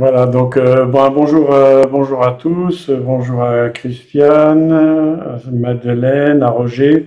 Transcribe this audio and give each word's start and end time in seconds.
Voilà, 0.00 0.24
donc 0.24 0.56
euh, 0.56 0.86
euh, 0.86 1.84
bonjour 1.84 2.24
à 2.24 2.32
tous, 2.40 2.88
bonjour 2.88 3.42
à 3.42 3.68
Christiane, 3.68 4.72
à 4.72 5.38
Madeleine, 5.52 6.42
à 6.42 6.48
Roger, 6.48 7.04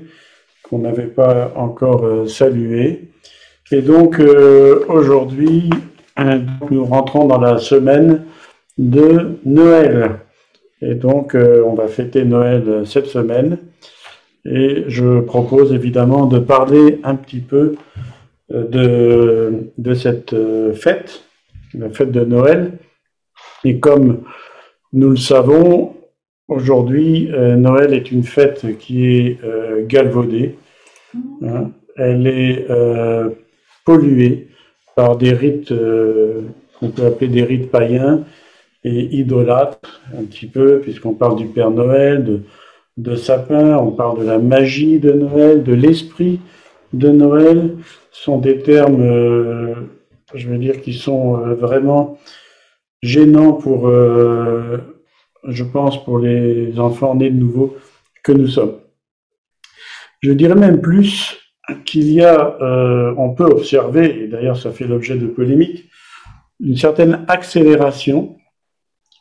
qu'on 0.62 0.78
n'avait 0.78 1.08
pas 1.08 1.52
encore 1.56 2.06
euh, 2.06 2.28
salué. 2.28 3.10
Et 3.72 3.82
donc 3.82 4.22
aujourd'hui, 4.90 5.72
nous 6.70 6.86
rentrons 6.86 7.26
dans 7.26 7.40
la 7.40 7.58
semaine 7.58 8.26
de 8.78 9.40
Noël. 9.44 10.20
Et 10.84 10.94
donc 10.94 11.36
on 11.36 11.74
va 11.74 11.88
fêter 11.88 12.26
Noël 12.26 12.84
cette 12.86 13.08
semaine. 13.08 13.58
Et 14.46 14.84
je 14.88 15.20
propose 15.22 15.74
évidemment 15.74 16.28
de 16.28 16.38
parler 16.38 17.00
un 17.04 17.16
petit 17.16 17.40
peu 17.40 17.74
de 18.52 19.94
cette 19.96 20.36
fête 20.76 21.24
la 21.78 21.90
fête 21.90 22.12
de 22.12 22.24
Noël. 22.24 22.74
Et 23.64 23.80
comme 23.80 24.24
nous 24.92 25.10
le 25.10 25.18
savons, 25.18 25.96
aujourd'hui, 26.48 27.30
euh, 27.32 27.56
Noël 27.56 27.94
est 27.94 28.12
une 28.12 28.24
fête 28.24 28.78
qui 28.78 29.06
est 29.06 29.40
euh, 29.44 29.86
galvaudée. 29.86 30.56
Hein. 31.44 31.72
Elle 31.96 32.28
est 32.28 32.70
euh, 32.70 33.30
polluée 33.86 34.50
par 34.96 35.18
des 35.18 35.34
rites 35.34 35.74
qu'on 36.80 36.90
peut 36.90 37.06
appeler 37.06 37.28
des 37.28 37.44
rites 37.44 37.72
païens 37.72 38.24
et 38.84 39.18
idolâtres, 39.18 40.02
un 40.18 40.24
petit 40.24 40.46
peu, 40.46 40.80
puisqu'on 40.80 41.14
parle 41.14 41.38
du 41.38 41.48
Père 41.48 41.72
Noël, 41.72 42.24
de, 42.24 42.42
de 42.98 43.16
sapin, 43.16 43.78
on 43.78 43.92
parle 43.92 44.20
de 44.20 44.26
la 44.26 44.38
magie 44.38 45.00
de 45.00 45.12
Noël, 45.12 45.64
de 45.64 45.74
l'esprit 45.74 46.40
de 46.94 47.10
Noël. 47.10 47.76
Ce 48.12 48.24
sont 48.24 48.38
des 48.38 48.60
termes 48.60 49.88
je 50.36 50.48
veux 50.48 50.58
dire, 50.58 50.82
qui 50.82 50.94
sont 50.94 51.38
vraiment 51.56 52.18
gênants 53.04 53.54
pour, 53.54 53.88
euh, 53.88 54.78
je 55.48 55.64
pense, 55.64 56.04
pour 56.04 56.18
les 56.20 56.80
enfants 56.80 57.14
nés 57.14 57.30
de 57.30 57.38
nouveau 57.38 57.76
que 58.24 58.32
nous 58.32 58.48
sommes. 58.48 58.78
Je 60.22 60.32
dirais 60.32 60.56
même 60.56 60.82
plus 60.82 61.38
qu'il 61.86 62.12
y 62.12 62.22
a, 62.22 62.58
euh, 62.62 63.14
on 63.18 63.36
peut 63.36 63.46
observer, 63.46 64.24
et 64.24 64.28
d'ailleurs 64.28 64.58
ça 64.58 64.72
fait 64.72 64.88
l'objet 64.88 65.18
de 65.18 65.28
polémiques, 65.28 65.90
une 66.62 66.78
certaine 66.78 67.26
accélération 67.28 68.38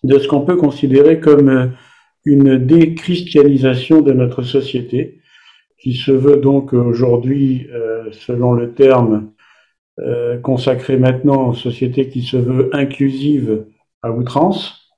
de 0.04 0.18
ce 0.18 0.28
qu'on 0.28 0.42
peut 0.42 0.56
considérer 0.56 1.20
comme 1.20 1.72
une 2.24 2.64
déchristianisation 2.64 4.00
de 4.00 4.12
notre 4.12 4.42
société, 4.42 5.20
qui 5.80 5.94
se 5.94 6.12
veut 6.12 6.36
donc 6.36 6.72
aujourd'hui, 6.72 7.66
selon 8.12 8.52
le 8.52 8.72
terme 8.72 9.32
euh, 9.98 10.38
consacré 10.38 10.96
maintenant 10.96 11.50
aux 11.50 11.54
sociétés 11.54 12.08
qui 12.08 12.22
se 12.22 12.38
veut 12.38 12.70
inclusive 12.72 13.66
à 14.02 14.10
outrance. 14.10 14.88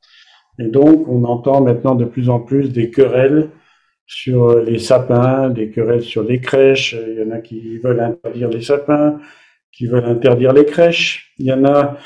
Et 0.58 0.69
donc, 0.69 1.08
on 1.08 1.24
entend 1.24 1.60
maintenant 1.60 1.94
de 1.94 2.05
plus 2.05 2.28
en 2.28 2.41
plus 2.41 2.72
des 2.72 2.91
querelles 2.91 3.50
sur 4.06 4.60
les 4.60 4.78
sapins, 4.78 5.50
des 5.50 5.70
querelles 5.70 6.02
sur 6.02 6.22
les 6.22 6.41
crèches. 6.41 6.97
Il 7.08 7.19
y 7.19 7.22
en 7.27 7.30
a 7.30 7.38
qui 7.38 7.78
veulent 7.78 8.00
interdire 8.00 8.50
les 8.50 8.62
sapins, 8.62 9.19
qui 9.72 9.86
veulent 9.86 10.05
interdire 10.05 10.52
les 10.52 10.64
crèches. 10.64 11.32
Il 11.38 11.47
y 11.47 11.52
en 11.52 11.64
a 11.64 11.97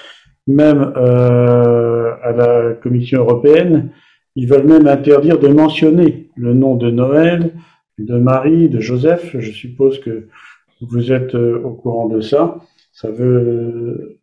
même 0.49 0.93
euh, 0.97 2.15
à 2.23 2.33
la 2.33 2.73
Commission 2.75 3.21
européenne, 3.21 3.91
ils 4.35 4.49
veulent 4.49 4.67
même 4.67 4.87
interdire 4.87 5.39
de 5.39 5.49
mentionner 5.49 6.31
le 6.37 6.55
nom 6.55 6.75
de 6.75 6.91
Noël, 6.91 7.53
de 7.99 8.17
Marie, 8.17 8.69
de 8.69 8.81
Joseph. 8.81 9.37
Je 9.39 9.51
suppose 9.51 10.01
que 10.01 10.29
vous 10.81 11.13
êtes 11.13 11.35
euh, 11.35 11.61
au 11.63 11.73
courant 11.75 12.09
de 12.09 12.21
ça. 12.21 12.61
Ça 12.93 13.11
veut, 13.11 14.21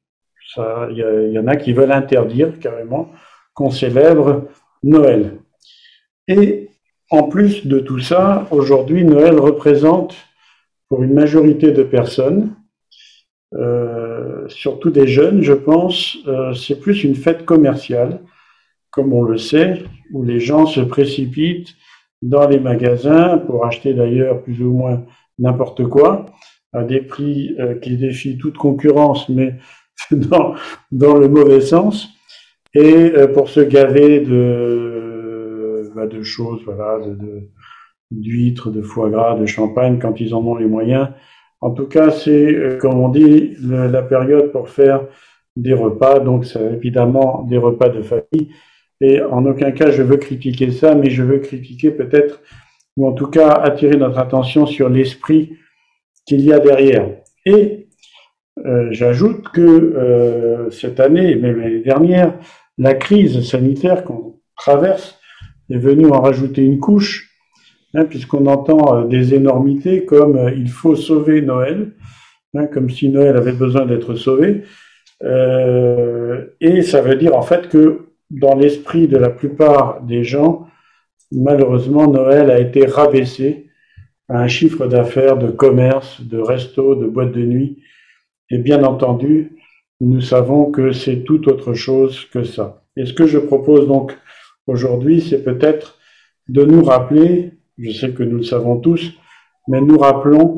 il 0.57 1.31
y, 1.33 1.39
en 1.39 1.47
a 1.47 1.55
qui 1.55 1.73
veulent 1.73 1.91
interdire 1.91 2.59
carrément 2.59 3.11
qu'on 3.53 3.71
célèbre 3.71 4.47
Noël. 4.83 5.39
Et 6.27 6.69
en 7.09 7.23
plus 7.23 7.67
de 7.67 7.79
tout 7.79 7.99
ça, 7.99 8.47
aujourd'hui, 8.51 9.03
Noël 9.03 9.39
représente 9.39 10.15
pour 10.89 11.03
une 11.03 11.13
majorité 11.13 11.71
de 11.71 11.83
personnes, 11.83 12.55
euh, 13.53 14.47
surtout 14.49 14.89
des 14.89 15.07
jeunes, 15.07 15.41
je 15.41 15.53
pense, 15.53 16.17
euh, 16.27 16.53
c'est 16.53 16.79
plus 16.79 17.03
une 17.03 17.15
fête 17.15 17.45
commerciale, 17.45 18.21
comme 18.91 19.13
on 19.13 19.23
le 19.23 19.37
sait, 19.37 19.83
où 20.11 20.23
les 20.23 20.39
gens 20.39 20.65
se 20.65 20.81
précipitent 20.81 21.75
dans 22.21 22.47
les 22.47 22.59
magasins 22.59 23.37
pour 23.37 23.65
acheter 23.65 23.93
d'ailleurs 23.93 24.41
plus 24.41 24.61
ou 24.61 24.71
moins 24.71 25.03
n'importe 25.37 25.85
quoi 25.85 26.25
à 26.73 26.83
des 26.83 27.01
prix 27.01 27.55
euh, 27.59 27.75
qui 27.75 27.97
défient 27.97 28.37
toute 28.37 28.57
concurrence, 28.57 29.29
mais 29.29 29.55
dans, 30.11 30.55
dans 30.91 31.17
le 31.17 31.27
mauvais 31.27 31.61
sens, 31.61 32.09
et 32.73 33.11
euh, 33.15 33.27
pour 33.27 33.49
se 33.49 33.61
gaver 33.61 34.19
de, 34.19 35.91
bah, 35.95 36.07
de 36.07 36.21
choses, 36.23 36.61
voilà, 36.65 36.99
de, 37.05 37.49
d'huîtres, 38.11 38.69
de, 38.69 38.81
foie 38.81 39.09
gras, 39.09 39.35
de 39.35 39.45
champagne, 39.45 39.99
quand 39.99 40.19
ils 40.19 40.33
en 40.35 40.45
ont 40.45 40.55
les 40.55 40.67
moyens. 40.67 41.09
En 41.61 41.71
tout 41.71 41.87
cas, 41.87 42.11
c'est, 42.11 42.53
euh, 42.53 42.77
comme 42.77 42.99
on 42.99 43.09
dit, 43.09 43.55
la 43.61 44.01
période 44.01 44.51
pour 44.51 44.69
faire 44.69 45.07
des 45.55 45.73
repas, 45.73 46.19
donc 46.19 46.45
c'est 46.45 46.73
évidemment 46.73 47.43
des 47.43 47.57
repas 47.57 47.89
de 47.89 48.01
famille. 48.01 48.53
Et 49.01 49.21
en 49.21 49.45
aucun 49.45 49.71
cas, 49.71 49.91
je 49.91 50.03
veux 50.03 50.17
critiquer 50.17 50.71
ça, 50.71 50.95
mais 50.95 51.09
je 51.09 51.23
veux 51.23 51.39
critiquer 51.39 51.91
peut-être, 51.91 52.41
ou 52.97 53.07
en 53.07 53.13
tout 53.13 53.27
cas 53.27 53.49
attirer 53.49 53.97
notre 53.97 54.19
attention 54.19 54.65
sur 54.65 54.89
l'esprit 54.89 55.57
qu'il 56.25 56.41
y 56.41 56.53
a 56.53 56.59
derrière. 56.59 57.09
Et 57.45 57.84
euh, 58.65 58.87
j'ajoute 58.91 59.49
que 59.49 59.61
euh, 59.61 60.69
cette 60.71 60.99
année, 60.99 61.31
et 61.31 61.35
même 61.35 61.59
l'année 61.59 61.81
dernière, 61.81 62.33
la 62.77 62.95
crise 62.95 63.47
sanitaire 63.47 64.03
qu'on 64.03 64.39
traverse 64.57 65.19
est 65.69 65.77
venue 65.77 66.07
en 66.07 66.21
rajouter 66.21 66.63
une 66.63 66.79
couche, 66.79 67.31
hein, 67.93 68.05
puisqu'on 68.05 68.47
entend 68.47 68.95
euh, 68.95 69.05
des 69.05 69.35
énormités 69.35 70.05
comme 70.05 70.51
il 70.55 70.69
faut 70.69 70.95
sauver 70.95 71.41
Noël, 71.41 71.91
hein, 72.55 72.65
comme 72.65 72.89
si 72.89 73.09
Noël 73.09 73.37
avait 73.37 73.51
besoin 73.51 73.85
d'être 73.85 74.15
sauvé. 74.15 74.63
et 76.61 76.81
ça 76.81 77.01
veut 77.01 77.15
dire 77.15 77.35
en 77.35 77.41
fait 77.41 77.69
que 77.69 78.07
dans 78.31 78.55
l'esprit 78.55 79.07
de 79.07 79.17
la 79.17 79.29
plupart 79.29 80.01
des 80.01 80.23
gens, 80.23 80.67
malheureusement, 81.31 82.07
Noël 82.07 82.49
a 82.49 82.59
été 82.59 82.85
rabaissé 82.85 83.69
un 84.27 84.47
chiffre 84.47 84.87
d'affaires, 84.87 85.37
de 85.37 85.51
commerce, 85.51 86.21
de 86.21 86.39
resto, 86.39 86.95
de 86.95 87.05
boîte 87.05 87.31
de 87.31 87.45
nuit. 87.45 87.83
Et 88.49 88.57
bien 88.57 88.83
entendu, 88.83 89.57
nous 90.01 90.21
savons 90.21 90.71
que 90.71 90.91
c'est 90.91 91.23
tout 91.23 91.49
autre 91.49 91.73
chose 91.73 92.25
que 92.25 92.43
ça. 92.43 92.83
Et 92.95 93.05
ce 93.05 93.13
que 93.13 93.25
je 93.25 93.39
propose 93.39 93.87
donc 93.87 94.17
aujourd'hui, 94.67 95.21
c'est 95.21 95.43
peut-être 95.43 95.97
de 96.47 96.63
nous 96.63 96.83
rappeler, 96.83 97.53
je 97.77 97.91
sais 97.91 98.11
que 98.11 98.23
nous 98.23 98.37
le 98.37 98.43
savons 98.43 98.77
tous, 98.79 99.13
mais 99.67 99.81
nous 99.81 99.97
rappelons 99.97 100.57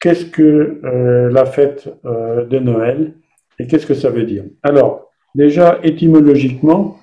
qu'est-ce 0.00 0.26
que 0.26 0.80
euh, 0.84 1.30
la 1.30 1.46
fête 1.46 1.88
euh, 2.04 2.44
de 2.46 2.58
Noël 2.58 3.14
et 3.58 3.66
qu'est-ce 3.66 3.86
que 3.86 3.94
ça 3.94 4.10
veut 4.10 4.24
dire. 4.24 4.44
Alors, 4.62 5.10
déjà 5.34 5.78
étymologiquement, 5.82 6.98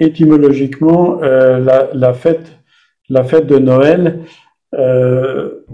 étymologiquement, 0.00 1.22
euh, 1.22 1.58
la, 1.58 1.90
la, 1.92 2.14
fête, 2.14 2.58
la 3.08 3.24
fête 3.24 3.46
de 3.46 3.58
Noël, 3.58 4.20
euh, 4.74 5.64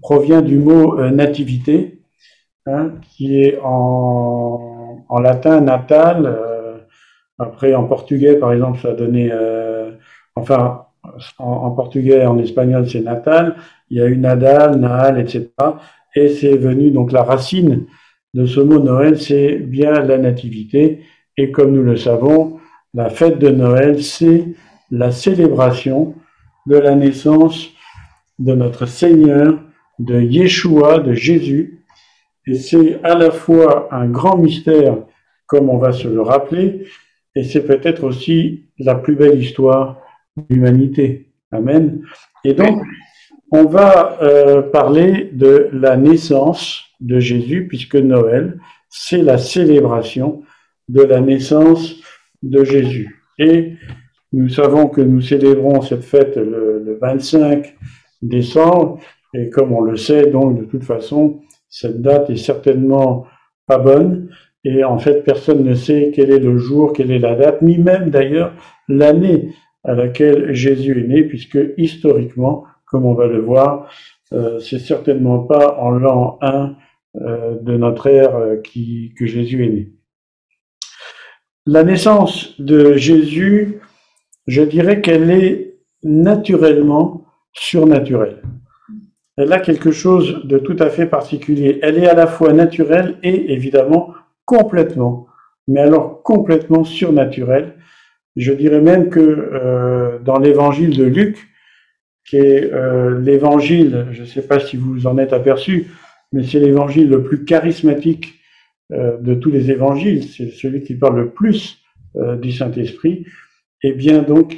provient 0.00 0.42
du 0.42 0.58
mot 0.58 0.98
euh, 0.98 1.10
nativité, 1.10 1.93
hein, 2.66 2.92
qui 3.02 3.40
est 3.40 3.58
en, 3.62 5.04
en 5.08 5.20
latin 5.20 5.60
natal. 5.60 6.26
Euh, 6.26 6.78
après, 7.38 7.74
en 7.74 7.84
portugais, 7.84 8.36
par 8.36 8.52
exemple, 8.52 8.78
ça 8.80 8.90
a 8.90 8.92
donné, 8.92 9.32
enfin, 10.36 10.86
en, 11.38 11.70
portugais, 11.70 12.24
en 12.26 12.38
espagnol, 12.38 12.88
c'est 12.88 13.00
natal. 13.00 13.56
Il 13.90 13.98
y 13.98 14.00
a 14.00 14.06
eu 14.06 14.16
nadal, 14.16 14.76
naal, 14.76 15.20
etc. 15.20 15.48
Et 16.14 16.28
c'est 16.28 16.56
venu, 16.56 16.90
donc 16.90 17.12
la 17.12 17.22
racine 17.22 17.86
de 18.34 18.46
ce 18.46 18.60
mot 18.60 18.78
Noël, 18.78 19.18
c'est 19.18 19.56
bien 19.56 19.92
la 19.92 20.18
nativité. 20.18 21.00
Et 21.36 21.50
comme 21.50 21.72
nous 21.72 21.82
le 21.82 21.96
savons, 21.96 22.58
la 22.94 23.10
fête 23.10 23.38
de 23.38 23.48
Noël, 23.48 24.02
c'est 24.02 24.44
la 24.90 25.10
célébration 25.10 26.14
de 26.66 26.76
la 26.76 26.94
naissance 26.94 27.70
de 28.38 28.54
notre 28.54 28.86
Seigneur, 28.86 29.58
de 29.98 30.20
Yeshua, 30.20 30.98
de 30.98 31.12
Jésus. 31.12 31.83
Et 32.46 32.54
c'est 32.54 33.02
à 33.02 33.14
la 33.14 33.30
fois 33.30 33.88
un 33.90 34.06
grand 34.06 34.36
mystère, 34.36 34.98
comme 35.46 35.70
on 35.70 35.78
va 35.78 35.92
se 35.92 36.08
le 36.08 36.20
rappeler, 36.20 36.86
et 37.34 37.42
c'est 37.42 37.66
peut-être 37.66 38.04
aussi 38.04 38.66
la 38.78 38.94
plus 38.94 39.16
belle 39.16 39.40
histoire 39.40 40.00
de 40.36 40.44
l'humanité. 40.50 41.32
Amen. 41.50 42.02
Et 42.44 42.52
donc, 42.52 42.82
on 43.50 43.64
va 43.64 44.18
euh, 44.22 44.62
parler 44.62 45.30
de 45.32 45.68
la 45.72 45.96
naissance 45.96 46.82
de 47.00 47.18
Jésus, 47.18 47.66
puisque 47.68 47.96
Noël, 47.96 48.58
c'est 48.88 49.22
la 49.22 49.38
célébration 49.38 50.42
de 50.88 51.02
la 51.02 51.20
naissance 51.20 51.96
de 52.42 52.64
Jésus. 52.64 53.22
Et 53.38 53.74
nous 54.32 54.48
savons 54.48 54.88
que 54.88 55.00
nous 55.00 55.20
célébrons 55.20 55.80
cette 55.82 56.04
fête 56.04 56.36
le, 56.36 56.82
le 56.84 56.98
25 57.00 57.74
décembre. 58.22 59.00
Et 59.32 59.50
comme 59.50 59.72
on 59.72 59.80
le 59.80 59.96
sait, 59.96 60.26
donc 60.26 60.58
de 60.58 60.64
toute 60.64 60.84
façon, 60.84 61.40
cette 61.74 62.00
date 62.00 62.30
est 62.30 62.36
certainement 62.36 63.26
pas 63.66 63.78
bonne, 63.78 64.30
Et 64.64 64.84
en 64.84 64.96
fait, 64.98 65.24
personne 65.24 65.64
ne 65.64 65.74
sait 65.74 66.12
quel 66.14 66.30
est 66.30 66.38
le 66.38 66.56
jour, 66.56 66.92
quelle 66.92 67.10
est 67.10 67.18
la 67.18 67.34
date, 67.34 67.62
ni 67.62 67.78
même 67.78 68.10
d'ailleurs 68.10 68.52
l'année 68.88 69.52
à 69.82 69.94
laquelle 69.94 70.54
Jésus 70.54 71.00
est 71.00 71.08
né, 71.08 71.24
puisque 71.24 71.58
historiquement, 71.76 72.64
comme 72.86 73.04
on 73.04 73.14
va 73.14 73.26
le 73.26 73.40
voir, 73.40 73.90
euh, 74.32 74.60
c'est 74.60 74.78
certainement 74.78 75.40
pas 75.40 75.76
en 75.80 75.90
l'an 75.90 76.38
1 76.42 76.76
euh, 77.16 77.58
de 77.60 77.76
notre 77.76 78.06
ère 78.06 78.36
euh, 78.36 78.56
que 78.62 79.26
Jésus 79.26 79.64
est 79.66 79.70
né. 79.70 79.92
La 81.66 81.82
naissance 81.82 82.58
de 82.60 82.94
Jésus, 82.94 83.80
je 84.46 84.62
dirais 84.62 85.00
qu'elle 85.00 85.28
est 85.28 85.74
naturellement 86.04 87.24
surnaturelle. 87.52 88.42
Elle 89.36 89.52
a 89.52 89.58
quelque 89.58 89.90
chose 89.90 90.42
de 90.44 90.58
tout 90.58 90.76
à 90.78 90.90
fait 90.90 91.06
particulier. 91.06 91.78
Elle 91.82 91.98
est 91.98 92.06
à 92.06 92.14
la 92.14 92.26
fois 92.26 92.52
naturelle 92.52 93.16
et 93.22 93.52
évidemment 93.52 94.14
complètement, 94.44 95.26
mais 95.66 95.80
alors 95.80 96.22
complètement 96.22 96.84
surnaturelle. 96.84 97.74
Je 98.36 98.52
dirais 98.52 98.80
même 98.80 99.10
que 99.10 99.20
euh, 99.20 100.18
dans 100.20 100.38
l'évangile 100.38 100.96
de 100.96 101.04
Luc, 101.04 101.48
qui 102.24 102.36
est 102.36 102.72
euh, 102.72 103.20
l'évangile, 103.20 104.06
je 104.12 104.22
ne 104.22 104.26
sais 104.26 104.46
pas 104.46 104.60
si 104.60 104.76
vous 104.76 105.06
en 105.06 105.18
êtes 105.18 105.32
aperçu, 105.32 105.88
mais 106.32 106.44
c'est 106.44 106.60
l'évangile 106.60 107.08
le 107.08 107.22
plus 107.22 107.44
charismatique 107.44 108.40
euh, 108.92 109.18
de 109.18 109.34
tous 109.34 109.50
les 109.50 109.70
évangiles, 109.70 110.24
c'est 110.24 110.50
celui 110.50 110.82
qui 110.82 110.94
parle 110.94 111.16
le 111.16 111.30
plus 111.30 111.80
du 112.40 112.52
Saint-Esprit. 112.52 113.26
Et 113.82 113.88
eh 113.88 113.92
bien 113.92 114.22
donc, 114.22 114.56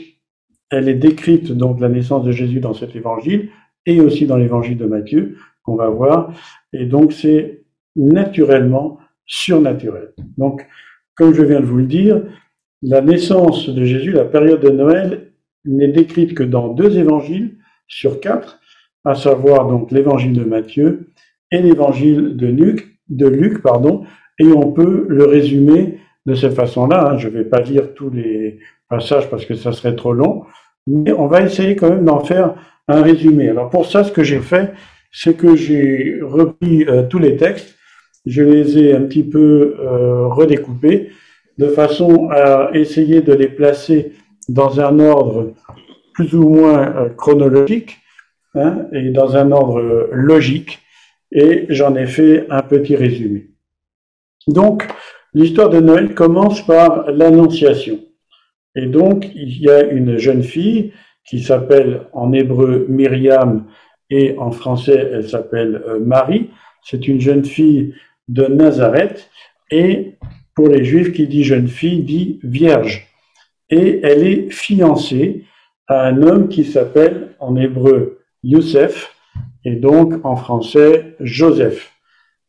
elle 0.70 0.90
est 0.90 0.94
décrite 0.94 1.52
donc 1.52 1.80
la 1.80 1.88
naissance 1.88 2.22
de 2.22 2.30
Jésus 2.30 2.60
dans 2.60 2.74
cet 2.74 2.94
évangile 2.94 3.48
et 3.86 4.00
aussi 4.00 4.26
dans 4.26 4.36
l'évangile 4.36 4.76
de 4.76 4.86
Matthieu 4.86 5.36
qu'on 5.62 5.76
va 5.76 5.88
voir. 5.88 6.32
Et 6.72 6.86
donc 6.86 7.12
c'est 7.12 7.62
naturellement 7.96 8.98
surnaturel. 9.24 10.12
Donc, 10.36 10.66
comme 11.14 11.34
je 11.34 11.42
viens 11.42 11.60
de 11.60 11.64
vous 11.64 11.78
le 11.78 11.86
dire, 11.86 12.22
la 12.82 13.00
naissance 13.00 13.68
de 13.68 13.84
Jésus, 13.84 14.12
la 14.12 14.24
période 14.24 14.60
de 14.60 14.70
Noël, 14.70 15.32
n'est 15.64 15.88
décrite 15.88 16.34
que 16.34 16.42
dans 16.42 16.68
deux 16.68 16.98
évangiles 16.98 17.56
sur 17.88 18.20
quatre, 18.20 18.60
à 19.04 19.14
savoir 19.14 19.68
donc 19.68 19.90
l'évangile 19.90 20.32
de 20.32 20.44
Matthieu 20.44 21.08
et 21.50 21.60
l'évangile 21.60 22.36
de 22.36 22.46
Luc, 22.46 22.98
de 23.08 23.26
Luc, 23.26 23.62
pardon, 23.62 24.04
et 24.38 24.46
on 24.46 24.72
peut 24.72 25.06
le 25.08 25.24
résumer 25.24 25.98
de 26.26 26.34
cette 26.34 26.54
façon-là. 26.54 27.12
Hein. 27.12 27.18
Je 27.18 27.28
ne 27.28 27.32
vais 27.32 27.44
pas 27.44 27.60
lire 27.60 27.94
tous 27.94 28.10
les 28.10 28.58
passages 28.88 29.30
parce 29.30 29.46
que 29.46 29.54
ça 29.54 29.72
serait 29.72 29.96
trop 29.96 30.12
long, 30.12 30.44
mais 30.86 31.12
on 31.12 31.26
va 31.26 31.42
essayer 31.42 31.76
quand 31.76 31.90
même 31.90 32.04
d'en 32.04 32.20
faire 32.20 32.54
un 32.88 33.02
résumé. 33.02 33.48
Alors 33.48 33.70
pour 33.70 33.86
ça, 33.86 34.04
ce 34.04 34.12
que 34.12 34.22
j'ai 34.22 34.40
fait, 34.40 34.72
c'est 35.12 35.36
que 35.36 35.56
j'ai 35.56 36.18
repris 36.22 36.84
euh, 36.84 37.02
tous 37.08 37.18
les 37.18 37.36
textes 37.36 37.76
je 38.26 38.42
les 38.42 38.78
ai 38.78 38.92
un 38.92 39.02
petit 39.02 39.22
peu 39.22 39.76
euh, 39.78 40.26
redécoupés 40.26 41.10
de 41.58 41.68
façon 41.68 42.28
à 42.30 42.70
essayer 42.74 43.22
de 43.22 43.32
les 43.32 43.48
placer 43.48 44.12
dans 44.48 44.80
un 44.80 44.98
ordre 44.98 45.54
plus 46.12 46.34
ou 46.34 46.48
moins 46.48 46.96
euh, 46.96 47.08
chronologique 47.10 47.98
hein, 48.54 48.86
et 48.92 49.10
dans 49.10 49.36
un 49.36 49.52
ordre 49.52 50.10
logique 50.12 50.80
et 51.32 51.66
j'en 51.68 51.94
ai 51.94 52.06
fait 52.06 52.46
un 52.50 52.62
petit 52.62 52.96
résumé. 52.96 53.50
Donc, 54.48 54.86
l'histoire 55.34 55.70
de 55.70 55.80
Noël 55.80 56.14
commence 56.14 56.64
par 56.64 57.10
l'Annonciation. 57.10 58.00
Et 58.76 58.86
donc, 58.86 59.30
il 59.34 59.58
y 59.58 59.68
a 59.68 59.82
une 59.82 60.18
jeune 60.18 60.42
fille 60.42 60.92
qui 61.24 61.42
s'appelle 61.42 62.02
en 62.12 62.32
hébreu 62.32 62.86
Myriam 62.88 63.66
et 64.10 64.36
en 64.38 64.52
français 64.52 65.10
elle 65.12 65.28
s'appelle 65.28 65.82
euh, 65.88 65.98
Marie. 65.98 66.50
C'est 66.82 67.08
une 67.08 67.20
jeune 67.20 67.44
fille 67.44 67.94
de 68.28 68.46
Nazareth, 68.46 69.28
et 69.70 70.14
pour 70.54 70.68
les 70.68 70.84
Juifs, 70.84 71.12
qui 71.12 71.26
dit 71.26 71.42
jeune 71.42 71.68
fille 71.68 72.02
dit 72.02 72.38
vierge. 72.42 73.08
Et 73.70 74.00
elle 74.04 74.26
est 74.26 74.50
fiancée 74.50 75.44
à 75.88 76.06
un 76.06 76.22
homme 76.22 76.48
qui 76.48 76.64
s'appelle 76.64 77.34
en 77.40 77.56
hébreu 77.56 78.20
Youssef, 78.44 79.14
et 79.64 79.74
donc 79.74 80.24
en 80.24 80.36
français 80.36 81.16
Joseph. 81.20 81.92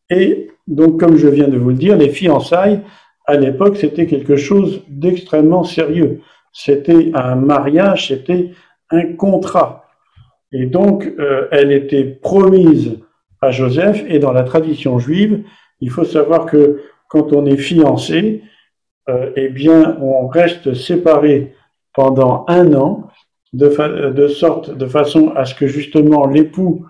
Et 0.10 0.50
donc, 0.68 1.00
comme 1.00 1.18
je 1.18 1.28
viens 1.28 1.48
de 1.48 1.58
vous 1.58 1.70
le 1.70 1.76
dire, 1.76 1.98
les 1.98 2.10
fiançailles, 2.10 2.82
à 3.28 3.36
l'époque, 3.36 3.78
c'était 3.78 4.08
quelque 4.08 4.38
chose 4.38 4.84
d'extrêmement 4.88 5.64
sérieux. 5.64 6.22
C'était 6.54 7.12
un 7.14 7.36
mariage, 7.36 8.08
c'était 8.08 8.52
un 8.90 9.14
contrat. 9.14 9.86
Et 10.52 10.66
donc, 10.66 11.06
euh, 11.20 11.48
elle 11.52 11.72
était 11.72 12.06
promise 12.06 13.00
à 13.42 13.52
Joseph, 13.52 14.04
et 14.08 14.20
dans 14.20 14.32
la 14.32 14.44
tradition 14.44 14.98
juive, 14.98 15.44
il 15.82 15.92
faut 15.92 16.06
savoir 16.06 16.46
que 16.46 16.82
quand 17.10 17.34
on 17.34 17.46
est 17.46 17.58
fiancé, 17.58 18.42
euh, 19.10 19.32
eh 19.36 19.50
bien, 19.50 19.98
on 20.02 20.28
reste 20.28 20.74
séparé 20.74 21.54
pendant 21.94 22.46
un 22.48 22.74
an, 22.74 23.10
de, 23.54 24.28
sorte, 24.28 24.76
de 24.76 24.86
façon 24.86 25.32
à 25.36 25.46
ce 25.46 25.56
que 25.56 25.68
justement 25.68 26.28
l'époux 26.28 26.86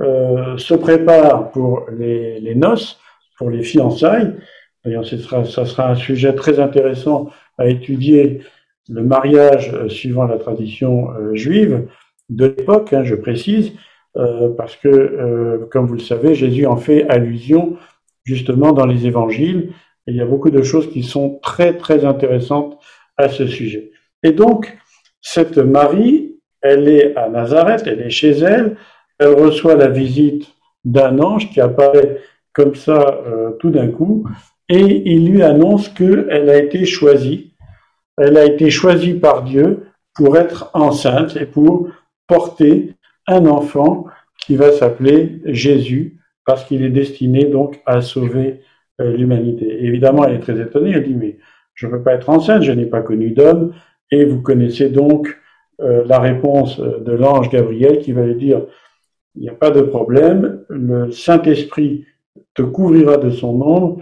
euh, 0.00 0.56
se 0.58 0.74
prépare 0.74 1.50
pour 1.50 1.86
les, 1.92 2.54
noces, 2.54 2.98
pour 3.38 3.50
les 3.50 3.62
fiançailles. 3.62 4.34
D'ailleurs, 4.84 5.04
ce 5.04 5.18
sera, 5.18 5.44
ça 5.44 5.64
sera 5.66 5.90
un 5.90 5.94
sujet 5.94 6.34
très 6.34 6.58
intéressant 6.58 7.30
à 7.58 7.68
étudier, 7.68 8.40
le 8.88 9.02
mariage 9.02 9.72
euh, 9.74 9.88
suivant 9.88 10.24
la 10.24 10.38
tradition 10.38 11.08
juive 11.34 11.86
de 12.28 12.46
l'époque, 12.46 12.92
hein, 12.92 13.04
je 13.04 13.14
précise, 13.14 13.72
parce 14.56 14.74
que, 14.74 15.68
comme 15.70 15.86
vous 15.86 15.94
le 15.94 16.00
savez, 16.00 16.34
Jésus 16.34 16.66
en 16.66 16.76
fait 16.76 17.08
allusion 17.08 17.76
justement 18.24 18.72
dans 18.72 18.86
les 18.86 19.06
évangiles. 19.06 19.72
il 20.06 20.16
y 20.16 20.20
a 20.20 20.26
beaucoup 20.26 20.50
de 20.50 20.62
choses 20.62 20.90
qui 20.90 21.02
sont 21.02 21.38
très, 21.42 21.76
très 21.76 22.04
intéressantes 22.04 22.78
à 23.16 23.28
ce 23.28 23.46
sujet. 23.46 23.92
Et 24.22 24.32
donc, 24.32 24.76
cette 25.20 25.58
Marie, 25.58 26.36
elle 26.62 26.88
est 26.88 27.16
à 27.16 27.28
Nazareth, 27.28 27.84
elle 27.86 28.00
est 28.00 28.10
chez 28.10 28.30
elle, 28.30 28.76
elle 29.18 29.34
reçoit 29.34 29.74
la 29.74 29.88
visite 29.88 30.46
d'un 30.84 31.18
ange 31.18 31.50
qui 31.50 31.60
apparaît 31.60 32.18
comme 32.52 32.74
ça 32.74 33.22
euh, 33.26 33.50
tout 33.60 33.70
d'un 33.70 33.88
coup, 33.88 34.26
et 34.70 35.02
il 35.12 35.28
lui 35.28 35.42
annonce 35.42 35.88
qu'elle 35.88 36.48
a 36.48 36.56
été 36.56 36.84
choisie, 36.86 37.54
elle 38.16 38.36
a 38.36 38.44
été 38.44 38.70
choisie 38.70 39.14
par 39.14 39.42
Dieu 39.42 39.86
pour 40.14 40.36
être 40.36 40.70
enceinte 40.74 41.36
et 41.36 41.44
pour 41.44 41.88
porter 42.28 42.94
un 43.26 43.46
enfant 43.46 44.06
qui 44.38 44.54
va 44.54 44.70
s'appeler 44.70 45.42
Jésus, 45.44 46.20
parce 46.44 46.64
qu'il 46.64 46.84
est 46.84 46.90
destiné 46.90 47.46
donc 47.46 47.80
à 47.84 48.00
sauver 48.00 48.60
euh, 49.00 49.16
l'humanité. 49.16 49.84
Évidemment, 49.84 50.24
elle 50.24 50.36
est 50.36 50.40
très 50.40 50.60
étonnée, 50.60 50.92
elle 50.92 51.04
dit, 51.04 51.16
mais 51.16 51.38
je 51.74 51.86
ne 51.86 51.90
peux 51.90 52.02
pas 52.02 52.14
être 52.14 52.30
enceinte, 52.30 52.62
je 52.62 52.72
n'ai 52.72 52.86
pas 52.86 53.02
connu 53.02 53.30
d'homme, 53.30 53.74
et 54.12 54.24
vous 54.24 54.40
connaissez 54.40 54.88
donc 54.88 55.36
euh, 55.80 56.04
la 56.06 56.20
réponse 56.20 56.78
euh, 56.78 57.00
de 57.00 57.12
l'ange 57.12 57.50
Gabriel 57.50 57.98
qui 57.98 58.12
va 58.12 58.24
lui 58.24 58.36
dire, 58.36 58.62
il 59.34 59.42
n'y 59.42 59.48
a 59.48 59.54
pas 59.54 59.70
de 59.70 59.80
problème, 59.80 60.60
le 60.68 61.10
Saint-Esprit 61.10 62.04
te 62.54 62.62
couvrira 62.62 63.16
de 63.16 63.30
son 63.30 63.60
ombre, 63.60 64.00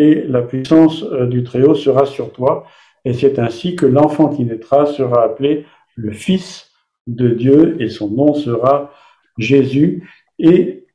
et 0.00 0.24
la 0.26 0.40
puissance 0.40 1.04
du 1.04 1.44
Très-Haut 1.44 1.74
sera 1.74 2.06
sur 2.06 2.32
toi, 2.32 2.64
et 3.04 3.12
c'est 3.12 3.38
ainsi 3.38 3.76
que 3.76 3.86
l'enfant 3.86 4.28
qui 4.28 4.44
naîtra 4.44 4.86
sera 4.86 5.24
appelé 5.24 5.66
le 5.94 6.12
Fils 6.12 6.70
de 7.06 7.28
Dieu, 7.28 7.76
et 7.80 7.88
son 7.90 8.08
nom 8.08 8.32
sera 8.32 8.92
Jésus, 9.36 10.08
et 10.38 10.86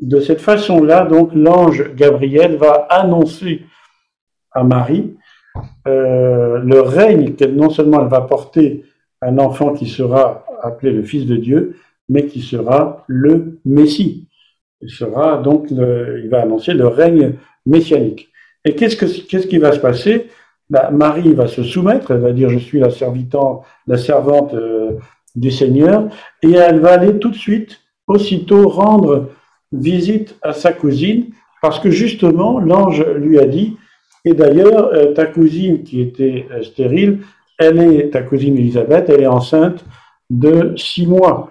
de 0.00 0.20
cette 0.20 0.40
façon-là, 0.40 1.04
donc, 1.04 1.34
l'ange 1.34 1.94
Gabriel 1.94 2.56
va 2.56 2.86
annoncer 2.90 3.62
à 4.52 4.62
Marie 4.62 5.16
euh, 5.86 6.58
le 6.58 6.80
règne 6.80 7.34
qu'elle 7.34 7.54
non 7.54 7.70
seulement 7.70 8.02
elle 8.02 8.08
va 8.08 8.20
porter 8.20 8.84
un 9.20 9.38
enfant 9.38 9.72
qui 9.72 9.86
sera 9.86 10.44
appelé 10.62 10.92
le 10.92 11.02
Fils 11.02 11.26
de 11.26 11.36
Dieu, 11.36 11.76
mais 12.08 12.26
qui 12.26 12.40
sera 12.40 13.04
le 13.06 13.60
Messie. 13.64 14.28
Il 14.80 14.90
sera 14.90 15.38
donc, 15.38 15.70
il 15.70 16.28
va 16.30 16.42
annoncer 16.42 16.74
le 16.74 16.86
règne 16.86 17.34
messianique. 17.64 18.28
Et 18.64 18.74
qu'est-ce, 18.74 18.96
que, 18.96 19.06
qu'est-ce 19.06 19.46
qui 19.46 19.58
va 19.58 19.72
se 19.72 19.78
passer? 19.78 20.28
Bah, 20.70 20.90
Marie 20.90 21.34
va 21.34 21.46
se 21.46 21.62
soumettre, 21.62 22.10
elle 22.10 22.20
va 22.20 22.32
dire 22.32 22.48
je 22.48 22.58
suis 22.58 22.80
la 22.80 22.88
la 23.86 23.98
servante 23.98 24.54
euh, 24.54 24.92
du 25.36 25.50
Seigneur, 25.50 26.08
et 26.42 26.52
elle 26.52 26.80
va 26.80 26.92
aller 26.92 27.18
tout 27.18 27.30
de 27.30 27.36
suite, 27.36 27.80
aussitôt 28.06 28.68
rendre 28.68 29.30
visite 29.72 30.36
à 30.42 30.52
sa 30.52 30.72
cousine, 30.72 31.26
parce 31.60 31.80
que 31.80 31.90
justement, 31.90 32.60
l'ange 32.60 33.04
lui 33.16 33.38
a 33.38 33.46
dit, 33.46 33.76
et 34.24 34.32
d'ailleurs, 34.32 34.90
euh, 34.94 35.12
ta 35.12 35.26
cousine 35.26 35.82
qui 35.82 36.00
était 36.00 36.46
euh, 36.50 36.62
stérile, 36.62 37.20
elle 37.58 37.78
est, 37.80 38.10
ta 38.10 38.22
cousine 38.22 38.56
Elisabeth, 38.56 39.10
elle 39.10 39.22
est 39.22 39.26
enceinte 39.26 39.84
de 40.30 40.74
six 40.76 41.06
mois 41.06 41.50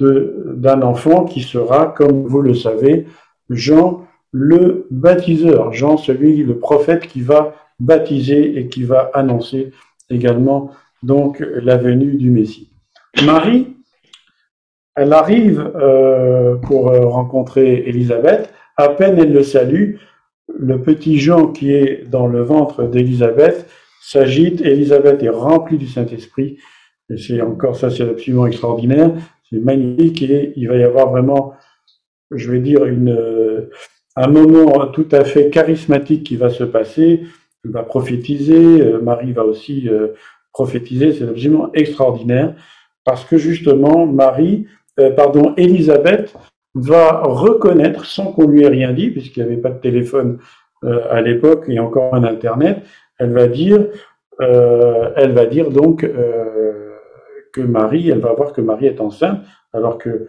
d'un 0.00 0.82
enfant 0.82 1.24
qui 1.24 1.42
sera, 1.42 1.86
comme 1.86 2.26
vous 2.26 2.42
le 2.42 2.54
savez, 2.54 3.06
Jean 3.50 4.06
le 4.34 4.88
baptiseur, 4.90 5.72
Jean 5.72 5.96
celui, 5.96 6.42
le 6.42 6.58
prophète 6.58 7.06
qui 7.06 7.20
va 7.20 7.54
baptiser 7.78 8.58
et 8.58 8.66
qui 8.66 8.82
va 8.82 9.12
annoncer 9.14 9.70
également 10.10 10.72
donc 11.04 11.38
la 11.38 11.76
venue 11.76 12.14
du 12.14 12.30
Messie. 12.30 12.72
Marie, 13.24 13.76
elle 14.96 15.12
arrive 15.12 15.70
euh, 15.76 16.56
pour 16.56 16.90
euh, 16.90 17.06
rencontrer 17.06 17.84
Élisabeth. 17.86 18.52
À 18.76 18.88
peine 18.88 19.20
elle 19.20 19.32
le 19.32 19.44
salue, 19.44 19.98
le 20.52 20.82
petit 20.82 21.20
Jean 21.20 21.46
qui 21.46 21.72
est 21.72 22.02
dans 22.10 22.26
le 22.26 22.42
ventre 22.42 22.82
d'Élisabeth 22.88 23.70
s'agite, 24.02 24.60
Élisabeth 24.62 25.22
est 25.22 25.28
remplie 25.28 25.78
du 25.78 25.86
Saint-Esprit, 25.86 26.58
et 27.08 27.18
c'est 27.18 27.40
encore 27.40 27.76
ça, 27.76 27.88
c'est 27.88 28.02
absolument 28.02 28.48
extraordinaire, 28.48 29.12
c'est 29.48 29.60
magnifique, 29.60 30.22
et 30.22 30.52
il 30.56 30.66
va 30.66 30.74
y 30.74 30.82
avoir 30.82 31.10
vraiment, 31.10 31.52
je 32.32 32.50
vais 32.50 32.58
dire, 32.58 32.84
une, 32.84 33.16
un 34.16 34.28
moment 34.28 34.86
tout 34.88 35.08
à 35.12 35.24
fait 35.24 35.50
charismatique 35.50 36.24
qui 36.24 36.36
va 36.36 36.50
se 36.50 36.64
passer, 36.64 37.24
il 37.64 37.70
va 37.70 37.82
prophétiser, 37.82 38.80
euh, 38.80 39.00
Marie 39.00 39.32
va 39.32 39.44
aussi 39.44 39.88
euh, 39.88 40.08
prophétiser, 40.52 41.12
c'est 41.12 41.24
absolument 41.24 41.70
extraordinaire, 41.72 42.54
parce 43.04 43.24
que 43.24 43.38
justement, 43.38 44.06
Marie, 44.06 44.66
euh, 45.00 45.10
pardon, 45.10 45.54
Élisabeth 45.56 46.34
va 46.74 47.22
reconnaître, 47.22 48.04
sans 48.04 48.32
qu'on 48.32 48.46
lui 48.46 48.62
ait 48.62 48.68
rien 48.68 48.92
dit, 48.92 49.10
puisqu'il 49.10 49.42
n'y 49.44 49.52
avait 49.52 49.60
pas 49.60 49.70
de 49.70 49.80
téléphone 49.80 50.38
à 51.08 51.22
l'époque 51.22 51.64
et 51.68 51.78
encore 51.78 52.14
un 52.14 52.24
Internet, 52.24 52.82
elle 53.18 53.32
va 53.32 53.46
dire, 53.46 53.86
elle 54.40 55.32
va 55.32 55.46
dire 55.46 55.70
donc 55.70 56.04
que 57.52 57.60
Marie, 57.60 58.10
elle 58.10 58.18
va 58.18 58.34
voir 58.34 58.52
que 58.52 58.60
Marie 58.60 58.86
est 58.86 59.00
enceinte, 59.00 59.40
alors 59.72 59.96
que 59.96 60.28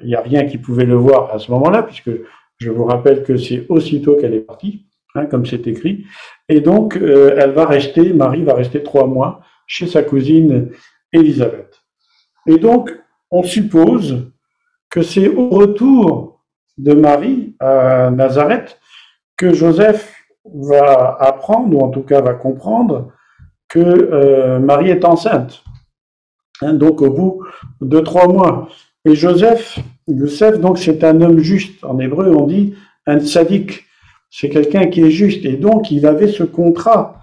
il 0.00 0.06
n'y 0.06 0.14
a 0.14 0.22
rien 0.22 0.46
qui 0.46 0.56
pouvait 0.58 0.86
le 0.86 0.94
voir 0.94 1.34
à 1.34 1.38
ce 1.38 1.50
moment-là, 1.50 1.82
puisque 1.82 2.12
je 2.58 2.70
vous 2.70 2.84
rappelle 2.84 3.22
que 3.22 3.36
c'est 3.36 3.66
aussitôt 3.68 4.16
qu'elle 4.16 4.34
est 4.34 4.40
partie, 4.40 4.86
hein, 5.14 5.26
comme 5.26 5.46
c'est 5.46 5.66
écrit. 5.66 6.04
Et 6.48 6.60
donc, 6.60 6.96
euh, 6.96 7.36
elle 7.38 7.52
va 7.52 7.66
rester, 7.66 8.12
Marie 8.12 8.44
va 8.44 8.54
rester 8.54 8.82
trois 8.82 9.06
mois 9.06 9.40
chez 9.66 9.86
sa 9.86 10.02
cousine 10.02 10.70
Élisabeth. 11.12 11.82
Et 12.46 12.58
donc, 12.58 12.90
on 13.30 13.42
suppose 13.42 14.30
que 14.90 15.02
c'est 15.02 15.28
au 15.28 15.48
retour 15.50 16.44
de 16.78 16.94
Marie 16.94 17.56
à 17.60 18.10
Nazareth 18.10 18.78
que 19.36 19.52
Joseph 19.52 20.14
va 20.44 21.16
apprendre, 21.20 21.76
ou 21.76 21.80
en 21.80 21.88
tout 21.88 22.02
cas 22.02 22.20
va 22.20 22.34
comprendre, 22.34 23.12
que 23.68 23.80
euh, 23.80 24.58
Marie 24.60 24.90
est 24.90 25.04
enceinte. 25.04 25.64
Hein, 26.62 26.74
donc 26.74 27.02
au 27.02 27.10
bout 27.10 27.44
de 27.80 28.00
trois 28.00 28.28
mois. 28.28 28.68
Et 29.04 29.14
Joseph, 29.14 29.78
Youssef, 30.08 30.60
donc 30.60 30.78
c'est 30.78 31.02
un 31.04 31.20
homme 31.20 31.38
juste. 31.38 31.84
En 31.84 31.98
hébreu, 31.98 32.34
on 32.34 32.46
dit 32.46 32.74
un 33.06 33.20
sadique. 33.20 33.84
C'est 34.30 34.48
quelqu'un 34.48 34.86
qui 34.86 35.02
est 35.02 35.10
juste. 35.10 35.44
Et 35.44 35.56
donc, 35.56 35.90
il 35.90 36.06
avait 36.06 36.28
ce 36.28 36.42
contrat 36.42 37.20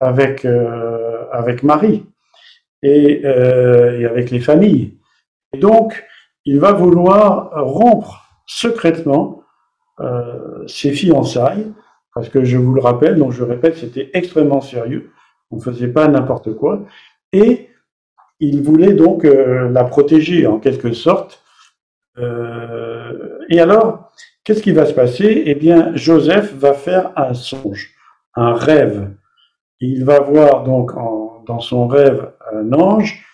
avec, 0.00 0.44
euh, 0.44 1.24
avec 1.32 1.62
Marie 1.62 2.04
et, 2.82 3.22
euh, 3.24 4.00
et, 4.00 4.06
avec 4.06 4.30
les 4.30 4.40
familles. 4.40 4.94
Et 5.52 5.58
donc, 5.58 6.04
il 6.44 6.60
va 6.60 6.72
vouloir 6.72 7.50
rompre 7.54 8.26
secrètement 8.46 9.42
euh, 10.00 10.66
ses 10.66 10.92
fiançailles, 10.92 11.72
parce 12.14 12.28
que 12.28 12.44
je 12.44 12.58
vous 12.58 12.74
le 12.74 12.80
rappelle, 12.80 13.16
donc 13.16 13.32
je 13.32 13.42
répète, 13.42 13.76
c'était 13.76 14.10
extrêmement 14.12 14.60
sérieux. 14.60 15.10
On 15.50 15.56
ne 15.56 15.62
faisait 15.62 15.88
pas 15.88 16.06
n'importe 16.08 16.54
quoi. 16.54 16.84
Et 17.32 17.70
il 18.38 18.62
voulait 18.62 18.92
donc 18.92 19.24
euh, 19.24 19.70
la 19.70 19.84
protéger 19.84 20.46
en 20.46 20.58
quelque 20.58 20.92
sorte 20.92 21.42
euh, 22.18 23.38
et 23.48 23.60
alors, 23.60 24.12
qu'est-ce 24.44 24.62
qui 24.62 24.72
va 24.72 24.86
se 24.86 24.94
passer? 24.94 25.42
Eh 25.46 25.54
bien, 25.54 25.94
Joseph 25.94 26.54
va 26.54 26.74
faire 26.74 27.12
un 27.16 27.34
songe, 27.34 27.90
un 28.34 28.54
rêve. 28.54 29.10
Il 29.80 30.04
va 30.04 30.20
voir 30.20 30.64
donc 30.64 30.92
dans 31.46 31.60
son 31.60 31.86
rêve 31.86 32.32
un 32.52 32.72
ange, 32.72 33.24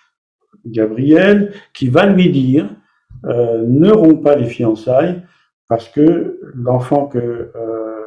Gabriel, 0.64 1.52
qui 1.72 1.88
va 1.88 2.06
lui 2.06 2.30
dire 2.30 2.68
euh, 3.26 3.64
ne 3.66 3.90
romps 3.90 4.22
pas 4.22 4.34
les 4.36 4.46
fiançailles 4.46 5.22
parce 5.68 5.88
que 5.88 6.40
l'enfant 6.54 7.06
que, 7.06 7.18
euh, 7.18 8.00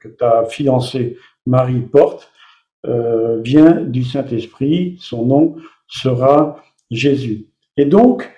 que 0.00 0.08
ta 0.08 0.44
fiancée 0.44 1.18
Marie 1.46 1.80
porte 1.80 2.32
euh, 2.86 3.40
vient 3.40 3.80
du 3.80 4.04
Saint-Esprit, 4.04 4.96
son 5.00 5.26
nom 5.26 5.56
sera 5.86 6.62
Jésus. 6.90 7.46
Et 7.76 7.84
donc, 7.84 8.30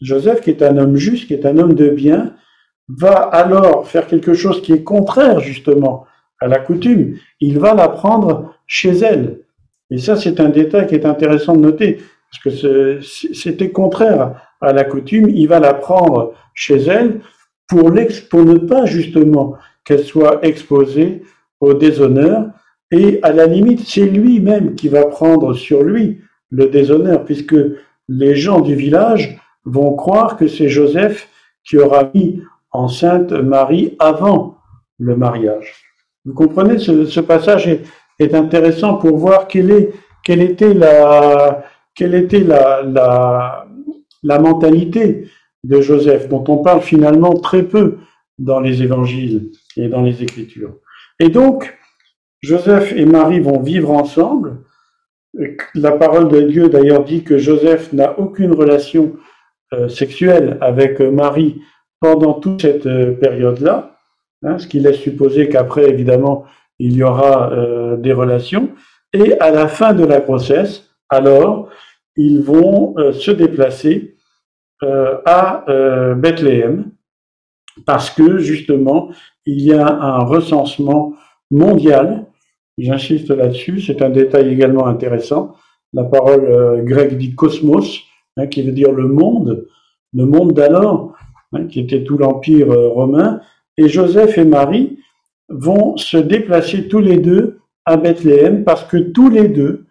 Joseph, 0.00 0.40
qui 0.40 0.50
est 0.50 0.62
un 0.62 0.76
homme 0.78 0.96
juste, 0.96 1.26
qui 1.26 1.34
est 1.34 1.46
un 1.46 1.58
homme 1.58 1.74
de 1.74 1.88
bien, 1.88 2.34
va 2.88 3.14
alors 3.14 3.86
faire 3.86 4.06
quelque 4.06 4.34
chose 4.34 4.62
qui 4.62 4.72
est 4.72 4.82
contraire 4.82 5.40
justement 5.40 6.06
à 6.40 6.46
la 6.46 6.58
coutume. 6.58 7.16
Il 7.40 7.58
va 7.58 7.74
la 7.74 7.88
prendre 7.88 8.54
chez 8.66 8.96
elle. 8.98 9.40
Et 9.90 9.98
ça, 9.98 10.16
c'est 10.16 10.40
un 10.40 10.48
détail 10.48 10.86
qui 10.86 10.94
est 10.94 11.06
intéressant 11.06 11.54
de 11.56 11.60
noter, 11.60 11.98
parce 12.30 12.42
que 12.42 13.00
c'était 13.00 13.70
contraire 13.70 14.34
à 14.60 14.72
la 14.72 14.84
coutume. 14.84 15.28
Il 15.30 15.48
va 15.48 15.60
la 15.60 15.74
prendre 15.74 16.34
chez 16.54 16.76
elle 16.76 17.20
pour, 17.66 17.92
pour 18.30 18.44
ne 18.44 18.58
pas 18.58 18.84
justement 18.86 19.54
qu'elle 19.84 20.04
soit 20.04 20.44
exposée 20.44 21.22
au 21.60 21.74
déshonneur. 21.74 22.48
Et 22.90 23.20
à 23.22 23.32
la 23.32 23.46
limite, 23.46 23.80
c'est 23.80 24.06
lui-même 24.06 24.74
qui 24.74 24.88
va 24.88 25.06
prendre 25.06 25.54
sur 25.54 25.82
lui 25.82 26.20
le 26.50 26.68
déshonneur, 26.68 27.24
puisque 27.24 27.56
les 28.08 28.34
gens 28.34 28.60
du 28.60 28.74
village 28.74 29.38
vont 29.68 29.94
croire 29.94 30.36
que 30.36 30.48
c'est 30.48 30.68
Joseph 30.68 31.28
qui 31.64 31.78
aura 31.78 32.10
mis 32.14 32.42
enceinte 32.70 33.32
Marie 33.32 33.96
avant 33.98 34.58
le 34.98 35.16
mariage. 35.16 35.74
Vous 36.24 36.34
comprenez, 36.34 36.78
ce, 36.78 37.20
passage 37.20 37.68
est, 38.18 38.34
intéressant 38.34 38.94
pour 38.94 39.16
voir 39.16 39.46
quelle, 39.46 39.70
est, 39.70 39.90
quelle 40.24 40.42
était, 40.42 40.74
la, 40.74 41.64
quelle 41.94 42.14
était 42.14 42.40
la, 42.40 42.82
la, 44.22 44.38
mentalité 44.38 45.28
de 45.64 45.80
Joseph, 45.80 46.28
dont 46.28 46.44
on 46.48 46.58
parle 46.58 46.82
finalement 46.82 47.34
très 47.34 47.62
peu 47.62 47.98
dans 48.38 48.60
les 48.60 48.82
évangiles 48.82 49.50
et 49.76 49.88
dans 49.88 50.02
les 50.02 50.22
écritures. 50.22 50.74
Et 51.18 51.28
donc, 51.28 51.76
Joseph 52.40 52.92
et 52.92 53.04
Marie 53.04 53.40
vont 53.40 53.60
vivre 53.60 53.90
ensemble. 53.90 54.58
La 55.74 55.92
parole 55.92 56.28
de 56.28 56.42
Dieu 56.42 56.68
d'ailleurs 56.68 57.04
dit 57.04 57.22
que 57.22 57.38
Joseph 57.38 57.92
n'a 57.92 58.18
aucune 58.18 58.52
relation 58.52 59.16
sexuelle 59.88 60.58
avec 60.60 61.00
euh, 61.00 61.10
Marie 61.10 61.60
pendant 62.00 62.34
toute 62.34 62.62
cette 62.62 62.86
euh, 62.86 63.12
période-là, 63.12 63.96
hein, 64.44 64.58
ce 64.58 64.66
qui 64.66 64.80
laisse 64.80 64.98
supposer 64.98 65.48
qu'après, 65.48 65.88
évidemment, 65.88 66.44
il 66.78 66.94
y 66.94 67.02
aura 67.02 67.50
des 67.98 68.12
relations. 68.12 68.70
Et 69.12 69.36
à 69.40 69.50
la 69.50 69.66
fin 69.66 69.94
de 69.94 70.04
la 70.04 70.20
grossesse, 70.20 70.88
alors, 71.08 71.70
ils 72.14 72.40
vont 72.40 72.94
se 73.10 73.32
déplacer 73.32 74.16
à 74.80 75.64
Bethléem 76.16 76.92
parce 77.84 78.10
que 78.10 78.38
justement, 78.38 79.10
il 79.44 79.60
y 79.60 79.72
a 79.72 79.88
un 79.88 80.20
recensement 80.20 81.14
mondial. 81.50 82.26
J'insiste 82.78 83.30
là-dessus, 83.30 83.80
c'est 83.80 84.02
un 84.02 84.10
détail 84.10 84.52
également 84.52 84.86
intéressant. 84.86 85.56
La 85.92 86.04
parole 86.04 86.84
grecque 86.84 87.18
dit 87.18 87.34
cosmos, 87.34 88.07
Hein, 88.38 88.46
qui 88.46 88.62
veut 88.62 88.72
dire 88.72 88.92
le 88.92 89.08
monde, 89.08 89.66
le 90.14 90.24
monde 90.24 90.52
d'alors, 90.52 91.12
hein, 91.52 91.66
qui 91.66 91.80
était 91.80 92.04
tout 92.04 92.16
l'empire 92.16 92.70
euh, 92.70 92.88
romain. 92.88 93.40
Et 93.76 93.88
Joseph 93.88 94.38
et 94.38 94.44
Marie 94.44 95.00
vont 95.48 95.96
se 95.96 96.18
déplacer 96.18 96.86
tous 96.86 97.00
les 97.00 97.18
deux 97.18 97.58
à 97.84 97.96
Bethléem 97.96 98.62
parce 98.62 98.84
que 98.84 98.96
tous 98.96 99.28
les 99.28 99.48
deux 99.48 99.86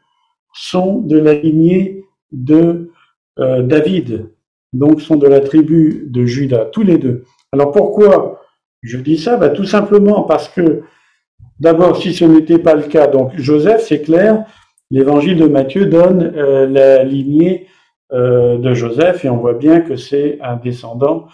sont 0.54 1.00
de 1.00 1.18
la 1.18 1.34
lignée 1.34 2.06
de 2.32 2.92
euh, 3.40 3.64
David, 3.64 4.32
donc 4.72 5.02
sont 5.02 5.18
de 5.18 5.28
la 5.28 5.42
tribu 5.42 6.08
de 6.08 6.26
Juda, 6.26 6.66
tous 6.72 6.84
les 6.84 6.98
deux. 6.98 7.26
Alors 7.52 7.74
pourquoi 7.74 8.42
je 8.82 8.98
dis 8.98 9.18
ça? 9.18 9.36
Bah, 9.36 9.50
Tout 9.50 9.66
simplement 9.66 10.24
parce 10.24 10.48
que, 10.48 10.84
d'abord, 11.60 11.98
si 11.98 12.14
ce 12.14 12.24
n'était 12.24 12.60
pas 12.60 12.76
le 12.76 12.84
cas, 12.84 13.08
donc 13.08 13.32
Joseph, 13.36 13.84
c'est 13.86 14.04
clair, 14.04 14.46
l'évangile 14.90 15.38
de 15.38 15.48
Matthieu 15.48 15.88
donne 15.88 16.32
euh, 16.34 16.66
la 16.66 17.04
lignée 17.04 17.68
de 18.12 18.74
Joseph 18.74 19.26
et 19.26 19.30
on 19.30 19.38
voit 19.38 19.54
bien 19.54 19.82
que 19.82 19.96
c'est 19.96 20.40
un 20.42 20.56
descendant 20.56 21.28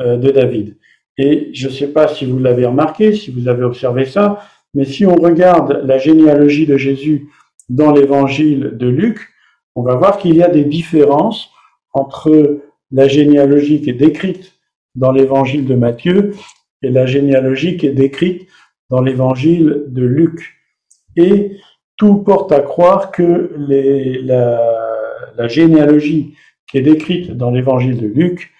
euh, 0.00 0.16
de 0.16 0.30
David. 0.30 0.78
Et 1.18 1.50
je 1.52 1.68
ne 1.68 1.72
sais 1.72 1.88
pas 1.88 2.08
si 2.08 2.24
vous 2.24 2.38
l'avez 2.38 2.64
remarqué, 2.64 3.12
si 3.12 3.30
vous 3.30 3.48
avez 3.48 3.64
observé 3.64 4.06
ça, 4.06 4.38
mais 4.72 4.84
si 4.84 5.04
on 5.04 5.14
regarde 5.14 5.82
la 5.84 5.98
généalogie 5.98 6.66
de 6.66 6.78
Jésus 6.78 7.28
dans 7.68 7.92
l'évangile 7.92 8.78
de 8.78 8.88
Luc, 8.88 9.28
on 9.74 9.82
va 9.82 9.96
voir 9.96 10.16
qu'il 10.16 10.34
y 10.36 10.42
a 10.42 10.48
des 10.48 10.64
différences 10.64 11.50
entre 11.92 12.60
la 12.90 13.08
généalogie 13.08 13.82
qui 13.82 13.90
est 13.90 13.94
décrite 13.94 14.54
dans 14.94 15.12
l'évangile 15.12 15.66
de 15.66 15.74
Matthieu 15.74 16.32
et 16.82 16.90
la 16.90 17.04
généalogie 17.04 17.76
qui 17.76 17.86
est 17.86 17.92
décrite 17.92 18.48
dans 18.88 19.02
l'évangile 19.02 19.84
de 19.88 20.02
Luc. 20.02 20.54
Et 21.16 21.58
tout 21.98 22.16
porte 22.18 22.52
à 22.52 22.60
croire 22.60 23.10
que 23.10 23.54
les, 23.58 24.22
la, 24.22 24.58
la 25.36 25.48
généalogie 25.48 26.34
qui 26.66 26.78
est 26.78 26.82
décrite 26.82 27.32
dans 27.32 27.50
l'évangile 27.50 28.00
de 28.00 28.06
Luc 28.06 28.50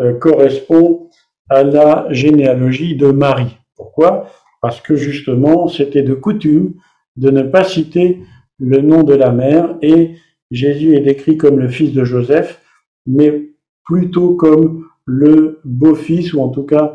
euh, 0.00 0.14
correspond 0.14 1.10
à 1.48 1.62
la 1.62 2.06
généalogie 2.10 2.96
de 2.96 3.10
Marie. 3.10 3.56
Pourquoi? 3.76 4.30
Parce 4.60 4.80
que 4.80 4.96
justement, 4.96 5.68
c'était 5.68 6.02
de 6.02 6.14
coutume 6.14 6.74
de 7.16 7.30
ne 7.30 7.42
pas 7.42 7.64
citer 7.64 8.20
le 8.58 8.80
nom 8.80 9.02
de 9.02 9.14
la 9.14 9.30
mère 9.30 9.76
et 9.82 10.16
Jésus 10.50 10.94
est 10.94 11.00
décrit 11.00 11.36
comme 11.36 11.58
le 11.58 11.68
fils 11.68 11.92
de 11.92 12.04
Joseph, 12.04 12.60
mais 13.06 13.50
plutôt 13.84 14.34
comme 14.34 14.86
le 15.04 15.60
beau-fils 15.64 16.32
ou 16.32 16.40
en 16.40 16.48
tout 16.48 16.64
cas 16.64 16.94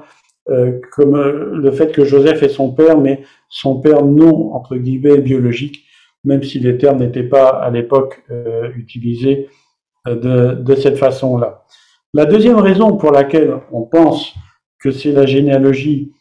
comme 0.92 1.16
le 1.16 1.72
fait 1.72 1.94
que 1.94 2.04
Joseph 2.04 2.44
est 2.44 2.50
son 2.50 2.74
père, 2.74 3.00
mais 3.00 3.24
son 3.48 3.80
père 3.80 4.04
non, 4.04 4.54
entre 4.54 4.76
guillemets, 4.76 5.20
biologique, 5.20 5.86
même 6.24 6.44
si 6.44 6.60
les 6.60 6.78
termes 6.78 7.00
n'étaient 7.00 7.24
pas 7.24 7.50
à 7.50 7.70
l'époque 7.70 8.24
utilisés 8.76 9.50
de, 10.06 10.54
de 10.54 10.76
cette 10.76 10.98
façon-là. 10.98 11.64
La 12.14 12.26
deuxième 12.26 12.60
raison 12.60 12.96
pour 12.96 13.12
laquelle 13.12 13.60
on 13.72 13.82
pense 13.82 14.34
que 14.80 14.92
c'est 14.92 15.12
la 15.12 15.26
généalogie 15.26 16.12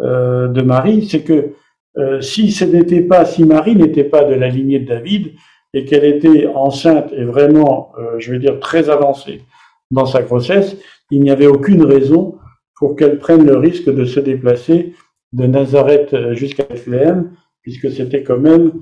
euh, 0.00 0.48
de 0.48 0.60
Marie, 0.60 1.06
c'est 1.08 1.22
que 1.22 1.54
euh, 1.96 2.20
si 2.20 2.52
ce 2.52 2.64
n'était 2.64 3.00
pas, 3.00 3.24
si 3.24 3.44
Marie 3.44 3.74
n'était 3.74 4.04
pas 4.04 4.24
de 4.24 4.34
la 4.34 4.48
lignée 4.48 4.80
de 4.80 4.86
David 4.86 5.32
et 5.72 5.84
qu'elle 5.84 6.04
était 6.04 6.46
enceinte 6.48 7.12
et 7.12 7.24
vraiment, 7.24 7.92
euh, 7.98 8.18
je 8.18 8.32
veux 8.32 8.38
dire, 8.38 8.60
très 8.60 8.90
avancée 8.90 9.42
dans 9.90 10.04
sa 10.04 10.22
grossesse, 10.22 10.76
il 11.10 11.22
n'y 11.22 11.30
avait 11.30 11.46
aucune 11.46 11.82
raison 11.82 12.36
pour 12.76 12.94
qu'elle 12.94 13.18
prenne 13.18 13.46
le 13.46 13.56
risque 13.56 13.92
de 13.92 14.04
se 14.04 14.20
déplacer 14.20 14.94
de 15.32 15.46
Nazareth 15.46 16.14
jusqu'à 16.32 16.64
Bethléem, 16.64 17.32
puisque 17.62 17.90
c'était 17.90 18.22
quand 18.22 18.38
même 18.38 18.72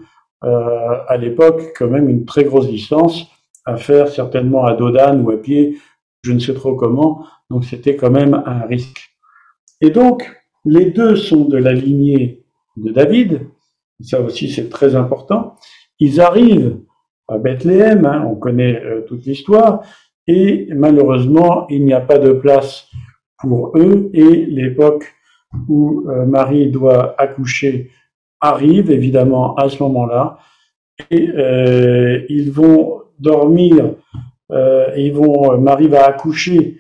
à 0.46 1.16
l'époque 1.16 1.72
quand 1.76 1.88
même 1.88 2.08
une 2.08 2.24
très 2.24 2.44
grosse 2.44 2.68
distance 2.68 3.26
à 3.64 3.76
faire 3.76 4.08
certainement 4.08 4.64
à 4.64 4.74
Dodane 4.74 5.22
ou 5.22 5.30
à 5.30 5.36
pied, 5.36 5.78
je 6.22 6.32
ne 6.32 6.38
sais 6.38 6.54
trop 6.54 6.74
comment, 6.74 7.26
donc 7.50 7.64
c'était 7.64 7.96
quand 7.96 8.10
même 8.10 8.34
un 8.46 8.64
risque. 8.66 9.10
Et 9.80 9.90
donc, 9.90 10.30
les 10.64 10.86
deux 10.86 11.16
sont 11.16 11.44
de 11.44 11.56
la 11.56 11.72
lignée 11.72 12.44
de 12.76 12.90
David, 12.90 13.48
ça 14.00 14.20
aussi 14.20 14.50
c'est 14.50 14.68
très 14.68 14.94
important. 14.94 15.56
Ils 15.98 16.20
arrivent 16.20 16.78
à 17.28 17.38
Bethléem, 17.38 18.04
hein, 18.06 18.24
on 18.28 18.36
connaît 18.36 18.80
euh, 18.82 19.02
toute 19.02 19.24
l'histoire, 19.24 19.82
et 20.26 20.68
malheureusement, 20.74 21.66
il 21.68 21.84
n'y 21.84 21.92
a 21.92 22.00
pas 22.00 22.18
de 22.18 22.32
place 22.32 22.88
pour 23.38 23.76
eux, 23.76 24.10
et 24.12 24.46
l'époque 24.46 25.14
où 25.68 26.08
euh, 26.08 26.24
Marie 26.26 26.70
doit 26.70 27.14
accoucher 27.20 27.90
arrive 28.48 28.90
évidemment 28.90 29.54
à 29.56 29.68
ce 29.68 29.82
moment-là, 29.82 30.38
et 31.10 31.28
euh, 31.28 32.20
ils 32.28 32.50
vont 32.50 33.02
dormir, 33.18 33.94
euh, 34.50 34.88
ils 34.96 35.12
vont, 35.12 35.58
Marie 35.58 35.88
va 35.88 36.06
accoucher, 36.06 36.78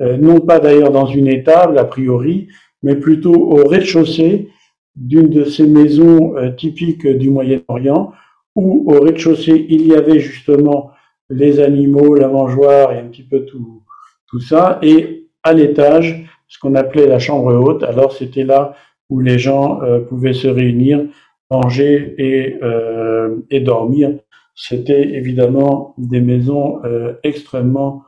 euh, 0.00 0.16
non 0.16 0.40
pas 0.40 0.58
d'ailleurs 0.58 0.92
dans 0.92 1.06
une 1.06 1.28
étable 1.28 1.78
a 1.78 1.84
priori, 1.84 2.48
mais 2.82 2.96
plutôt 2.96 3.34
au 3.34 3.66
rez-de-chaussée 3.66 4.48
d'une 4.96 5.28
de 5.28 5.44
ces 5.44 5.66
maisons 5.66 6.36
euh, 6.36 6.50
typiques 6.50 7.06
du 7.06 7.30
Moyen-Orient, 7.30 8.12
où 8.54 8.92
au 8.92 9.00
rez-de-chaussée 9.00 9.66
il 9.68 9.86
y 9.86 9.94
avait 9.94 10.20
justement 10.20 10.90
les 11.30 11.60
animaux, 11.60 12.14
la 12.14 12.28
mangeoire 12.28 12.92
et 12.92 12.98
un 12.98 13.08
petit 13.12 13.22
peu 13.22 13.44
tout, 13.44 13.82
tout 14.28 14.40
ça, 14.40 14.78
et 14.82 15.26
à 15.42 15.52
l'étage, 15.52 16.24
ce 16.48 16.58
qu'on 16.58 16.74
appelait 16.74 17.06
la 17.06 17.18
chambre 17.18 17.54
haute. 17.54 17.82
Alors 17.82 18.12
c'était 18.12 18.44
là 18.44 18.74
où 19.08 19.20
les 19.20 19.38
gens 19.38 19.82
euh, 19.82 20.00
pouvaient 20.00 20.32
se 20.32 20.48
réunir, 20.48 21.06
manger 21.50 22.14
et, 22.18 22.58
euh, 22.62 23.36
et 23.50 23.60
dormir 23.60 24.18
c'était 24.60 25.14
évidemment 25.14 25.94
des 25.98 26.20
maisons 26.20 26.84
euh, 26.84 27.14
extrêmement 27.22 28.04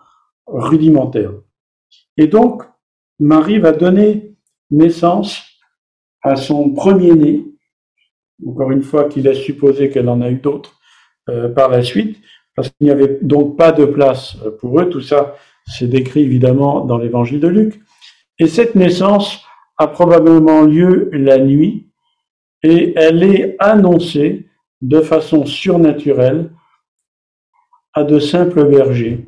rudimentaires. 0.46 1.32
Et 2.16 2.26
donc, 2.26 2.64
Marie 3.20 3.60
va 3.60 3.70
donner 3.70 4.34
naissance 4.72 5.44
à 6.22 6.34
son 6.34 6.70
premier-né, 6.70 7.44
encore 8.44 8.72
une 8.72 8.82
fois 8.82 9.04
qu'il 9.08 9.28
a 9.28 9.34
supposé 9.34 9.90
qu'elle 9.90 10.08
en 10.08 10.20
a 10.20 10.28
eu 10.28 10.36
d'autres 10.36 10.80
euh, 11.28 11.48
par 11.48 11.68
la 11.68 11.84
suite, 11.84 12.20
parce 12.56 12.68
qu'il 12.70 12.88
n'y 12.88 12.90
avait 12.90 13.20
donc 13.22 13.56
pas 13.56 13.70
de 13.70 13.84
place 13.84 14.36
euh, 14.44 14.50
pour 14.50 14.80
eux. 14.80 14.90
Tout 14.90 15.00
ça, 15.00 15.36
c'est 15.66 15.86
décrit 15.86 16.22
évidemment 16.22 16.84
dans 16.84 16.98
l'évangile 16.98 17.38
de 17.38 17.48
Luc. 17.48 17.80
Et 18.40 18.48
cette 18.48 18.74
naissance 18.74 19.44
a 19.80 19.86
probablement 19.86 20.60
lieu 20.60 21.08
la 21.14 21.38
nuit 21.38 21.86
et 22.62 22.92
elle 22.96 23.22
est 23.22 23.56
annoncée 23.58 24.46
de 24.82 25.00
façon 25.00 25.46
surnaturelle 25.46 26.50
à 27.94 28.04
de 28.04 28.18
simples 28.18 28.66
bergers 28.66 29.26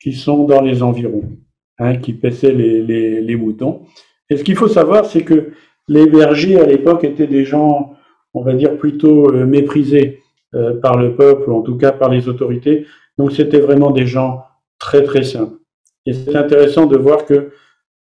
qui 0.00 0.12
sont 0.12 0.42
dans 0.42 0.60
les 0.60 0.82
environs, 0.82 1.30
hein, 1.78 1.98
qui 1.98 2.14
paissaient 2.14 2.50
les, 2.50 3.20
les, 3.20 3.36
moutons. 3.36 3.86
Et 4.28 4.36
ce 4.36 4.42
qu'il 4.42 4.56
faut 4.56 4.66
savoir, 4.66 5.04
c'est 5.04 5.22
que 5.22 5.52
les 5.86 6.08
bergers 6.08 6.58
à 6.58 6.66
l'époque 6.66 7.04
étaient 7.04 7.28
des 7.28 7.44
gens, 7.44 7.94
on 8.34 8.42
va 8.42 8.54
dire, 8.54 8.76
plutôt 8.78 9.32
euh, 9.32 9.46
méprisés 9.46 10.20
euh, 10.56 10.80
par 10.80 10.98
le 10.98 11.14
peuple, 11.14 11.48
ou 11.48 11.54
en 11.54 11.62
tout 11.62 11.76
cas 11.76 11.92
par 11.92 12.08
les 12.08 12.28
autorités. 12.28 12.86
Donc 13.18 13.30
c'était 13.30 13.60
vraiment 13.60 13.92
des 13.92 14.06
gens 14.06 14.42
très 14.80 15.04
très 15.04 15.22
simples. 15.22 15.58
Et 16.06 16.12
c'est 16.12 16.34
intéressant 16.34 16.86
de 16.86 16.96
voir 16.96 17.24
que 17.24 17.52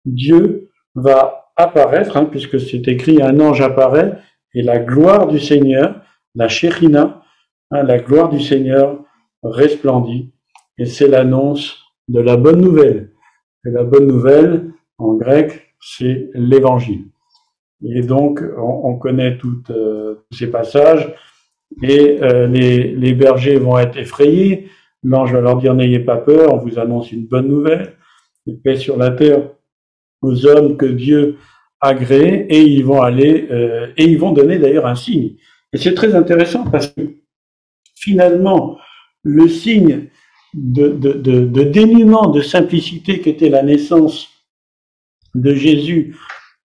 Dieu 0.04 0.72
va 0.94 1.45
apparaître, 1.56 2.18
hein, 2.18 2.26
puisque 2.26 2.60
c'est 2.60 2.88
écrit 2.88 3.22
un 3.22 3.40
ange 3.40 3.62
apparaît, 3.62 4.18
et 4.54 4.62
la 4.62 4.80
gloire 4.80 5.28
du 5.28 5.40
Seigneur 5.40 6.02
la 6.36 6.50
Shekhinah, 6.50 7.22
hein, 7.72 7.84
la 7.84 7.98
gloire 7.98 8.30
du 8.30 8.40
Seigneur, 8.40 9.00
resplendit. 9.42 10.32
Et 10.78 10.86
c'est 10.86 11.08
l'annonce 11.08 11.78
de 12.08 12.20
la 12.20 12.38
bonne 12.38 12.62
nouvelle. 12.62 13.12
Et 13.66 13.72
la 13.72 13.84
bonne 13.84 14.08
nouvelle, 14.08 14.72
en 14.98 15.14
grec, 15.14 15.74
c'est 15.80 16.30
l'évangile. 16.34 17.06
Et 17.84 18.02
donc, 18.02 18.42
on, 18.58 18.96
connaît 18.98 19.38
euh, 19.70 20.16
tous 20.28 20.36
ces 20.36 20.48
passages. 20.48 21.14
Et 21.82 22.22
euh, 22.22 22.48
les, 22.48 23.14
bergers 23.14 23.58
vont 23.58 23.78
être 23.78 23.98
effrayés. 23.98 24.70
L'ange 25.04 25.34
va 25.34 25.42
leur 25.42 25.58
dire 25.58 25.74
n'ayez 25.74 26.00
pas 26.00 26.18
peur, 26.18 26.54
on 26.54 26.58
vous 26.58 26.80
annonce 26.80 27.12
une 27.12 27.28
bonne 27.28 27.48
nouvelle, 27.48 27.94
une 28.48 28.60
paix 28.60 28.76
sur 28.76 28.98
la 28.98 29.12
terre 29.12 29.50
aux 30.26 30.46
hommes 30.46 30.78
que 30.78 30.86
Dieu 30.86 31.38
a 31.82 31.94
créés, 31.94 32.46
et 32.50 32.62
ils 32.62 32.84
vont 32.84 33.02
aller 33.02 33.48
euh, 33.52 33.88
et 33.98 34.06
ils 34.06 34.18
vont 34.18 34.32
donner 34.32 34.58
d'ailleurs 34.58 34.88
un 34.88 34.96
signe. 34.96 35.36
Et 35.74 35.78
c'est 35.78 35.94
très 35.94 36.16
intéressant 36.16 36.64
parce 36.66 36.88
que 36.88 37.02
finalement, 37.96 38.78
le 39.24 39.48
signe 39.48 40.10
de, 40.54 40.88
de, 40.88 41.64
dénuement, 41.64 42.28
de 42.28 42.42
simplicité 42.42 43.20
qu'était 43.20 43.50
la 43.50 43.62
naissance 43.62 44.30
de 45.34 45.54
Jésus 45.54 46.16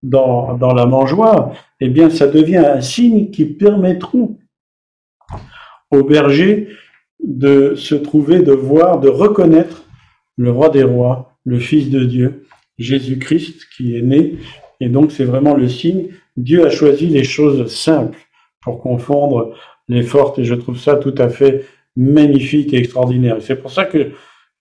dans, 0.03 0.57
dans 0.57 0.73
la 0.75 0.87
mangeoire, 0.87 1.53
eh 1.81 1.89
bien, 1.89 2.09
ça 2.09 2.29
devient 2.29 2.59
un 2.59 2.81
signe 2.81 3.31
qui 3.31 3.47
permettront 3.47 4.39
aux 5.91 6.05
bergers 6.05 6.69
de 7.23 7.75
se 7.75 7.95
trouver, 7.97 8.41
de 8.41 8.53
voir, 8.53 9.01
de 9.01 9.09
reconnaître 9.09 9.85
le 10.37 10.51
roi 10.51 10.69
des 10.69 10.85
rois, 10.85 11.37
le 11.45 11.59
Fils 11.59 11.91
de 11.91 12.05
Dieu, 12.05 12.45
Jésus-Christ 12.81 13.69
qui 13.77 13.97
est 13.97 14.03
né. 14.03 14.39
Et 14.81 14.89
donc, 14.89 15.13
c'est 15.13 15.25
vraiment 15.25 15.55
le 15.55 15.69
signe. 15.69 16.09
Dieu 16.37 16.67
a 16.67 16.71
choisi 16.71 17.07
les 17.07 17.25
choses 17.25 17.73
simples 17.73 18.19
pour 18.63 18.81
confondre 18.81 19.55
les 19.89 20.03
fortes, 20.03 20.39
et 20.39 20.45
je 20.45 20.55
trouve 20.55 20.79
ça 20.79 20.97
tout 20.97 21.15
à 21.19 21.29
fait 21.29 21.67
magnifique 21.97 22.73
et 22.73 22.79
extraordinaire. 22.79 23.39
c'est 23.41 23.57
pour 23.57 23.71
ça 23.71 23.85
que, 23.85 24.13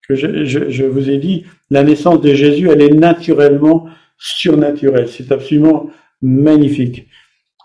je, 0.09 0.45
je, 0.45 0.83
vous 0.85 1.09
ai 1.09 1.17
dit, 1.17 1.45
la 1.69 1.83
naissance 1.83 2.19
de 2.21 2.33
Jésus, 2.33 2.69
elle 2.69 2.81
est 2.81 2.93
naturellement 2.93 3.87
surnaturelle. 4.17 5.07
C'est 5.07 5.31
absolument 5.31 5.91
magnifique. 6.21 7.07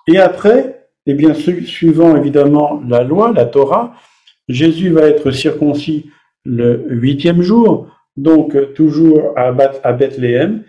Et 0.07 0.19
après, 0.19 0.89
eh 1.07 1.15
bien, 1.15 1.33
suivant 1.35 2.17
évidemment 2.17 2.83
la 2.87 3.03
loi, 3.03 3.33
la 3.35 3.47
Torah, 3.47 3.95
Jésus 4.49 4.91
va 4.91 5.07
être 5.07 5.31
circoncis 5.31 6.11
le 6.45 6.85
huitième 6.89 7.41
jour, 7.41 7.89
donc 8.17 8.75
toujours 8.75 9.33
à 9.37 9.53
Bethléem, 9.53 10.65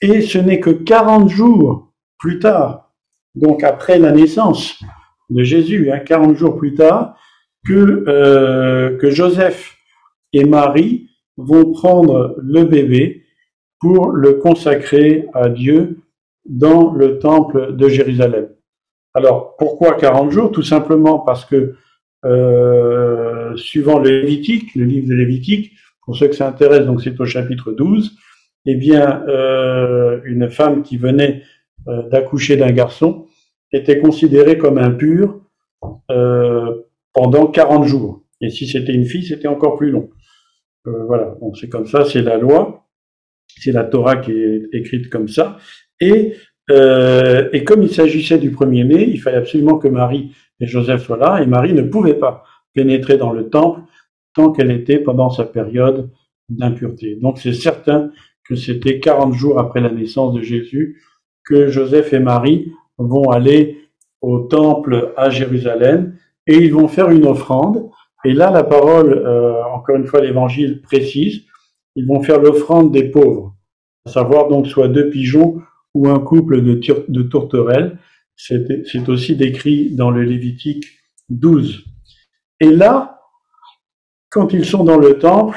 et 0.00 0.20
ce 0.20 0.38
n'est 0.38 0.60
que 0.60 0.70
40 0.70 1.28
jours 1.28 1.92
plus 2.18 2.38
tard 2.38 2.82
donc 3.34 3.64
après 3.64 3.98
la 3.98 4.12
naissance 4.12 4.78
de 5.30 5.42
Jésus, 5.42 5.90
hein, 5.90 6.00
40 6.00 6.36
jours 6.36 6.56
plus 6.56 6.74
tard, 6.74 7.16
que, 7.66 8.04
euh, 8.08 8.98
que 8.98 9.10
Joseph 9.10 9.76
et 10.32 10.44
Marie 10.44 11.08
vont 11.36 11.72
prendre 11.72 12.36
le 12.38 12.64
bébé 12.64 13.24
pour 13.80 14.10
le 14.10 14.34
consacrer 14.34 15.26
à 15.32 15.48
Dieu 15.48 16.00
dans 16.44 16.92
le 16.92 17.18
temple 17.18 17.76
de 17.76 17.88
Jérusalem. 17.88 18.48
Alors 19.14 19.56
pourquoi 19.56 19.94
40 19.94 20.30
jours? 20.30 20.52
Tout 20.52 20.62
simplement 20.62 21.18
parce 21.18 21.44
que 21.44 21.74
euh, 22.24 23.56
suivant 23.56 23.98
le 23.98 24.10
Lévitique, 24.20 24.74
le 24.74 24.84
livre 24.84 25.08
de 25.08 25.14
Lévitique, 25.14 25.72
pour 26.04 26.16
ceux 26.16 26.28
que 26.28 26.34
ça 26.34 26.48
intéresse, 26.48 26.84
donc 26.84 27.02
c'est 27.02 27.18
au 27.20 27.24
chapitre 27.24 27.72
12, 27.72 28.16
eh 28.66 28.74
bien 28.74 29.24
euh, 29.28 30.20
une 30.24 30.50
femme 30.50 30.82
qui 30.82 30.96
venait 30.96 31.42
euh, 31.88 32.08
d'accoucher 32.08 32.56
d'un 32.56 32.70
garçon 32.70 33.26
était 33.72 33.98
considéré 33.98 34.58
comme 34.58 34.78
impur 34.78 35.40
euh, 36.10 36.82
pendant 37.12 37.46
40 37.46 37.84
jours. 37.84 38.22
Et 38.40 38.50
si 38.50 38.66
c'était 38.66 38.92
une 38.92 39.06
fille, 39.06 39.24
c'était 39.24 39.48
encore 39.48 39.76
plus 39.76 39.90
long. 39.90 40.10
Voilà, 40.84 41.36
donc 41.40 41.56
c'est 41.56 41.68
comme 41.68 41.86
ça, 41.86 42.04
c'est 42.04 42.22
la 42.22 42.36
loi, 42.36 42.88
c'est 43.46 43.70
la 43.70 43.84
Torah 43.84 44.16
qui 44.16 44.32
est 44.32 44.62
écrite 44.72 45.08
comme 45.10 45.28
ça. 45.28 45.58
Et, 46.00 46.34
et 46.68 47.64
comme 47.64 47.84
il 47.84 47.90
s'agissait 47.90 48.38
du 48.38 48.50
premier-né, 48.50 49.08
il 49.08 49.20
fallait 49.20 49.36
absolument 49.36 49.78
que 49.78 49.86
Marie 49.86 50.32
et 50.58 50.66
Joseph 50.66 51.04
soient 51.04 51.18
là, 51.18 51.40
et 51.40 51.46
Marie 51.46 51.72
ne 51.72 51.82
pouvait 51.82 52.14
pas 52.14 52.42
pénétrer 52.74 53.16
dans 53.16 53.32
le 53.32 53.48
temple 53.48 53.82
tant 54.34 54.52
qu'elle 54.52 54.70
était 54.70 54.98
pendant 54.98 55.30
sa 55.30 55.44
période 55.44 56.10
d'impureté. 56.48 57.16
Donc 57.16 57.38
c'est 57.38 57.52
certain 57.52 58.10
que 58.44 58.56
c'était 58.56 59.00
40 59.00 59.34
jours 59.34 59.58
après 59.58 59.80
la 59.80 59.90
naissance 59.90 60.34
de 60.34 60.42
Jésus 60.42 61.00
que 61.44 61.68
Joseph 61.68 62.12
et 62.12 62.18
Marie 62.18 62.72
vont 62.98 63.30
aller 63.30 63.78
au 64.20 64.40
temple 64.40 65.12
à 65.16 65.30
Jérusalem 65.30 66.16
et 66.46 66.56
ils 66.56 66.72
vont 66.72 66.88
faire 66.88 67.10
une 67.10 67.26
offrande. 67.26 67.90
Et 68.24 68.32
là, 68.32 68.50
la 68.50 68.62
parole, 68.62 69.12
euh, 69.12 69.62
encore 69.64 69.96
une 69.96 70.06
fois, 70.06 70.20
l'évangile 70.20 70.80
précise, 70.82 71.42
ils 71.96 72.06
vont 72.06 72.22
faire 72.22 72.40
l'offrande 72.40 72.92
des 72.92 73.10
pauvres, 73.10 73.54
à 74.06 74.10
savoir 74.10 74.48
donc 74.48 74.66
soit 74.66 74.88
deux 74.88 75.10
pigeons 75.10 75.60
ou 75.94 76.08
un 76.08 76.20
couple 76.20 76.62
de, 76.62 76.80
de 77.08 77.22
tourterelles. 77.22 77.98
C'est 78.36 79.08
aussi 79.08 79.36
décrit 79.36 79.94
dans 79.94 80.10
le 80.10 80.22
Lévitique 80.22 80.86
12. 81.28 81.84
Et 82.60 82.70
là, 82.70 83.21
quand 84.32 84.54
ils 84.54 84.64
sont 84.64 84.82
dans 84.82 84.98
le 84.98 85.18
temple, 85.18 85.56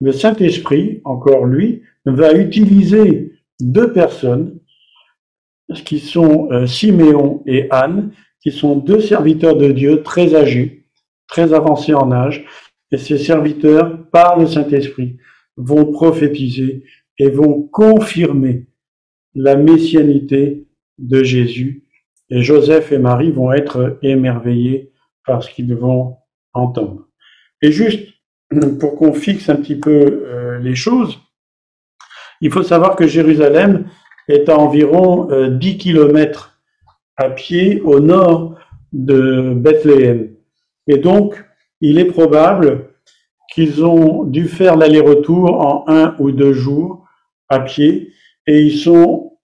le 0.00 0.12
Saint-Esprit, 0.12 1.00
encore 1.04 1.46
lui, 1.46 1.82
va 2.04 2.34
utiliser 2.34 3.32
deux 3.58 3.92
personnes 3.92 4.60
qui 5.86 5.98
sont 5.98 6.50
euh, 6.52 6.66
Siméon 6.66 7.42
et 7.46 7.68
Anne, 7.70 8.12
qui 8.42 8.52
sont 8.52 8.76
deux 8.76 9.00
serviteurs 9.00 9.56
de 9.56 9.72
Dieu 9.72 10.02
très 10.02 10.34
âgés, 10.34 10.84
très 11.26 11.54
avancés 11.54 11.94
en 11.94 12.12
âge, 12.12 12.44
et 12.90 12.98
ces 12.98 13.16
serviteurs, 13.16 14.06
par 14.10 14.38
le 14.38 14.46
Saint-Esprit, 14.46 15.16
vont 15.56 15.90
prophétiser 15.90 16.84
et 17.18 17.30
vont 17.30 17.62
confirmer 17.62 18.66
la 19.34 19.56
messianité 19.56 20.66
de 20.98 21.22
Jésus. 21.22 21.84
Et 22.28 22.42
Joseph 22.42 22.92
et 22.92 22.98
Marie 22.98 23.30
vont 23.30 23.52
être 23.52 23.98
émerveillés 24.02 24.92
par 25.24 25.42
ce 25.42 25.50
qu'ils 25.50 25.74
vont 25.74 26.16
entendre. 26.52 27.08
Et 27.62 27.72
juste 27.72 28.08
pour 28.80 28.96
qu'on 28.96 29.14
fixe 29.14 29.48
un 29.48 29.56
petit 29.56 29.76
peu 29.76 30.24
euh, 30.26 30.58
les 30.58 30.74
choses, 30.74 31.18
il 32.40 32.50
faut 32.50 32.62
savoir 32.62 32.96
que 32.96 33.06
Jérusalem 33.06 33.86
est 34.28 34.48
à 34.48 34.58
environ 34.58 35.26
10 35.26 35.32
euh, 35.32 35.78
kilomètres 35.78 36.60
à 37.16 37.30
pied 37.30 37.80
au 37.82 38.00
nord 38.00 38.56
de 38.92 39.54
Bethléem. 39.54 40.34
Et 40.88 40.98
donc, 40.98 41.42
il 41.80 41.98
est 41.98 42.06
probable 42.06 42.90
qu'ils 43.52 43.84
ont 43.84 44.24
dû 44.24 44.48
faire 44.48 44.76
l'aller-retour 44.76 45.60
en 45.60 45.84
un 45.86 46.16
ou 46.18 46.30
deux 46.30 46.52
jours 46.52 47.06
à 47.48 47.60
pied 47.60 48.12
et 48.46 48.60
ils 48.60 48.78
sont 48.78 49.38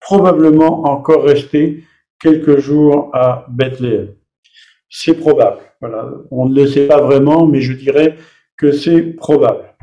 probablement 0.00 0.84
encore 0.84 1.24
restés 1.24 1.84
quelques 2.20 2.58
jours 2.58 3.10
à 3.12 3.46
Bethléem. 3.50 4.14
C'est 4.88 5.14
probable. 5.14 5.65
On 6.30 6.48
ne 6.48 6.54
le 6.54 6.66
sait 6.66 6.86
pas 6.86 7.00
vraiment, 7.00 7.46
mais 7.46 7.60
je 7.60 7.72
dirais 7.72 8.16
que 8.56 8.72
c'est 8.72 9.02
probable. 9.02 9.74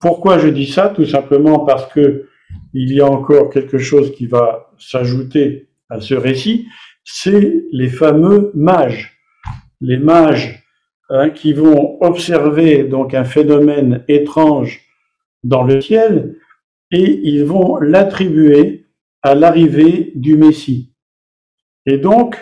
Pourquoi 0.00 0.38
je 0.38 0.48
dis 0.48 0.66
ça? 0.66 0.88
Tout 0.88 1.06
simplement 1.06 1.60
parce 1.60 1.86
que 1.92 2.26
il 2.74 2.92
y 2.92 3.00
a 3.00 3.06
encore 3.06 3.50
quelque 3.50 3.78
chose 3.78 4.12
qui 4.14 4.26
va 4.26 4.70
s'ajouter 4.78 5.68
à 5.88 6.00
ce 6.00 6.14
récit, 6.14 6.66
c'est 7.04 7.64
les 7.72 7.88
fameux 7.88 8.50
mages. 8.54 9.18
Les 9.80 9.98
mages 9.98 10.62
hein, 11.08 11.30
qui 11.30 11.52
vont 11.52 12.02
observer 12.02 12.84
donc 12.84 13.14
un 13.14 13.24
phénomène 13.24 14.04
étrange 14.08 14.80
dans 15.44 15.64
le 15.64 15.80
ciel 15.80 16.36
et 16.90 17.20
ils 17.24 17.44
vont 17.44 17.78
l'attribuer 17.78 18.86
à 19.22 19.34
l'arrivée 19.34 20.12
du 20.14 20.36
Messie. 20.36 20.94
Et 21.86 21.98
donc, 21.98 22.36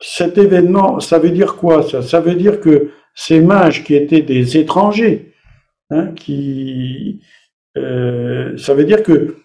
cet 0.00 0.38
événement, 0.38 1.00
ça 1.00 1.18
veut 1.18 1.30
dire 1.30 1.56
quoi 1.56 1.82
ça? 1.82 2.02
Ça 2.02 2.20
veut 2.20 2.34
dire 2.34 2.60
que 2.60 2.90
ces 3.14 3.40
mages 3.40 3.84
qui 3.84 3.94
étaient 3.94 4.22
des 4.22 4.56
étrangers, 4.56 5.34
hein, 5.90 6.12
qui, 6.16 7.22
euh, 7.76 8.56
ça 8.56 8.74
veut 8.74 8.84
dire 8.84 9.02
que 9.02 9.36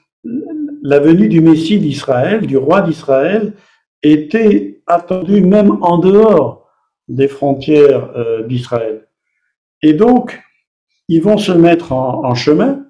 la 0.81 0.99
venue 0.99 1.27
du 1.27 1.41
Messie 1.41 1.79
d'Israël, 1.79 2.45
du 2.45 2.57
roi 2.57 2.81
d'Israël, 2.81 3.53
était 4.01 4.81
attendue 4.87 5.41
même 5.41 5.77
en 5.81 5.97
dehors 5.97 6.67
des 7.07 7.27
frontières 7.27 8.11
euh, 8.15 8.43
d'Israël. 8.43 9.07
Et 9.81 9.93
donc, 9.93 10.41
ils 11.07 11.21
vont 11.21 11.37
se 11.37 11.51
mettre 11.51 11.91
en, 11.91 12.33
chemin 12.33 12.85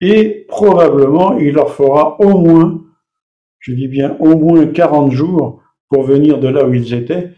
et 0.00 0.46
probablement 0.48 1.38
il 1.38 1.54
leur 1.54 1.72
fera 1.72 2.20
au 2.20 2.38
moins, 2.38 2.82
je 3.58 3.72
dis 3.72 3.88
bien 3.88 4.16
au 4.18 4.36
moins 4.36 4.66
40 4.66 5.12
jours 5.12 5.62
pour 5.90 6.04
venir 6.04 6.38
de 6.38 6.48
là 6.48 6.64
où 6.64 6.72
ils 6.72 6.94
étaient 6.94 7.32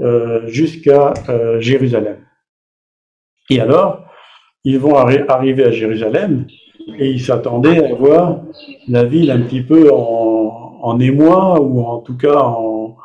euh, 0.00 0.46
jusqu'à 0.48 1.14
Jérusalem. 1.60 2.18
Et 3.48 3.60
alors, 3.60 4.04
ils 4.64 4.78
vont 4.78 4.96
arriver 4.96 5.64
à 5.64 5.70
Jérusalem 5.70 6.46
et 6.98 7.10
ils 7.10 7.20
s'attendaient 7.20 7.84
à 7.84 7.94
voir 7.94 8.42
la 8.88 9.04
ville 9.04 9.30
un 9.30 9.40
petit 9.40 9.62
peu 9.62 9.90
en, 9.92 10.98
émoi 10.98 11.60
ou 11.60 11.80
en 11.80 11.98
tout 11.98 12.16
cas 12.16 12.36
en, 12.36 12.96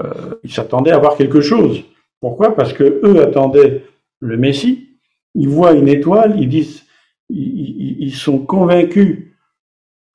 euh, 0.00 0.34
ils 0.42 0.52
s'attendaient 0.52 0.92
à 0.92 0.98
voir 0.98 1.16
quelque 1.16 1.40
chose. 1.40 1.82
Pourquoi? 2.20 2.54
Parce 2.54 2.72
que 2.72 3.00
eux 3.04 3.22
attendaient 3.22 3.84
le 4.20 4.36
Messie. 4.36 4.88
Ils 5.34 5.48
voient 5.48 5.72
une 5.72 5.88
étoile, 5.88 6.40
ils 6.40 6.48
disent, 6.48 6.84
ils, 7.28 8.14
sont 8.14 8.38
convaincus 8.38 9.32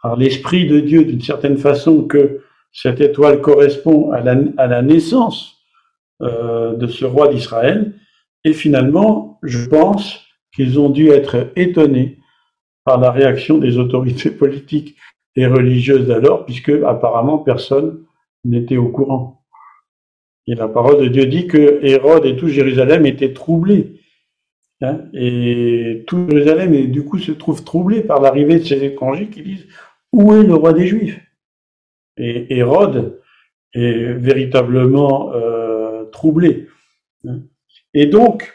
par 0.01 0.15
l'esprit 0.15 0.67
de 0.67 0.79
Dieu 0.79 1.03
d'une 1.03 1.21
certaine 1.21 1.57
façon 1.57 2.03
que 2.03 2.41
cette 2.71 3.01
étoile 3.01 3.41
correspond 3.41 4.11
à 4.11 4.21
la, 4.21 4.81
naissance 4.81 5.57
euh, 6.21 6.75
de 6.75 6.87
ce 6.87 7.05
roi 7.05 7.27
d'Israël. 7.27 7.93
Et 8.43 8.53
finalement, 8.53 9.39
je 9.43 9.67
pense 9.67 10.25
qu'ils 10.53 10.79
ont 10.79 10.89
dû 10.89 11.09
être 11.09 11.51
étonnés 11.55 12.19
par 12.85 12.99
la 12.99 13.11
réaction 13.11 13.57
des 13.57 13.77
autorités 13.77 14.31
politiques 14.43 14.95
et 15.35 15.45
religieuses 15.45 16.07
d'alors, 16.07 16.45
puisque 16.45 16.69
apparemment 16.69 17.37
personne 17.37 18.03
n'était 18.45 18.77
au 18.77 18.89
courant. 18.89 19.43
Et 20.47 20.55
la 20.55 20.67
parole 20.67 21.01
de 21.01 21.07
Dieu 21.07 21.25
dit 21.27 21.47
que 21.47 21.79
Hérode 21.83 22.25
et 22.25 22.35
tout 22.35 22.47
Jérusalem 22.47 23.05
étaient 23.05 23.33
troublés. 23.33 24.01
Hein, 24.81 25.01
et 25.13 26.05
tout 26.07 26.25
Jérusalem, 26.29 26.87
du 26.87 27.03
coup, 27.03 27.19
se 27.19 27.31
trouve 27.31 27.63
troublé 27.63 28.01
par 28.01 28.21
l'arrivée 28.21 28.59
de 28.59 28.63
ces 28.63 28.83
étrangers 28.83 29.27
qui 29.27 29.43
disent 29.43 29.67
Où 30.11 30.33
est 30.33 30.43
le 30.43 30.55
roi 30.55 30.73
des 30.73 30.87
Juifs? 30.87 31.19
Et 32.19 32.57
Hérode 32.57 33.19
est 33.73 34.13
véritablement 34.13 35.31
euh, 35.33 36.05
troublé. 36.05 36.67
Et 37.93 38.05
donc, 38.05 38.53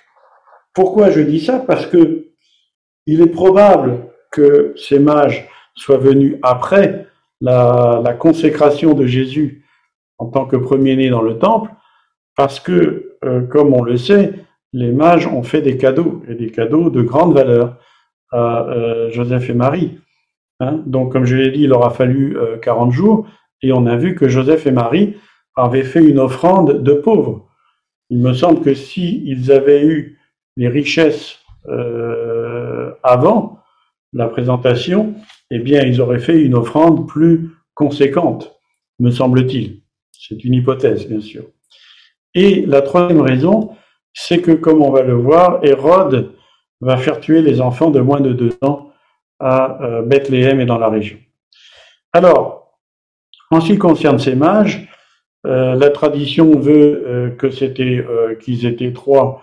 pourquoi 0.72 1.10
je 1.10 1.20
dis 1.20 1.40
ça? 1.40 1.58
Parce 1.58 1.86
que 1.86 2.28
il 3.06 3.20
est 3.20 3.30
probable 3.30 4.08
que 4.30 4.74
ces 4.76 4.98
mages 4.98 5.48
soient 5.74 5.98
venus 5.98 6.36
après 6.42 7.06
la, 7.40 8.16
consécration 8.18 8.94
de 8.94 9.06
Jésus 9.06 9.64
en 10.18 10.26
tant 10.26 10.46
que 10.46 10.56
premier-né 10.56 11.10
dans 11.10 11.22
le 11.22 11.38
temple, 11.38 11.70
parce 12.36 12.60
que, 12.60 13.16
euh, 13.24 13.42
comme 13.42 13.74
on 13.74 13.82
le 13.82 13.96
sait, 13.96 14.32
les 14.72 14.92
mages 14.92 15.26
ont 15.26 15.42
fait 15.42 15.60
des 15.60 15.76
cadeaux, 15.76 16.22
et 16.28 16.34
des 16.34 16.50
cadeaux 16.50 16.90
de 16.90 17.02
grande 17.02 17.34
valeur 17.34 17.76
à 18.32 18.66
euh, 18.68 19.10
Joseph 19.10 19.50
et 19.50 19.54
Marie. 19.54 19.98
Hein. 20.60 20.82
Donc, 20.86 21.12
comme 21.12 21.24
je 21.24 21.36
l'ai 21.36 21.50
dit, 21.50 21.62
il 21.62 21.72
aura 21.72 21.90
fallu 21.90 22.36
40 22.62 22.88
euh, 22.88 22.92
jours, 22.92 23.26
et 23.64 23.72
on 23.72 23.86
a 23.86 23.96
vu 23.96 24.14
que 24.14 24.28
Joseph 24.28 24.66
et 24.66 24.72
Marie 24.72 25.16
avaient 25.56 25.84
fait 25.84 26.04
une 26.04 26.18
offrande 26.18 26.82
de 26.82 26.92
pauvres. 26.92 27.48
Il 28.10 28.18
me 28.18 28.32
semble 28.34 28.60
que 28.60 28.74
s'ils 28.74 29.50
avaient 29.50 29.84
eu 29.84 30.18
les 30.56 30.68
richesses 30.68 31.38
avant, 33.02 33.58
la 34.12 34.28
présentation, 34.28 35.14
eh 35.50 35.58
bien, 35.58 35.82
ils 35.82 36.00
auraient 36.00 36.18
fait 36.18 36.40
une 36.40 36.54
offrande 36.54 37.08
plus 37.08 37.50
conséquente, 37.74 38.56
me 39.00 39.10
semble-t-il. 39.10 39.80
C'est 40.12 40.44
une 40.44 40.54
hypothèse, 40.54 41.06
bien 41.08 41.20
sûr. 41.20 41.44
Et 42.34 42.64
la 42.66 42.82
troisième 42.82 43.20
raison, 43.20 43.70
c'est 44.12 44.40
que, 44.40 44.52
comme 44.52 44.82
on 44.82 44.90
va 44.90 45.02
le 45.02 45.14
voir, 45.14 45.60
Hérode 45.62 46.32
va 46.80 46.96
faire 46.96 47.20
tuer 47.20 47.42
les 47.42 47.60
enfants 47.60 47.90
de 47.90 48.00
moins 48.00 48.20
de 48.20 48.32
deux 48.32 48.56
ans 48.62 48.90
à 49.40 49.82
euh, 49.82 50.02
Bethléem 50.02 50.60
et 50.60 50.66
dans 50.66 50.78
la 50.78 50.88
région. 50.88 51.18
Alors, 52.12 52.63
en 53.54 53.60
ce 53.60 53.72
qui 53.72 53.78
concerne 53.78 54.18
ces 54.18 54.34
mages, 54.34 54.88
euh, 55.46 55.74
la 55.74 55.90
tradition 55.90 56.58
veut 56.58 57.04
euh, 57.06 57.30
que 57.30 57.50
c'était 57.50 58.04
qu'ils 58.40 58.66
étaient 58.66 58.92
trois 58.92 59.42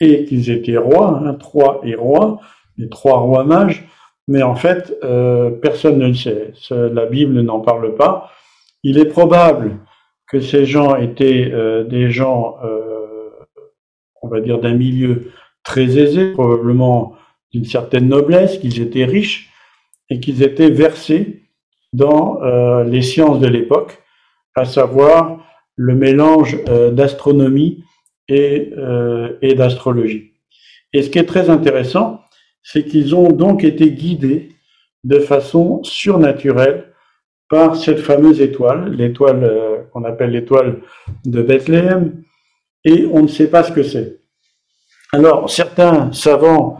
et 0.00 0.24
qu'ils 0.24 0.50
étaient 0.50 0.76
rois, 0.76 1.20
hein, 1.24 1.34
trois 1.34 1.80
et 1.84 1.94
rois, 1.94 2.40
les 2.76 2.88
trois 2.88 3.18
rois 3.18 3.44
mages 3.44 3.86
mais 4.26 4.42
en 4.42 4.54
fait, 4.54 4.96
euh, 5.04 5.50
personne 5.50 5.98
ne 5.98 6.08
le 6.08 6.14
sait. 6.14 6.52
La 6.70 7.06
Bible 7.06 7.40
n'en 7.42 7.60
parle 7.60 7.94
pas. 7.94 8.30
Il 8.82 8.98
est 8.98 9.06
probable 9.06 9.78
que 10.30 10.40
ces 10.40 10.64
gens 10.64 10.96
étaient 10.96 11.50
euh, 11.52 11.84
des 11.84 12.10
gens, 12.10 12.56
euh, 12.64 13.30
on 14.22 14.28
va 14.28 14.40
dire, 14.40 14.58
d'un 14.60 14.74
milieu 14.74 15.30
très 15.62 15.98
aisé, 15.98 16.32
probablement 16.32 17.14
d'une 17.52 17.64
certaine 17.64 18.08
noblesse, 18.08 18.58
qu'ils 18.58 18.80
étaient 18.80 19.04
riches 19.04 19.50
et 20.10 20.20
qu'ils 20.20 20.42
étaient 20.42 20.70
versés 20.70 21.43
dans 21.94 22.40
les 22.84 23.02
sciences 23.02 23.40
de 23.40 23.46
l'époque, 23.46 24.02
à 24.54 24.64
savoir 24.64 25.38
le 25.76 25.94
mélange 25.94 26.62
d'astronomie 26.92 27.84
et, 28.28 28.72
et 29.42 29.54
d'astrologie. 29.54 30.32
Et 30.92 31.02
ce 31.02 31.10
qui 31.10 31.18
est 31.18 31.26
très 31.26 31.50
intéressant, 31.50 32.20
c'est 32.62 32.84
qu'ils 32.84 33.14
ont 33.14 33.30
donc 33.32 33.64
été 33.64 33.90
guidés 33.90 34.48
de 35.04 35.18
façon 35.18 35.82
surnaturelle 35.84 36.92
par 37.48 37.76
cette 37.76 38.00
fameuse 38.00 38.40
étoile, 38.40 38.92
l'étoile 38.92 39.44
euh, 39.44 39.82
qu'on 39.92 40.04
appelle 40.04 40.30
l'étoile 40.30 40.80
de 41.24 41.42
Bethléem, 41.42 42.22
et 42.84 43.06
on 43.12 43.22
ne 43.22 43.28
sait 43.28 43.48
pas 43.48 43.62
ce 43.62 43.72
que 43.72 43.82
c'est. 43.82 44.20
Alors, 45.12 45.48
certains 45.48 46.10
savants, 46.12 46.78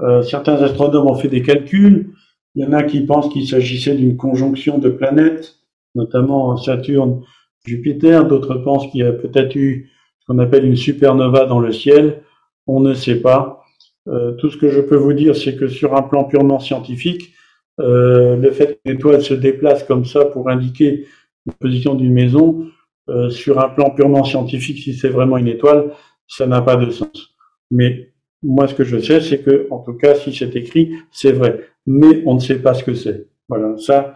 euh, 0.00 0.22
certains 0.22 0.62
astronomes 0.62 1.08
ont 1.08 1.16
fait 1.16 1.28
des 1.28 1.42
calculs. 1.42 2.10
Il 2.54 2.62
y 2.62 2.66
en 2.66 2.72
a 2.72 2.82
qui 2.82 3.00
pensent 3.00 3.32
qu'il 3.32 3.46
s'agissait 3.46 3.94
d'une 3.94 4.16
conjonction 4.16 4.78
de 4.78 4.90
planètes, 4.90 5.56
notamment 5.94 6.56
Saturne, 6.56 7.22
Jupiter. 7.64 8.26
D'autres 8.26 8.56
pensent 8.56 8.90
qu'il 8.90 9.00
y 9.00 9.04
a 9.04 9.12
peut-être 9.12 9.54
eu 9.56 9.90
ce 10.20 10.26
qu'on 10.26 10.38
appelle 10.38 10.64
une 10.64 10.76
supernova 10.76 11.46
dans 11.46 11.60
le 11.60 11.72
ciel. 11.72 12.22
On 12.66 12.80
ne 12.80 12.94
sait 12.94 13.20
pas. 13.20 13.64
Euh, 14.08 14.32
tout 14.32 14.50
ce 14.50 14.56
que 14.56 14.68
je 14.68 14.80
peux 14.80 14.96
vous 14.96 15.12
dire, 15.12 15.36
c'est 15.36 15.56
que 15.56 15.68
sur 15.68 15.96
un 15.96 16.02
plan 16.02 16.24
purement 16.24 16.58
scientifique, 16.58 17.32
euh, 17.80 18.36
le 18.36 18.50
fait 18.50 18.78
qu'une 18.84 18.96
étoile 18.96 19.22
se 19.22 19.34
déplace 19.34 19.84
comme 19.84 20.04
ça 20.04 20.24
pour 20.24 20.50
indiquer 20.50 21.06
la 21.46 21.52
position 21.54 21.94
d'une 21.94 22.12
maison, 22.12 22.66
euh, 23.08 23.30
sur 23.30 23.58
un 23.60 23.68
plan 23.68 23.90
purement 23.90 24.24
scientifique, 24.24 24.78
si 24.78 24.94
c'est 24.94 25.08
vraiment 25.08 25.36
une 25.38 25.48
étoile, 25.48 25.92
ça 26.28 26.46
n'a 26.46 26.62
pas 26.62 26.76
de 26.76 26.90
sens. 26.90 27.34
Mais 27.70 28.12
moi, 28.42 28.68
ce 28.68 28.74
que 28.74 28.84
je 28.84 28.98
sais, 28.98 29.20
c'est 29.20 29.42
que, 29.42 29.66
en 29.70 29.78
tout 29.78 29.94
cas, 29.94 30.14
si 30.14 30.34
c'est 30.34 30.54
écrit, 30.56 30.92
c'est 31.10 31.32
vrai. 31.32 31.71
Mais 31.86 32.22
on 32.26 32.34
ne 32.34 32.40
sait 32.40 32.60
pas 32.60 32.74
ce 32.74 32.84
que 32.84 32.94
c'est. 32.94 33.28
Voilà, 33.48 33.76
ça, 33.76 34.14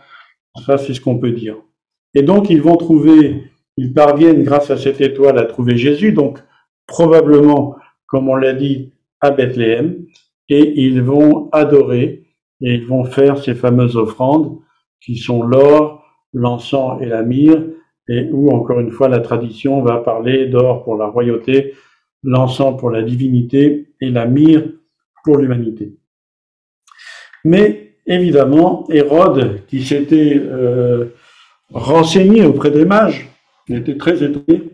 ça 0.65 0.79
c'est 0.79 0.95
ce 0.95 1.01
qu'on 1.01 1.19
peut 1.19 1.33
dire. 1.33 1.57
Et 2.15 2.23
donc, 2.23 2.49
ils 2.51 2.63
vont 2.63 2.77
trouver, 2.77 3.43
ils 3.77 3.93
parviennent, 3.93 4.43
grâce 4.43 4.71
à 4.71 4.77
cette 4.77 5.01
étoile, 5.01 5.39
à 5.39 5.45
trouver 5.45 5.77
Jésus. 5.77 6.13
Donc, 6.13 6.39
probablement, 6.87 7.77
comme 8.07 8.29
on 8.29 8.37
l'a 8.37 8.55
dit, 8.55 8.93
à 9.21 9.31
Bethléem. 9.31 10.07
Et 10.49 10.81
ils 10.83 11.03
vont 11.03 11.49
adorer 11.53 12.27
et 12.63 12.75
ils 12.75 12.87
vont 12.87 13.05
faire 13.05 13.43
ces 13.43 13.55
fameuses 13.55 13.97
offrandes 13.97 14.59
qui 15.01 15.17
sont 15.17 15.43
l'or, 15.43 16.05
l'encens 16.33 17.03
et 17.03 17.07
la 17.07 17.23
myrrhe, 17.23 17.65
et 18.09 18.29
où, 18.33 18.51
encore 18.51 18.81
une 18.81 18.93
fois, 18.93 19.09
la 19.09 19.21
tradition 19.21 19.83
va 19.83 19.99
parler 19.99 20.47
d'or 20.47 20.85
pour 20.85 20.97
la 20.97 21.07
royauté, 21.07 21.75
l'encens 22.23 22.79
pour 22.79 22.91
la 22.91 23.03
divinité 23.03 23.89
et 24.01 24.11
la 24.11 24.27
myrrhe 24.27 24.73
pour 25.25 25.39
l'humanité. 25.39 25.97
Mais 27.47 27.93
évidemment, 28.09 28.89
Hérode, 28.91 29.65
qui 29.69 29.85
s'était 29.85 30.37
euh, 30.37 31.15
renseigné 31.71 32.45
auprès 32.45 32.73
des 32.73 32.85
mages, 32.85 33.29
était 33.69 33.97
très 33.97 34.25
étonné. 34.25 34.65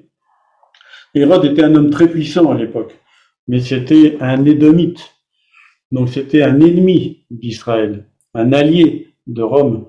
Hérode 1.15 1.45
était 1.45 1.65
un 1.65 1.75
homme 1.75 1.91
très 1.91 2.09
puissant 2.09 2.51
à 2.51 2.57
l'époque, 2.57 2.99
mais 3.47 3.61
c'était 3.61 4.17
un 4.23 4.47
édomite. 4.47 5.15
Donc 5.91 6.09
c'était 6.09 6.43
un 6.43 6.61
ennemi 6.63 7.27
d'Israël, 7.31 8.07
un 8.33 8.55
allié 8.55 9.09
de 9.27 9.43
Rome 9.43 9.89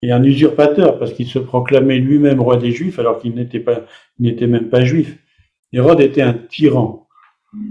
et 0.00 0.12
un 0.12 0.22
usurpateur 0.22 1.00
parce 1.00 1.14
qu'il 1.14 1.26
se 1.26 1.40
proclamait 1.40 1.98
lui-même 1.98 2.40
roi 2.40 2.56
des 2.56 2.70
Juifs 2.70 3.00
alors 3.00 3.18
qu'il 3.20 3.34
n'était 3.34 3.64
n'était 4.20 4.46
même 4.46 4.68
pas 4.68 4.84
juif. 4.84 5.18
Hérode 5.72 6.00
était 6.00 6.22
un 6.22 6.34
tyran. 6.34 7.08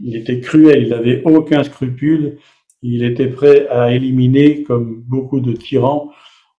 Il 0.03 0.17
était 0.17 0.41
cruel, 0.41 0.83
il 0.83 0.89
n'avait 0.89 1.21
aucun 1.23 1.63
scrupule. 1.63 2.37
Il 2.81 3.03
était 3.03 3.27
prêt 3.27 3.67
à 3.69 3.91
éliminer, 3.91 4.63
comme 4.63 5.03
beaucoup 5.07 5.39
de 5.39 5.53
tyrans, 5.53 6.11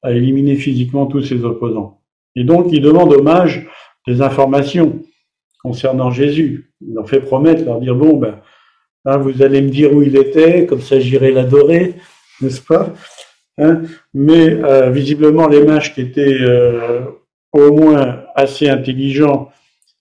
à 0.03 0.13
éliminer 0.13 0.57
physiquement 0.57 1.07
tous 1.07 1.23
ses 1.23 1.45
opposants. 1.45 2.01
Et 2.37 2.45
donc, 2.45 2.69
il 2.71 2.81
demande 2.81 3.13
aux 3.13 3.23
mages 3.23 3.69
des 4.07 4.23
informations 4.23 5.01
concernant 5.63 6.11
Jésus. 6.11 6.73
Il 6.81 6.95
leur 6.95 7.09
fait 7.09 7.21
promettre, 7.21 7.65
leur 7.65 7.81
dire, 7.81 7.95
bon, 7.95 8.17
ben, 8.17 8.41
Hein, 9.05 9.17
vous 9.19 9.43
allez 9.43 9.61
me 9.61 9.69
dire 9.69 9.93
où 9.93 10.03
il 10.03 10.17
était, 10.17 10.65
comme 10.67 10.81
ça 10.81 11.01
j'irai 11.01 11.33
l'adorer, 11.33 11.95
n'est-ce 12.41 12.61
pas 12.61 12.95
hein 13.59 13.83
Mais 14.15 14.49
euh, 14.49 14.91
visiblement, 14.91 15.49
les 15.49 15.65
mages 15.65 15.93
qui 15.93 16.03
étaient 16.03 16.39
euh, 16.41 17.01
au 17.53 17.73
moins 17.73 18.23
assez 18.37 18.69
intelligents 18.69 19.51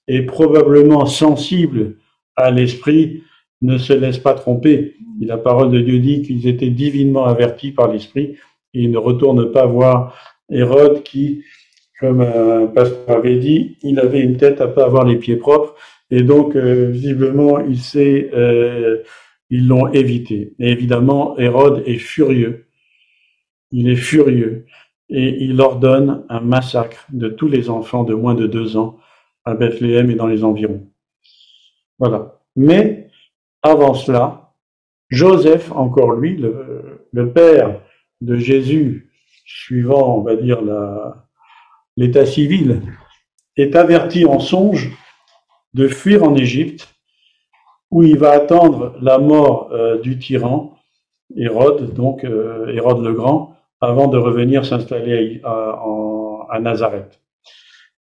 et 0.08 0.22
probablement 0.22 1.08
sensibles 1.08 1.96
à 2.36 2.52
l'esprit 2.52 3.24
ne 3.62 3.78
se 3.78 3.93
laissent 3.93 4.19
pas 4.19 4.34
tromper. 4.34 4.95
Et 5.21 5.26
la 5.26 5.38
parole 5.38 5.71
de 5.71 5.80
Dieu 5.80 6.00
dit 6.00 6.21
qu'ils 6.21 6.47
étaient 6.47 6.69
divinement 6.69 7.26
avertis 7.26 7.71
par 7.71 7.91
l'esprit 7.91 8.36
et 8.74 8.82
ils 8.84 8.91
ne 8.91 8.97
retournent 8.97 9.52
pas 9.52 9.65
voir 9.65 10.17
Hérode 10.50 11.04
qui, 11.04 11.43
comme 12.00 12.21
un 12.21 12.67
pasteur 12.67 13.17
avait 13.17 13.38
dit, 13.38 13.78
il 13.84 14.00
avait 14.00 14.21
une 14.21 14.38
tête 14.38 14.62
à 14.62 14.67
pas 14.67 14.86
avoir 14.86 15.06
les 15.06 15.17
pieds 15.17 15.36
propres 15.36 15.76
et 16.12 16.24
donc, 16.24 16.58
euh, 16.58 16.89
visiblement, 16.91 17.60
il 17.62 17.80
euh, 17.95 19.02
ils 19.50 19.67
l'ont 19.67 19.88
évité. 19.88 20.54
Et 20.60 20.69
évidemment, 20.69 21.38
Hérode 21.39 21.84
est 21.86 21.97
furieux. 21.97 22.67
Il 23.71 23.89
est 23.89 23.95
furieux. 23.95 24.65
Et 25.10 25.43
il 25.43 25.60
ordonne 25.62 26.26
un 26.30 26.41
massacre 26.41 27.08
de 27.12 27.30
tous 27.30 27.47
les 27.47 27.69
enfants 27.69 28.04
de 28.04 28.13
moins 28.13 28.36
de 28.36 28.45
deux 28.45 28.78
ans 28.78 28.97
à 29.45 29.56
Bethléem 29.56 30.12
et 30.12 30.15
dans 30.15 30.28
les 30.28 30.43
environs. 30.43 30.88
Voilà. 31.97 32.41
Mais, 32.58 33.01
avant 33.63 33.93
cela, 33.93 34.54
Joseph, 35.10 35.71
encore 35.71 36.13
lui, 36.13 36.38
le, 36.38 37.32
père 37.34 37.82
de 38.21 38.38
Jésus, 38.38 39.12
suivant, 39.45 40.17
on 40.17 40.21
va 40.21 40.36
dire, 40.36 40.62
l'état 41.97 42.26
civil, 42.26 42.82
est 43.58 43.76
averti 43.76 44.26
en 44.26 44.39
songe 44.39 44.91
de 45.74 45.88
fuir 45.88 46.24
en 46.24 46.36
Égypte, 46.36 46.88
où 47.91 48.04
il 48.04 48.17
va 48.17 48.32
attendre 48.32 48.95
la 49.02 49.17
mort 49.17 49.69
euh, 49.71 50.00
du 50.00 50.17
tyran, 50.17 50.78
Hérode, 51.36 51.93
donc 51.93 52.24
euh, 52.24 52.74
Hérode 52.74 53.04
le 53.04 53.13
Grand, 53.13 53.56
avant 53.82 54.08
de 54.08 54.17
revenir 54.17 54.65
s'installer 54.65 55.41
à, 55.43 56.60
Nazareth. 56.60 57.21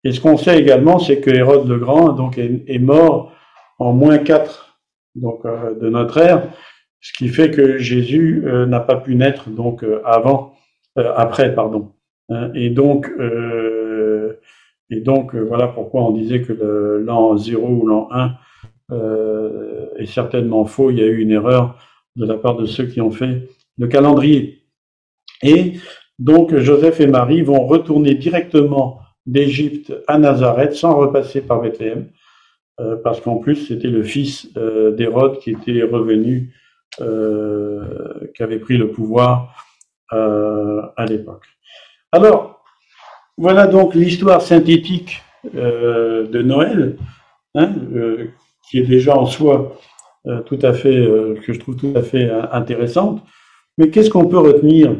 Et 0.03 0.11
ce 0.11 0.19
qu'on 0.19 0.37
sait 0.37 0.59
également, 0.59 0.99
c'est 0.99 1.21
que 1.21 1.29
Hérode 1.29 1.67
le 1.67 1.77
Grand 1.77 2.09
donc, 2.09 2.37
est, 2.37 2.79
mort 2.79 3.31
en 3.79 3.93
moins 3.93 4.17
4 4.17 4.70
donc, 5.15 5.45
euh, 5.45 5.73
de 5.75 5.89
notre 5.89 6.17
ère, 6.17 6.43
ce 7.01 7.13
qui 7.13 7.29
fait 7.29 7.51
que 7.51 7.77
Jésus 7.77 8.43
n'a 8.45 8.79
pas 8.79 8.95
pu 8.95 9.15
naître 9.15 9.49
donc 9.49 9.83
avant, 10.05 10.53
après, 10.95 11.55
pardon. 11.55 11.93
Hein, 12.29 12.51
et 12.53 12.69
donc, 12.69 13.09
et 14.91 14.99
donc, 14.99 15.33
euh, 15.33 15.39
voilà 15.39 15.67
pourquoi 15.67 16.03
on 16.03 16.11
disait 16.11 16.41
que 16.41 16.51
l'an 17.03 17.37
0 17.37 17.65
ou 17.65 17.87
l'an 17.87 18.09
1 18.11 18.33
euh, 18.91 19.87
est 19.97 20.05
certainement 20.05 20.65
faux. 20.65 20.91
Il 20.91 20.99
y 20.99 21.01
a 21.01 21.05
eu 21.05 21.19
une 21.19 21.31
erreur 21.31 21.77
de 22.17 22.25
la 22.25 22.35
part 22.35 22.57
de 22.57 22.65
ceux 22.65 22.85
qui 22.85 22.99
ont 22.99 23.09
fait 23.09 23.47
le 23.77 23.87
calendrier. 23.87 24.65
Et 25.43 25.75
donc, 26.19 26.55
Joseph 26.57 26.99
et 26.99 27.07
Marie 27.07 27.41
vont 27.41 27.65
retourner 27.65 28.15
directement 28.15 28.99
d'Égypte 29.25 29.93
à 30.07 30.17
Nazareth 30.17 30.73
sans 30.73 30.97
repasser 30.97 31.39
par 31.41 31.61
Bethléem, 31.61 31.99
euh, 31.99 32.03
parce 33.03 33.21
qu'en 33.21 33.37
plus, 33.37 33.67
c'était 33.67 33.89
le 33.89 34.03
fils 34.03 34.51
d'Hérode 34.53 35.39
qui 35.39 35.51
était 35.51 35.83
revenu, 35.83 36.53
qui 36.97 38.43
avait 38.43 38.59
pris 38.59 38.77
le 38.77 38.89
pouvoir 38.89 39.55
à 40.11 41.05
l'époque. 41.07 41.45
Alors, 42.11 42.61
voilà 43.37 43.67
donc 43.67 43.95
l'histoire 43.95 44.41
synthétique 44.41 45.23
euh, 45.55 46.27
de 46.27 46.41
Noël, 46.43 46.97
hein, 47.55 47.73
euh, 47.95 48.27
qui 48.69 48.79
est 48.79 48.85
déjà 48.85 49.17
en 49.17 49.25
soi 49.25 49.77
euh, 50.27 50.41
tout 50.41 50.59
à 50.61 50.73
fait, 50.73 51.07
que 51.43 51.51
je 51.51 51.59
trouve 51.59 51.75
tout 51.75 51.93
à 51.95 52.03
fait 52.03 52.29
intéressante. 52.51 53.23
Mais 53.77 53.89
qu'est-ce 53.89 54.09
qu'on 54.09 54.27
peut 54.27 54.37
retenir 54.37 54.95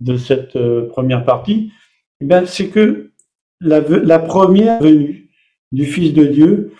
de 0.00 0.16
cette 0.16 0.58
première 0.88 1.24
partie? 1.24 1.72
Eh 2.20 2.26
C'est 2.44 2.68
que 2.68 3.12
la 3.60 4.18
première 4.18 4.82
venue 4.82 5.30
du 5.72 5.86
Fils 5.86 6.12
de 6.12 6.24
Dieu, 6.24 6.72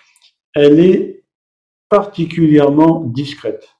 elle 0.57 0.81
est 0.81 1.23
particulièrement 1.91 3.01
discrète. 3.01 3.77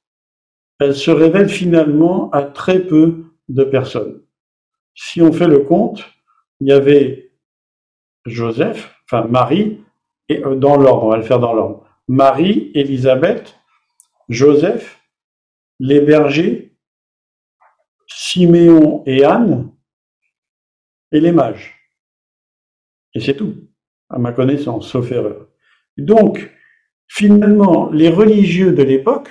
Elle 0.79 0.95
se 0.95 1.11
révèle 1.11 1.49
finalement 1.49 2.31
à 2.33 2.43
très 2.43 2.81
peu 2.81 3.25
de 3.49 3.65
personnes. 3.65 4.23
Si 4.95 5.23
on 5.23 5.33
fait 5.33 5.49
le 5.49 5.61
compte, 5.61 6.05
il 6.61 6.69
y 6.69 6.73
avait 6.73 7.33
Joseph, 8.27 8.95
enfin 9.05 9.27
Marie, 9.27 9.81
et 10.29 10.45
euh, 10.45 10.55
dans 10.55 10.77
l'ordre, 10.77 11.05
on 11.05 11.11
va 11.11 11.17
le 11.17 11.23
faire 11.23 11.41
dans 11.41 11.55
l'ordre. 11.55 11.89
Marie, 12.09 12.71
Élisabeth, 12.75 13.59
Joseph, 14.29 15.01
les 15.79 16.03
bergers, 16.03 16.77
Siméon 18.07 19.03
et 19.07 19.25
Anne, 19.25 19.73
et 21.11 21.21
les 21.21 21.33
mages. 21.33 21.75
Et 23.15 23.21
c'est 23.21 23.35
tout, 23.35 23.55
à 24.11 24.19
ma 24.19 24.33
connaissance, 24.33 24.91
sauf 24.91 25.11
erreur. 25.11 25.47
Donc, 25.97 26.51
finalement, 27.09 27.91
les 27.91 28.09
religieux 28.09 28.73
de 28.73 28.83
l'époque, 28.83 29.29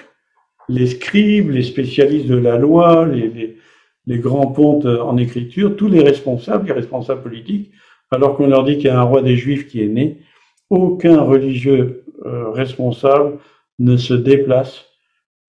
les 0.69 0.87
scribes, 0.87 1.51
les 1.51 1.63
spécialistes 1.63 2.27
de 2.27 2.37
la 2.37 2.57
loi, 2.57 3.05
les, 3.05 4.19
grands 4.19 4.47
pontes 4.47 4.85
en 4.85 5.17
écriture, 5.17 5.75
tous 5.75 5.87
les 5.87 6.01
responsables, 6.01 6.67
les 6.67 6.73
responsables 6.73 7.21
politiques, 7.21 7.71
alors 8.11 8.35
qu'on 8.35 8.47
leur 8.47 8.63
dit 8.63 8.75
qu'il 8.77 8.85
y 8.85 8.89
a 8.89 8.99
un 8.99 9.03
roi 9.03 9.21
des 9.21 9.35
Juifs 9.35 9.67
qui 9.67 9.81
est 9.81 9.87
né, 9.87 10.21
aucun 10.69 11.21
religieux 11.21 12.05
euh, 12.25 12.49
responsable 12.51 13.39
ne 13.79 13.97
se 13.97 14.13
déplace 14.13 14.85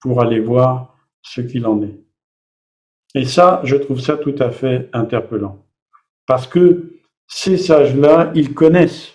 pour 0.00 0.20
aller 0.20 0.40
voir 0.40 0.96
ce 1.22 1.40
qu'il 1.40 1.66
en 1.66 1.82
est. 1.82 1.98
Et 3.14 3.24
ça, 3.24 3.60
je 3.64 3.76
trouve 3.76 4.00
ça 4.00 4.16
tout 4.16 4.34
à 4.38 4.50
fait 4.50 4.90
interpellant. 4.92 5.64
Parce 6.26 6.46
que 6.46 6.98
ces 7.28 7.56
sages-là, 7.56 8.30
ils 8.34 8.52
connaissent 8.52 9.14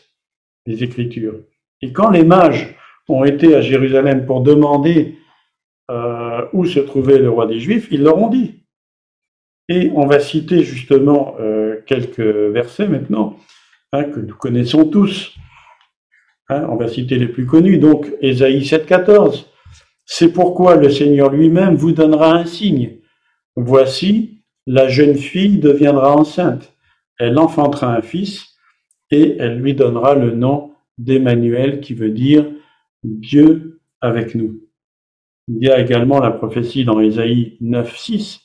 les 0.65 0.83
Écritures. 0.83 1.39
Et 1.81 1.91
quand 1.91 2.09
les 2.09 2.23
mages 2.23 2.75
ont 3.13 3.25
été 3.25 3.55
à 3.55 3.61
Jérusalem 3.61 4.25
pour 4.25 4.41
demander 4.41 5.17
euh, 5.89 6.45
où 6.53 6.65
se 6.65 6.79
trouvait 6.79 7.19
le 7.19 7.29
roi 7.29 7.47
des 7.47 7.59
Juifs, 7.59 7.87
ils 7.91 8.03
leur 8.03 8.17
ont 8.17 8.29
dit. 8.29 8.63
Et 9.67 9.91
on 9.95 10.05
va 10.05 10.19
citer 10.19 10.63
justement 10.63 11.35
euh, 11.39 11.81
quelques 11.85 12.19
versets 12.19 12.87
maintenant 12.87 13.37
hein, 13.91 14.03
que 14.05 14.19
nous 14.19 14.35
connaissons 14.35 14.85
tous. 14.85 15.35
Hein, 16.49 16.65
on 16.69 16.75
va 16.75 16.87
citer 16.87 17.17
les 17.17 17.27
plus 17.27 17.45
connus. 17.45 17.77
Donc, 17.77 18.11
Ésaïe 18.21 18.61
7,14. 18.61 19.45
C'est 20.05 20.33
pourquoi 20.33 20.75
le 20.75 20.89
Seigneur 20.89 21.31
lui-même 21.31 21.75
vous 21.75 21.91
donnera 21.91 22.33
un 22.35 22.45
signe. 22.45 22.97
Voici, 23.55 24.43
la 24.67 24.87
jeune 24.87 25.15
fille 25.15 25.57
deviendra 25.57 26.15
enceinte. 26.15 26.73
Elle 27.17 27.37
enfantera 27.37 27.95
un 27.95 28.01
fils 28.01 28.55
et 29.09 29.37
elle 29.39 29.59
lui 29.59 29.73
donnera 29.73 30.15
le 30.15 30.31
nom 30.31 30.71
d'Emmanuel 30.97 31.81
qui 31.81 31.93
veut 31.93 32.11
dire 32.11 32.45
Dieu 33.03 33.81
avec 33.99 34.35
nous. 34.35 34.61
Il 35.47 35.63
y 35.63 35.69
a 35.69 35.79
également 35.79 36.19
la 36.19 36.31
prophétie 36.31 36.85
dans 36.85 36.99
Ésaïe 36.99 37.57
9,6 37.61 38.41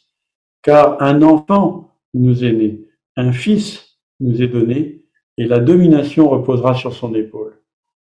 car 0.66 1.00
un 1.00 1.22
enfant 1.22 1.94
nous 2.12 2.44
est 2.44 2.52
né, 2.52 2.80
un 3.16 3.30
fils 3.30 3.98
nous 4.18 4.42
est 4.42 4.48
donné, 4.48 5.04
et 5.38 5.44
la 5.44 5.60
domination 5.60 6.28
reposera 6.28 6.74
sur 6.74 6.92
son 6.92 7.14
épaule. 7.14 7.60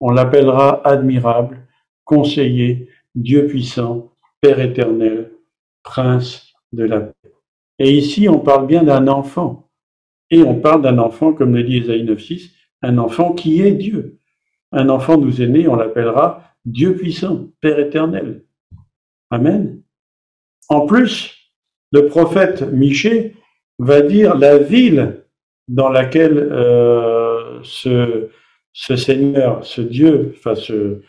On 0.00 0.10
l'appellera 0.10 0.86
admirable, 0.86 1.66
conseiller, 2.04 2.88
Dieu 3.14 3.46
puissant, 3.46 4.12
Père 4.40 4.60
éternel, 4.60 5.32
Prince 5.82 6.54
de 6.72 6.84
la 6.84 7.00
paix. 7.00 7.32
Et 7.78 7.92
ici, 7.92 8.28
on 8.28 8.38
parle 8.38 8.66
bien 8.66 8.84
d'un 8.84 9.06
enfant. 9.08 9.68
Et 10.30 10.42
on 10.42 10.58
parle 10.60 10.80
d'un 10.80 10.98
enfant, 10.98 11.34
comme 11.34 11.54
le 11.54 11.62
dit 11.62 11.78
Ésaïe 11.78 12.04
9.6, 12.04 12.52
un 12.80 12.96
enfant 12.96 13.32
qui 13.32 13.60
est 13.60 13.72
Dieu. 13.72 14.18
Un 14.76 14.90
enfant 14.90 15.16
nous 15.16 15.40
est 15.40 15.46
né, 15.46 15.66
on 15.68 15.74
l'appellera 15.74 16.52
Dieu 16.66 16.94
puissant, 16.96 17.48
Père 17.62 17.78
éternel. 17.78 18.42
Amen. 19.30 19.80
En 20.68 20.84
plus, 20.84 21.34
le 21.92 22.08
prophète 22.08 22.60
Michée 22.60 23.36
va 23.78 24.02
dire 24.02 24.36
la 24.36 24.58
ville 24.58 25.24
dans 25.66 25.88
laquelle 25.88 26.36
euh, 26.36 27.58
ce, 27.62 28.28
Seigneur, 28.74 29.64
ce 29.64 29.80
Dieu, 29.80 30.34
enfin 30.36 30.54
ce, 30.54 31.00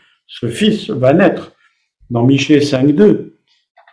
Fils 0.48 0.88
va 0.88 1.12
naître, 1.12 1.52
dans 2.08 2.24
Michée 2.24 2.60
5.2. 2.60 3.32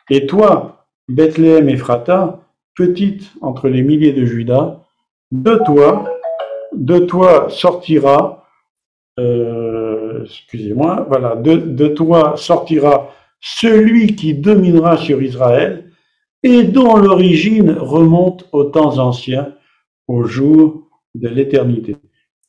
Et 0.10 0.26
toi, 0.26 0.88
Bethléem 1.10 1.68
Ephrata, 1.68 2.40
petite 2.76 3.30
entre 3.42 3.68
les 3.68 3.82
milliers 3.82 4.14
de 4.14 4.24
Judas, 4.26 4.86
de 5.34 5.60
toi, 5.66 6.10
de 6.74 7.00
toi 7.00 7.50
sortira, 7.50 8.46
euh, 9.20 9.65
excusez-moi, 10.26 11.06
voilà, 11.08 11.36
de, 11.36 11.88
toi 11.88 12.36
sortira 12.38 13.12
celui 13.40 14.16
qui 14.16 14.34
dominera 14.34 14.98
sur 14.98 15.22
Israël 15.22 15.92
et 16.44 16.64
dont 16.64 16.98
l'origine 16.98 17.72
remonte 17.72 18.48
aux 18.52 18.66
temps 18.66 18.98
anciens, 18.98 19.54
au 20.08 20.24
jour 20.26 20.90
de 21.16 21.28
l'éternité. 21.28 21.98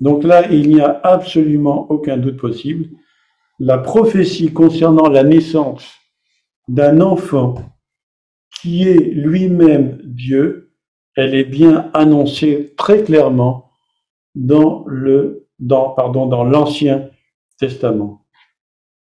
Donc 0.00 0.24
là, 0.24 0.50
il 0.50 0.68
n'y 0.68 0.80
a 0.80 1.00
absolument 1.02 1.86
aucun 1.90 2.18
doute 2.18 2.36
possible. 2.36 2.88
La 3.58 3.78
prophétie 3.78 4.52
concernant 4.52 5.08
la 5.08 5.22
naissance 5.22 5.94
d'un 6.68 7.00
enfant 7.00 7.54
qui 8.60 8.88
est 8.88 9.00
lui-même 9.00 9.98
Dieu, 10.04 10.72
elle 11.14 11.34
est 11.34 11.44
bien 11.44 11.90
annoncée 11.94 12.74
très 12.76 13.02
clairement 13.02 13.70
dans 14.34 14.84
l'Ancien 16.44 17.08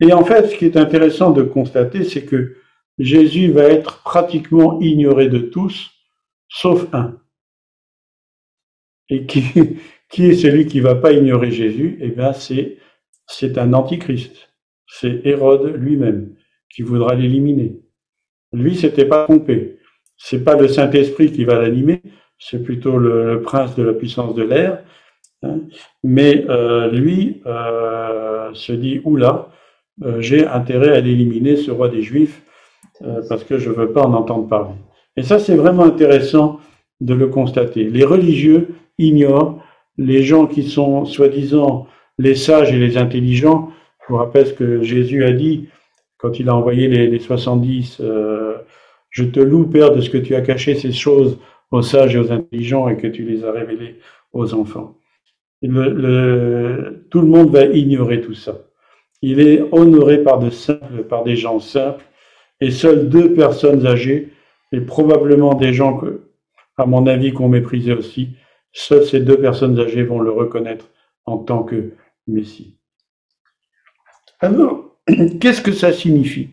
Et 0.01 0.13
en 0.13 0.25
fait, 0.25 0.49
ce 0.49 0.57
qui 0.57 0.67
est 0.67 0.77
intéressant 0.77 1.31
de 1.31 1.43
constater, 1.43 2.05
c'est 2.05 2.25
que 2.25 2.57
Jésus 2.99 3.51
va 3.51 3.65
être 3.65 4.03
pratiquement 4.03 4.81
ignoré 4.81 5.29
de 5.29 5.39
tous, 5.39 5.91
sauf 6.49 6.87
un. 6.93 7.19
Et 9.09 9.27
qui, 9.27 9.43
est 10.19 10.35
celui 10.35 10.67
qui 10.67 10.79
ne 10.79 10.85
va 10.85 10.95
pas 10.95 11.13
ignorer 11.13 11.51
Jésus? 11.51 11.99
Eh 12.01 12.09
bien, 12.09 12.33
c'est, 12.33 12.79
un 13.59 13.73
antichrist. 13.73 14.51
C'est 14.87 15.21
Hérode 15.25 15.75
lui-même 15.75 16.37
qui 16.71 16.83
voudra 16.83 17.15
l'éliminer. 17.15 17.81
Lui, 18.53 18.77
c'était 18.77 19.07
pas 19.07 19.25
trompé. 19.25 19.79
C'est 20.17 20.45
pas 20.45 20.55
le 20.55 20.69
Saint-Esprit 20.69 21.33
qui 21.33 21.45
va 21.45 21.61
l'animer, 21.61 22.01
c'est 22.39 22.63
plutôt 22.63 22.99
le, 22.99 23.43
prince 23.43 23.75
de 23.75 23.83
la 23.83 23.93
puissance 23.93 24.35
de 24.35 24.43
l'air. 24.43 24.85
Hein. 25.45 25.61
Mais 26.03 26.45
euh, 26.49 26.91
lui 26.91 27.43
euh, 27.47 28.51
se 28.55 28.73
dit 28.73 29.01
oula, 29.05 29.49
euh, 30.03 30.21
j'ai 30.21 30.47
intérêt 30.47 30.97
à 30.97 31.01
l'éliminer, 31.01 31.57
ce 31.57 31.71
roi 31.71 31.89
des 31.89 32.03
Juifs, 32.03 32.43
parce 33.29 33.45
que 33.45 33.59
je 33.59 33.71
ne 33.71 33.75
veux 33.75 33.91
pas 33.91 34.03
en 34.03 34.15
entendre 34.15 34.47
parler. 34.47 34.75
Et 35.17 35.23
ça, 35.23 35.39
c'est 35.39 35.57
vraiment 35.57 35.85
intéressant 35.85 36.61
de 37.01 37.13
le 37.13 37.27
constater. 37.27 37.85
Les 37.85 38.05
religieux 38.05 38.69
ignorent 38.99 39.59
les 39.99 40.23
gens 40.23 40.47
qui 40.47 40.63
sont 40.63 41.05
soi-disant 41.05 41.87
les 42.19 42.35
sages 42.35 42.73
et 42.73 42.79
les 42.79 42.97
intelligents. 42.97 43.71
Je 44.03 44.13
vous 44.13 44.19
rappelle 44.19 44.47
ce 44.47 44.53
que 44.53 44.83
Jésus 44.83 45.25
a 45.25 45.33
dit 45.33 45.69
quand 46.19 46.39
il 46.39 46.49
a 46.49 46.55
envoyé 46.55 46.89
les, 46.89 47.19
70. 47.19 47.99
Euh, 48.01 48.57
je 49.11 49.25
te 49.25 49.41
loue, 49.41 49.67
Père, 49.67 49.93
de 49.93 50.01
ce 50.01 50.11
que 50.11 50.19
tu 50.19 50.35
as 50.35 50.41
caché 50.41 50.75
ces 50.75 50.93
choses 50.93 51.39
aux 51.71 51.83
sages 51.83 52.17
et 52.17 52.19
aux 52.19 52.33
intelligents 52.33 52.89
et 52.89 52.97
que 52.97 53.07
tu 53.07 53.25
les 53.25 53.45
as 53.45 53.53
révélées 53.53 53.97
aux 54.33 54.55
enfants. 54.55 54.97
Tout 55.69 57.21
le 57.21 57.27
monde 57.27 57.51
va 57.51 57.65
ignorer 57.65 58.21
tout 58.21 58.35
ça. 58.35 58.59
Il 59.23 59.41
est 59.41 59.63
honoré 59.73 60.19
par, 60.23 60.39
de 60.39 60.51
simples, 60.51 61.05
par 61.09 61.25
des 61.25 61.37
gens 61.37 61.59
simples 61.59 62.05
et 62.61 62.71
seules 62.71 63.09
deux 63.09 63.35
personnes 63.35 63.87
âgées, 63.87 64.33
et 64.73 64.81
probablement 64.81 65.55
des 65.55 65.73
gens 65.73 65.97
que, 65.97 66.29
à 66.77 66.87
mon 66.87 67.07
avis, 67.07 67.33
qu'on 67.33 67.49
méprisait 67.49 67.93
aussi, 67.93 68.31
seules 68.73 69.05
ces 69.05 69.21
deux 69.21 69.39
personnes 69.39 69.79
âgées 69.79 70.03
vont 70.03 70.21
le 70.21 70.31
reconnaître 70.31 70.91
en 71.27 71.39
tant 71.39 71.63
que 71.63 71.93
Messie. 72.27 72.77
Alors, 74.41 74.97
qu'est-ce 75.41 75.63
que 75.63 75.73
ça 75.73 75.93
signifie? 75.93 76.51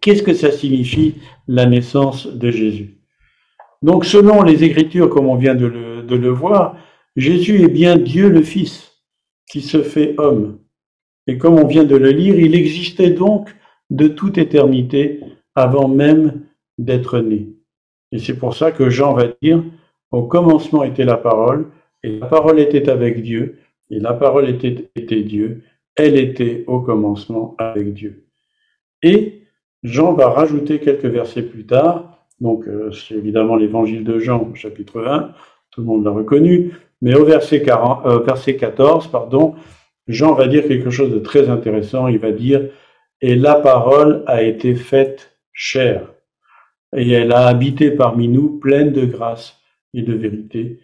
Qu'est-ce 0.00 0.22
que 0.22 0.34
ça 0.34 0.50
signifie 0.50 1.14
la 1.46 1.66
naissance 1.66 2.26
de 2.26 2.50
Jésus? 2.50 2.98
Donc, 3.82 4.04
selon 4.04 4.42
les 4.42 4.64
Écritures, 4.64 5.08
comme 5.08 5.26
on 5.26 5.36
vient 5.36 5.54
de 5.54 5.66
le, 5.66 6.02
de 6.02 6.16
le 6.16 6.28
voir, 6.28 6.76
Jésus 7.18 7.62
est 7.62 7.68
bien 7.68 7.96
Dieu 7.96 8.30
le 8.30 8.42
Fils 8.42 9.02
qui 9.50 9.60
se 9.60 9.82
fait 9.82 10.14
homme. 10.18 10.60
Et 11.26 11.36
comme 11.36 11.58
on 11.58 11.66
vient 11.66 11.82
de 11.82 11.96
le 11.96 12.10
lire, 12.10 12.38
il 12.38 12.54
existait 12.54 13.10
donc 13.10 13.52
de 13.90 14.06
toute 14.06 14.38
éternité 14.38 15.20
avant 15.56 15.88
même 15.88 16.44
d'être 16.78 17.18
né. 17.18 17.48
Et 18.12 18.20
c'est 18.20 18.38
pour 18.38 18.54
ça 18.54 18.70
que 18.70 18.88
Jean 18.88 19.14
va 19.14 19.24
dire, 19.42 19.64
au 20.12 20.28
commencement 20.28 20.84
était 20.84 21.04
la 21.04 21.16
parole, 21.16 21.72
et 22.04 22.20
la 22.20 22.26
parole 22.26 22.60
était 22.60 22.88
avec 22.88 23.20
Dieu, 23.20 23.58
et 23.90 23.98
la 23.98 24.12
parole 24.12 24.48
était, 24.48 25.22
Dieu, 25.22 25.64
elle 25.96 26.16
était 26.16 26.62
au 26.68 26.78
commencement 26.78 27.56
avec 27.58 27.94
Dieu. 27.94 28.28
Et 29.02 29.42
Jean 29.82 30.12
va 30.12 30.30
rajouter 30.30 30.78
quelques 30.78 31.06
versets 31.06 31.42
plus 31.42 31.66
tard, 31.66 32.28
donc 32.40 32.68
euh, 32.68 32.92
c'est 32.92 33.16
évidemment 33.16 33.56
l'évangile 33.56 34.04
de 34.04 34.20
Jean, 34.20 34.54
chapitre 34.54 35.04
1, 35.04 35.32
tout 35.72 35.80
le 35.80 35.86
monde 35.88 36.04
l'a 36.04 36.12
reconnu, 36.12 36.72
mais 37.00 37.14
au 37.14 37.24
verset, 37.24 37.62
40, 37.62 38.06
euh, 38.06 38.52
14, 38.58 39.08
pardon, 39.08 39.54
Jean 40.06 40.34
va 40.34 40.48
dire 40.48 40.66
quelque 40.66 40.90
chose 40.90 41.12
de 41.12 41.18
très 41.18 41.48
intéressant, 41.48 42.08
il 42.08 42.18
va 42.18 42.32
dire 42.32 42.62
et 43.20 43.34
la 43.34 43.56
parole 43.56 44.22
a 44.26 44.42
été 44.42 44.74
faite 44.74 45.36
chair, 45.52 46.12
et 46.96 47.10
elle 47.10 47.32
a 47.32 47.46
habité 47.46 47.90
parmi 47.90 48.28
nous 48.28 48.58
pleine 48.58 48.92
de 48.92 49.04
grâce 49.04 49.60
et 49.92 50.02
de 50.02 50.14
vérité, 50.14 50.80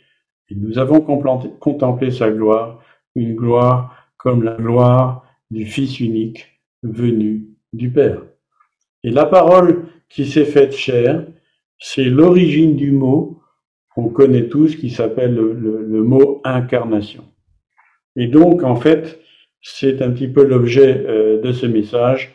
et 0.51 0.55
nous 0.57 0.79
avons 0.79 1.01
contemplé 1.01 2.11
sa 2.11 2.31
gloire, 2.31 2.83
une 3.15 3.35
gloire 3.35 4.11
comme 4.17 4.43
la 4.43 4.57
gloire 4.57 5.25
du 5.51 5.65
Fils 5.65 6.01
unique 6.01 6.61
venu 6.83 7.47
du 7.73 7.91
Père. 7.91 8.23
Et 9.05 9.11
la 9.11 9.27
parole 9.27 9.87
qui 10.09 10.27
s'est 10.27 10.45
faite 10.45 10.75
chair, 10.75 11.25
c'est 11.79 12.05
l'origine 12.05 12.75
du 12.75 12.91
mot 12.91 13.41
qu'on 13.95 14.09
connaît 14.09 14.49
tous, 14.49 14.77
qui 14.77 14.91
s'appelle 14.91 15.35
le, 15.35 16.03
mot 16.03 16.41
incarnation. 16.45 17.25
Et 18.17 18.27
donc, 18.27 18.63
en 18.63 18.77
fait, 18.77 19.21
c'est 19.63 20.03
un 20.03 20.11
petit 20.11 20.29
peu 20.29 20.45
l'objet 20.45 21.05
euh, 21.07 21.41
de 21.41 21.53
ce 21.53 21.67
message. 21.67 22.35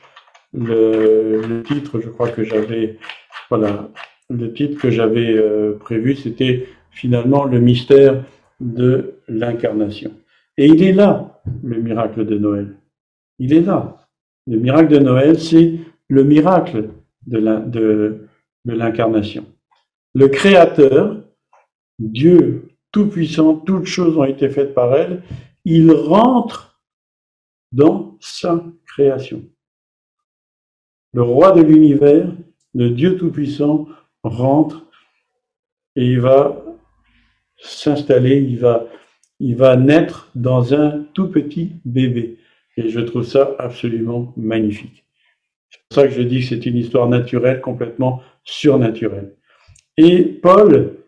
Le, 0.53 1.61
titre, 1.65 1.99
je 1.99 2.09
crois 2.09 2.29
que 2.29 2.43
j'avais, 2.43 2.97
voilà, 3.49 3.89
le 4.29 4.53
titre 4.53 4.81
que 4.81 4.89
j'avais 4.89 5.33
euh, 5.33 5.77
prévu, 5.77 6.15
c'était 6.15 6.67
finalement 6.91 7.43
le 7.43 7.59
mystère 7.59 8.23
de 8.59 9.15
l'incarnation. 9.27 10.11
Et 10.57 10.67
il 10.67 10.81
est 10.83 10.93
là, 10.93 11.41
le 11.63 11.77
miracle 11.77 12.25
de 12.25 12.37
Noël. 12.37 12.75
Il 13.37 13.53
est 13.53 13.61
là. 13.61 13.97
Le 14.47 14.57
miracle 14.57 14.91
de 14.91 14.99
Noël, 14.99 15.39
c'est 15.39 15.73
le 16.07 16.23
miracle 16.23 16.89
de 17.27 18.27
l'incarnation. 18.65 19.45
Le 20.15 20.27
Créateur, 20.27 21.17
Dieu 21.99 22.69
tout-puissant, 22.91 23.55
toutes 23.55 23.85
choses 23.85 24.17
ont 24.17 24.23
été 24.23 24.49
faites 24.49 24.73
par 24.73 24.95
elle, 24.95 25.21
il 25.65 25.91
rentre 25.91 26.81
dans 27.71 28.17
sa 28.19 28.63
création. 28.87 29.43
Le 31.13 31.21
roi 31.21 31.51
de 31.51 31.61
l'univers, 31.61 32.31
le 32.73 32.89
Dieu 32.89 33.17
tout-puissant, 33.17 33.87
rentre 34.23 34.85
et 35.95 36.05
il 36.05 36.19
va 36.19 36.63
s'installer, 37.57 38.37
il 38.41 38.59
va, 38.59 38.85
il 39.39 39.55
va 39.55 39.75
naître 39.75 40.29
dans 40.35 40.73
un 40.73 41.03
tout 41.13 41.27
petit 41.27 41.73
bébé. 41.85 42.37
Et 42.77 42.89
je 42.89 42.99
trouve 42.99 43.23
ça 43.23 43.55
absolument 43.59 44.33
magnifique. 44.37 45.03
C'est 45.69 45.79
pour 45.89 45.95
ça 45.95 46.07
que 46.07 46.13
je 46.13 46.21
dis 46.21 46.39
que 46.39 46.45
c'est 46.45 46.65
une 46.65 46.77
histoire 46.77 47.09
naturelle, 47.09 47.61
complètement 47.61 48.21
surnaturelle. 48.43 49.35
Et 49.97 50.23
Paul, 50.23 50.98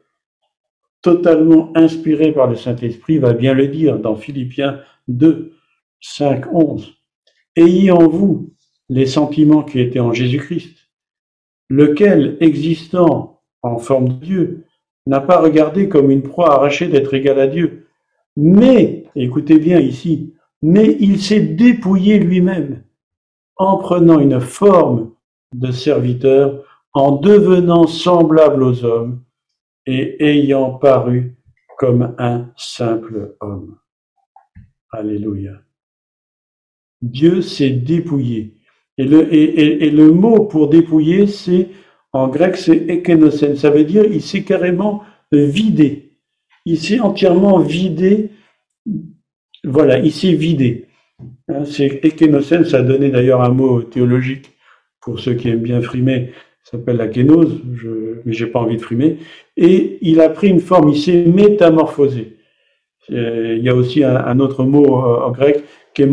totalement 1.02 1.72
inspiré 1.76 2.32
par 2.32 2.48
le 2.48 2.56
Saint-Esprit, 2.56 3.18
va 3.18 3.34
bien 3.34 3.54
le 3.54 3.68
dire 3.68 4.00
dans 4.00 4.16
Philippiens 4.16 4.80
2, 5.08 5.54
5, 6.00 6.54
11. 6.54 6.94
Ayez 7.56 7.92
en 7.92 8.08
vous 8.08 8.54
les 8.90 9.06
sentiments 9.06 9.64
qui 9.64 9.80
étaient 9.80 10.00
en 10.00 10.14
Jésus-Christ, 10.14 10.78
lequel, 11.70 12.38
existant 12.40 13.42
en 13.62 13.78
forme 13.78 14.10
de 14.10 14.26
Dieu, 14.26 14.66
n'a 15.08 15.20
pas 15.20 15.40
regardé 15.42 15.90
comme 15.90 16.12
une 16.12 16.24
proie 16.24 16.54
arrachée 16.54 16.88
d'être 16.88 17.14
égal 17.14 17.40
à 17.40 17.48
Dieu, 17.48 17.88
mais, 18.38 19.06
écoutez 19.16 19.60
bien 19.60 19.80
ici, 19.80 20.34
mais 20.62 20.96
il 21.00 21.22
s'est 21.22 21.40
dépouillé 21.40 22.20
lui-même 22.20 22.84
en 23.58 23.78
prenant 23.78 24.20
une 24.20 24.40
forme 24.40 25.12
de 25.54 25.72
serviteur, 25.72 26.64
en 26.94 27.14
devenant 27.14 27.88
semblable 27.88 28.64
aux 28.64 28.84
hommes 28.84 29.22
et 29.92 30.24
ayant 30.24 30.72
paru 30.72 31.36
comme 31.78 32.16
un 32.18 32.52
simple 32.56 33.36
homme. 33.42 33.78
Alléluia. 34.92 35.62
Dieu 37.02 37.42
s'est 37.42 37.72
dépouillé. 37.72 38.58
Et 38.98 39.06
le, 39.06 39.34
et, 39.34 39.90
le, 39.90 40.12
mot 40.12 40.46
pour 40.46 40.70
dépouiller, 40.70 41.26
c'est 41.26 41.70
en 42.14 42.28
grec, 42.28 42.56
c'est 42.56 42.86
ekenosen. 42.88 43.56
Ça 43.56 43.70
veut 43.70 43.84
dire 43.84 44.06
il 44.06 44.22
s'est 44.22 44.44
carrément 44.44 45.04
vidé. 45.32 46.18
Il 46.66 46.78
s'est 46.80 47.00
entièrement 47.00 47.60
vidé. 47.60 48.30
Voilà, 49.64 49.98
il 49.98 50.12
s'est 50.12 50.34
vidé. 50.34 50.88
Hein, 51.48 51.66
c'est 51.66 52.04
ekenosen, 52.04 52.66
ça 52.66 52.84
donné 52.84 53.10
d'ailleurs 53.10 53.42
un 53.42 53.50
mot 53.50 53.82
théologique 53.82 54.52
pour 55.02 55.20
ceux 55.20 55.34
qui 55.34 55.50
aiment 55.50 55.62
bien 55.62 55.82
frimer, 55.82 56.32
ça 56.64 56.78
s'appelle 56.78 56.98
la 56.98 57.08
kénose, 57.08 57.62
je, 57.74 58.22
mais 58.24 58.34
j'ai 58.34 58.48
pas 58.48 58.60
envie 58.60 58.78
de 58.78 58.82
frimer. 58.82 59.18
Et 59.58 59.98
il 60.02 60.22
a 60.22 60.30
pris 60.30 60.50
une 60.50 60.60
forme, 60.60 60.90
il 60.90 60.98
s'est 60.98 61.26
métamorphosé. 61.26 62.38
Il 63.10 63.60
y 63.62 63.70
a 63.70 63.76
aussi 63.76 64.04
un, 64.04 64.40
autre 64.40 64.64
mot 64.64 64.86
euh, 64.86 65.26
en 65.26 65.32
grec, 65.32 65.64
qui. 65.94 66.04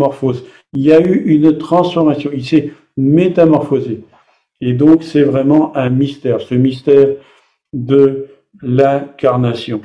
Il 0.72 0.82
y 0.82 0.92
a 0.92 1.00
eu 1.00 1.24
une 1.26 1.58
transformation, 1.58 2.30
il 2.34 2.44
s'est 2.44 2.72
métamorphosé. 2.96 4.04
Et 4.60 4.72
donc 4.72 5.02
c'est 5.04 5.22
vraiment 5.22 5.76
un 5.76 5.90
mystère, 5.90 6.40
ce 6.40 6.54
mystère 6.54 7.08
de 7.72 8.26
l'incarnation. 8.62 9.82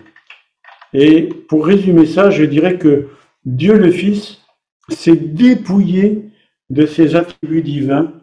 Et 0.94 1.24
pour 1.48 1.66
résumer 1.66 2.06
ça, 2.06 2.30
je 2.30 2.44
dirais 2.44 2.78
que 2.78 3.10
Dieu 3.46 3.78
le 3.78 3.92
Fils 3.92 4.42
s'est 4.90 5.16
dépouillé 5.16 6.30
de 6.70 6.86
ses 6.86 7.16
attributs 7.16 7.62
divins 7.62 8.14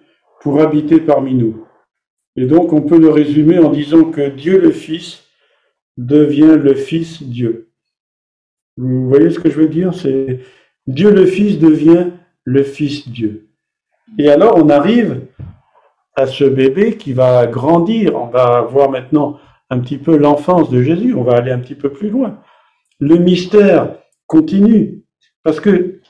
pour 0.40 0.60
habiter 0.60 1.00
parmi 1.00 1.34
nous. 1.34 1.64
Et 2.40 2.46
donc 2.46 2.72
on 2.72 2.80
peut 2.80 2.98
le 2.98 3.10
résumer 3.10 3.58
en 3.58 3.68
disant 3.68 4.04
que 4.04 4.30
Dieu 4.30 4.58
le 4.58 4.70
Fils 4.70 5.24
devient 5.98 6.56
le 6.58 6.74
Fils 6.74 7.22
Dieu. 7.22 7.68
Vous 8.78 9.10
voyez 9.10 9.28
ce 9.28 9.38
que 9.38 9.50
je 9.50 9.56
veux 9.56 9.68
dire? 9.68 9.92
C'est 9.92 10.40
Dieu 10.86 11.10
le 11.10 11.26
Fils 11.26 11.58
devient 11.58 12.06
le 12.44 12.62
Fils 12.62 13.06
Dieu. 13.10 13.50
Et 14.18 14.30
alors 14.30 14.56
on 14.56 14.70
arrive 14.70 15.20
à 16.16 16.26
ce 16.26 16.44
bébé 16.44 16.96
qui 16.96 17.12
va 17.12 17.46
grandir. 17.46 18.16
On 18.16 18.28
va 18.28 18.62
voir 18.62 18.90
maintenant 18.90 19.38
un 19.68 19.78
petit 19.78 19.98
peu 19.98 20.16
l'enfance 20.16 20.70
de 20.70 20.82
Jésus. 20.82 21.12
On 21.12 21.24
va 21.24 21.36
aller 21.36 21.52
un 21.52 21.58
petit 21.58 21.74
peu 21.74 21.92
plus 21.92 22.08
loin. 22.08 22.40
Le 23.00 23.16
mystère 23.16 23.96
continue. 24.26 25.04
Parce 25.42 25.60
que 25.60 26.00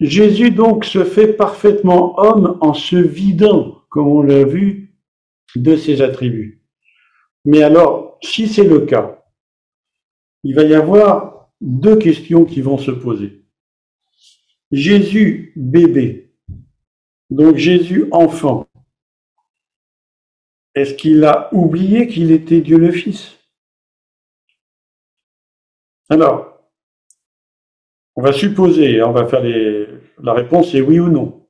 Jésus 0.00 0.50
donc 0.50 0.84
se 0.84 1.04
fait 1.04 1.28
parfaitement 1.28 2.18
homme 2.18 2.58
en 2.60 2.74
se 2.74 2.96
vidant, 2.96 3.81
comme 3.92 4.08
on 4.08 4.22
l'a 4.22 4.44
vu, 4.44 4.96
de 5.54 5.76
ses 5.76 6.00
attributs. 6.00 6.62
Mais 7.44 7.62
alors, 7.62 8.18
si 8.22 8.48
c'est 8.48 8.64
le 8.64 8.86
cas, 8.86 9.22
il 10.44 10.54
va 10.54 10.62
y 10.62 10.74
avoir 10.74 11.50
deux 11.60 11.98
questions 11.98 12.46
qui 12.46 12.62
vont 12.62 12.78
se 12.78 12.90
poser. 12.90 13.44
Jésus 14.70 15.52
bébé, 15.56 16.34
donc 17.28 17.56
Jésus 17.56 18.08
enfant, 18.12 18.66
est-ce 20.74 20.94
qu'il 20.94 21.22
a 21.24 21.52
oublié 21.52 22.08
qu'il 22.08 22.32
était 22.32 22.62
Dieu 22.62 22.78
le 22.78 22.92
Fils? 22.92 23.36
Alors, 26.08 26.62
on 28.16 28.22
va 28.22 28.32
supposer, 28.32 29.02
on 29.02 29.12
va 29.12 29.26
faire 29.26 29.42
la 30.18 30.32
réponse 30.32 30.74
est 30.74 30.80
oui 30.80 30.98
ou 30.98 31.10
non. 31.10 31.41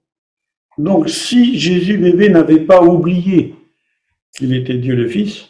Donc, 0.79 1.09
si 1.09 1.59
Jésus 1.59 1.99
bébé 1.99 2.29
n'avait 2.29 2.61
pas 2.61 2.83
oublié 2.83 3.55
qu'il 4.37 4.55
était 4.55 4.79
Dieu 4.79 4.95
le 4.95 5.09
Fils, 5.09 5.49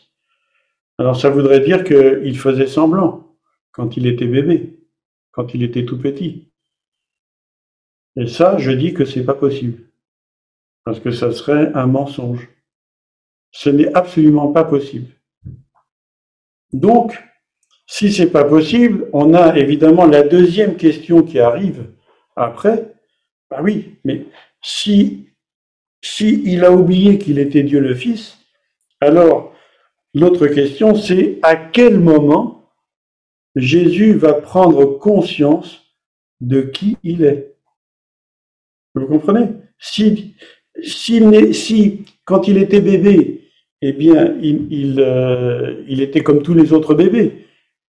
alors 0.98 1.18
ça 1.18 1.30
voudrait 1.30 1.60
dire 1.60 1.84
qu'il 1.84 2.38
faisait 2.38 2.66
semblant 2.66 3.36
quand 3.70 3.96
il 3.96 4.06
était 4.06 4.26
bébé, 4.26 4.78
quand 5.30 5.54
il 5.54 5.62
était 5.62 5.84
tout 5.84 5.98
petit. 5.98 6.52
Et 8.16 8.26
ça, 8.26 8.58
je 8.58 8.70
dis 8.72 8.92
que 8.92 9.04
c'est 9.04 9.24
pas 9.24 9.34
possible. 9.34 9.84
Parce 10.84 11.00
que 11.00 11.12
ça 11.12 11.32
serait 11.32 11.72
un 11.74 11.86
mensonge. 11.86 12.48
Ce 13.52 13.70
n'est 13.70 13.94
absolument 13.94 14.52
pas 14.52 14.64
possible. 14.64 15.08
Donc, 16.72 17.22
si 17.86 18.12
c'est 18.12 18.30
pas 18.30 18.44
possible, 18.44 19.08
on 19.12 19.34
a 19.34 19.56
évidemment 19.58 20.06
la 20.06 20.22
deuxième 20.22 20.76
question 20.76 21.22
qui 21.22 21.38
arrive 21.38 21.92
après. 22.36 22.94
Bah 23.50 23.60
oui, 23.62 23.98
mais 24.04 24.26
si, 24.62 25.28
si 26.02 26.42
il 26.44 26.64
a 26.64 26.72
oublié 26.72 27.18
qu'il 27.18 27.38
était 27.38 27.62
Dieu 27.62 27.80
le 27.80 27.94
Fils, 27.94 28.38
alors 29.00 29.52
l'autre 30.14 30.46
question 30.46 30.94
c'est 30.94 31.38
à 31.42 31.56
quel 31.56 31.98
moment 31.98 32.70
Jésus 33.56 34.14
va 34.14 34.34
prendre 34.34 34.84
conscience 34.98 35.82
de 36.40 36.62
qui 36.62 36.96
il 37.02 37.24
est? 37.24 37.54
Vous 38.94 39.06
comprenez? 39.06 39.48
Si, 39.78 40.34
si, 40.82 41.54
si, 41.54 42.04
quand 42.24 42.48
il 42.48 42.58
était 42.58 42.80
bébé, 42.80 43.50
eh 43.80 43.92
bien, 43.92 44.36
il, 44.40 44.72
il, 44.72 45.00
euh, 45.00 45.82
il 45.88 46.00
était 46.00 46.22
comme 46.22 46.42
tous 46.42 46.54
les 46.54 46.72
autres 46.72 46.94
bébés. 46.94 47.46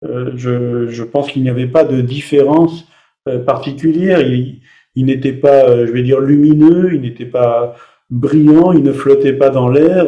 Euh, 0.05 0.31
je, 0.35 1.03
pense 1.03 1.31
qu'il 1.31 1.41
n'y 1.41 1.49
avait 1.49 1.67
pas 1.67 1.83
de 1.83 2.01
différence 2.01 2.87
euh, 3.27 3.39
particulière. 3.39 4.21
Il, 4.21 4.61
n'était 5.05 5.33
pas, 5.33 5.67
euh, 5.69 5.87
je 5.87 5.91
vais 5.91 6.03
dire, 6.03 6.19
lumineux, 6.19 6.93
il 6.93 7.01
n'était 7.01 7.25
pas 7.25 7.75
brillant, 8.09 8.71
il 8.71 8.83
ne 8.83 8.91
flottait 8.91 9.33
pas 9.33 9.49
dans 9.49 9.69
l'air. 9.69 10.05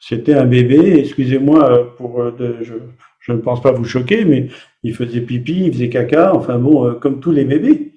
C'était 0.00 0.34
un 0.34 0.46
bébé. 0.46 0.98
Excusez-moi 0.98 1.94
pour, 1.96 2.20
je, 2.38 3.32
ne 3.32 3.38
pense 3.38 3.62
pas 3.62 3.72
vous 3.72 3.84
choquer, 3.84 4.24
mais 4.24 4.48
il 4.82 4.94
faisait 4.94 5.20
pipi, 5.20 5.66
il 5.66 5.72
faisait 5.72 5.88
caca. 5.88 6.34
Enfin 6.34 6.58
bon, 6.58 6.94
comme 6.94 7.20
tous 7.20 7.30
les 7.30 7.44
bébés, 7.44 7.92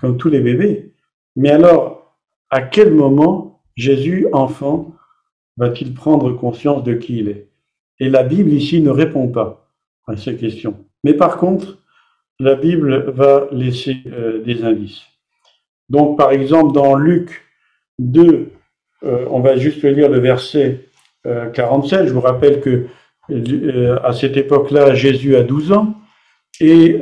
comme 0.00 0.16
tous 0.16 0.30
les 0.30 0.40
bébés. 0.40 0.92
Mais 1.36 1.50
alors, 1.50 2.16
à 2.50 2.62
quel 2.62 2.92
moment 2.92 3.62
Jésus, 3.76 4.26
enfant, 4.32 4.94
va-t-il 5.56 5.94
prendre 5.94 6.32
conscience 6.32 6.84
de 6.84 6.94
qui 6.94 7.18
il 7.18 7.28
est? 7.28 7.48
Et 7.98 8.08
la 8.08 8.22
Bible 8.22 8.52
ici 8.52 8.80
ne 8.80 8.90
répond 8.90 9.28
pas 9.28 9.70
à 10.06 10.16
ces 10.16 10.36
questions. 10.36 10.84
Mais 11.04 11.14
par 11.14 11.36
contre, 11.36 11.78
la 12.38 12.54
Bible 12.54 13.10
va 13.12 13.46
laisser 13.52 13.98
euh, 14.06 14.42
des 14.42 14.64
indices. 14.64 15.02
Donc, 15.92 16.16
par 16.16 16.32
exemple, 16.32 16.72
dans 16.72 16.94
Luc 16.94 17.44
2, 17.98 18.50
euh, 19.04 19.26
on 19.30 19.40
va 19.40 19.58
juste 19.58 19.82
lire 19.84 20.08
le 20.08 20.20
verset 20.20 20.86
47. 21.24 22.00
Euh, 22.00 22.06
Je 22.06 22.12
vous 22.14 22.22
rappelle 22.22 22.60
que 22.60 22.86
à 24.02 24.12
cette 24.12 24.36
époque-là, 24.36 24.94
Jésus 24.94 25.36
a 25.36 25.42
12 25.42 25.72
ans. 25.72 25.94
Et, 26.60 26.98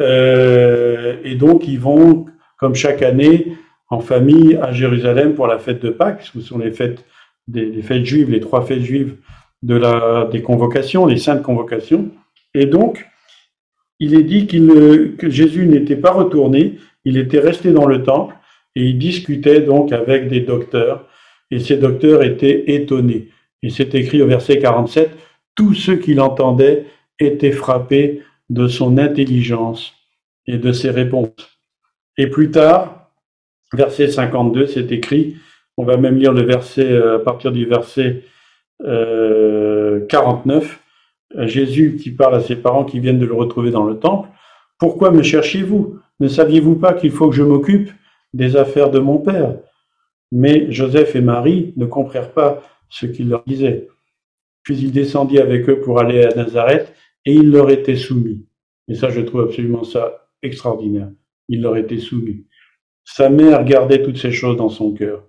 donc, 1.36 1.68
ils 1.68 1.78
vont, 1.78 2.26
comme 2.58 2.74
chaque 2.74 3.02
année, 3.02 3.56
en 3.88 4.00
famille 4.00 4.56
à 4.56 4.72
Jérusalem 4.72 5.34
pour 5.34 5.46
la 5.46 5.58
fête 5.58 5.80
de 5.80 5.90
Pâques. 5.90 6.28
Ce 6.32 6.40
sont 6.40 6.58
les 6.58 6.72
fêtes, 6.72 7.04
des, 7.46 7.82
fêtes 7.82 8.04
juives, 8.04 8.30
les 8.30 8.40
trois 8.40 8.62
fêtes 8.62 8.82
juives 8.82 9.16
de 9.62 9.76
la, 9.76 10.28
des 10.32 10.42
convocations, 10.42 11.06
les 11.06 11.16
saintes 11.16 11.42
convocations. 11.42 12.10
Et 12.54 12.66
donc, 12.66 13.06
il 14.00 14.14
est 14.14 14.24
dit 14.24 14.46
que 14.48 15.30
Jésus 15.30 15.66
n'était 15.66 15.96
pas 15.96 16.10
retourné, 16.10 16.78
il 17.04 17.16
était 17.18 17.40
resté 17.40 17.72
dans 17.72 17.86
le 17.86 18.02
temple 18.02 18.34
et 18.80 18.84
il 18.84 18.98
discutait 18.98 19.60
donc 19.60 19.92
avec 19.92 20.28
des 20.28 20.40
docteurs 20.40 21.06
et 21.50 21.58
ces 21.58 21.76
docteurs 21.76 22.22
étaient 22.22 22.72
étonnés. 22.72 23.28
Et 23.62 23.68
c'est 23.68 23.94
écrit 23.94 24.22
au 24.22 24.26
verset 24.26 24.58
47, 24.58 25.10
tous 25.54 25.74
ceux 25.74 25.96
qui 25.96 26.14
l'entendaient 26.14 26.86
étaient 27.18 27.52
frappés 27.52 28.22
de 28.48 28.68
son 28.68 28.96
intelligence 28.96 29.92
et 30.46 30.56
de 30.56 30.72
ses 30.72 30.88
réponses. 30.88 31.58
Et 32.16 32.28
plus 32.28 32.50
tard, 32.50 33.10
verset 33.74 34.08
52, 34.08 34.66
c'est 34.66 34.90
écrit, 34.92 35.36
on 35.76 35.84
va 35.84 35.98
même 35.98 36.16
lire 36.16 36.32
le 36.32 36.42
verset 36.42 36.90
euh, 36.90 37.16
à 37.16 37.18
partir 37.18 37.52
du 37.52 37.66
verset 37.66 38.22
49, 38.82 40.80
euh, 41.36 41.46
Jésus 41.46 41.98
qui 42.02 42.12
parle 42.12 42.36
à 42.36 42.40
ses 42.40 42.56
parents 42.56 42.86
qui 42.86 42.98
viennent 42.98 43.18
de 43.18 43.26
le 43.26 43.34
retrouver 43.34 43.70
dans 43.70 43.84
le 43.84 43.98
temple, 43.98 44.30
Pourquoi 44.78 45.10
me 45.10 45.22
cherchiez-vous 45.22 45.98
Ne 46.18 46.28
saviez-vous 46.28 46.76
pas 46.76 46.94
qu'il 46.94 47.10
faut 47.10 47.28
que 47.28 47.36
je 47.36 47.42
m'occupe? 47.42 47.90
Des 48.32 48.56
affaires 48.56 48.90
de 48.90 48.98
mon 48.98 49.18
Père 49.18 49.56
Mais 50.32 50.70
Joseph 50.70 51.16
et 51.16 51.20
Marie 51.20 51.72
ne 51.76 51.86
comprirent 51.86 52.32
pas 52.32 52.62
ce 52.88 53.06
qu'il 53.06 53.28
leur 53.28 53.44
disait. 53.44 53.88
Puis 54.62 54.78
il 54.78 54.92
descendit 54.92 55.38
avec 55.38 55.68
eux 55.68 55.80
pour 55.80 56.00
aller 56.00 56.24
à 56.24 56.34
Nazareth 56.34 56.92
et 57.24 57.34
il 57.34 57.50
leur 57.50 57.70
était 57.70 57.96
soumis. 57.96 58.46
Et 58.88 58.94
ça, 58.94 59.10
je 59.10 59.20
trouve 59.20 59.42
absolument 59.42 59.84
ça 59.84 60.28
extraordinaire. 60.42 61.10
Il 61.48 61.62
leur 61.62 61.76
était 61.76 61.98
soumis. 61.98 62.46
Sa 63.04 63.28
mère 63.28 63.64
gardait 63.64 64.02
toutes 64.02 64.18
ces 64.18 64.32
choses 64.32 64.56
dans 64.56 64.68
son 64.68 64.92
cœur. 64.92 65.24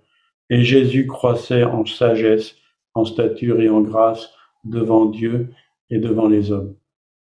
Et 0.50 0.62
Jésus 0.62 1.06
croissait 1.06 1.64
en 1.64 1.86
sagesse, 1.86 2.56
en 2.94 3.04
stature 3.04 3.60
et 3.60 3.68
en 3.68 3.80
grâce 3.80 4.30
devant 4.64 5.06
Dieu 5.06 5.48
et 5.90 5.98
devant 5.98 6.28
les 6.28 6.52
hommes. 6.52 6.74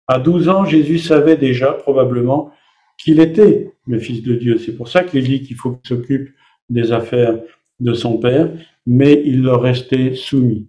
À 0.06 0.18
12 0.18 0.48
ans, 0.48 0.64
Jésus 0.64 0.98
savait 0.98 1.36
déjà 1.36 1.72
probablement 1.72 2.50
qu'il 2.96 3.20
était 3.20 3.74
le 3.88 3.98
Fils 3.98 4.22
de 4.22 4.34
Dieu. 4.34 4.58
C'est 4.58 4.76
pour 4.76 4.88
ça 4.88 5.02
qu'il 5.02 5.24
dit 5.24 5.42
qu'il 5.42 5.56
faut 5.56 5.72
qu'il 5.72 5.96
s'occupe 5.96 6.30
des 6.68 6.92
affaires 6.92 7.40
de 7.80 7.94
son 7.94 8.18
Père, 8.18 8.50
mais 8.86 9.22
il 9.24 9.42
leur 9.42 9.62
restait 9.62 10.14
soumis. 10.14 10.68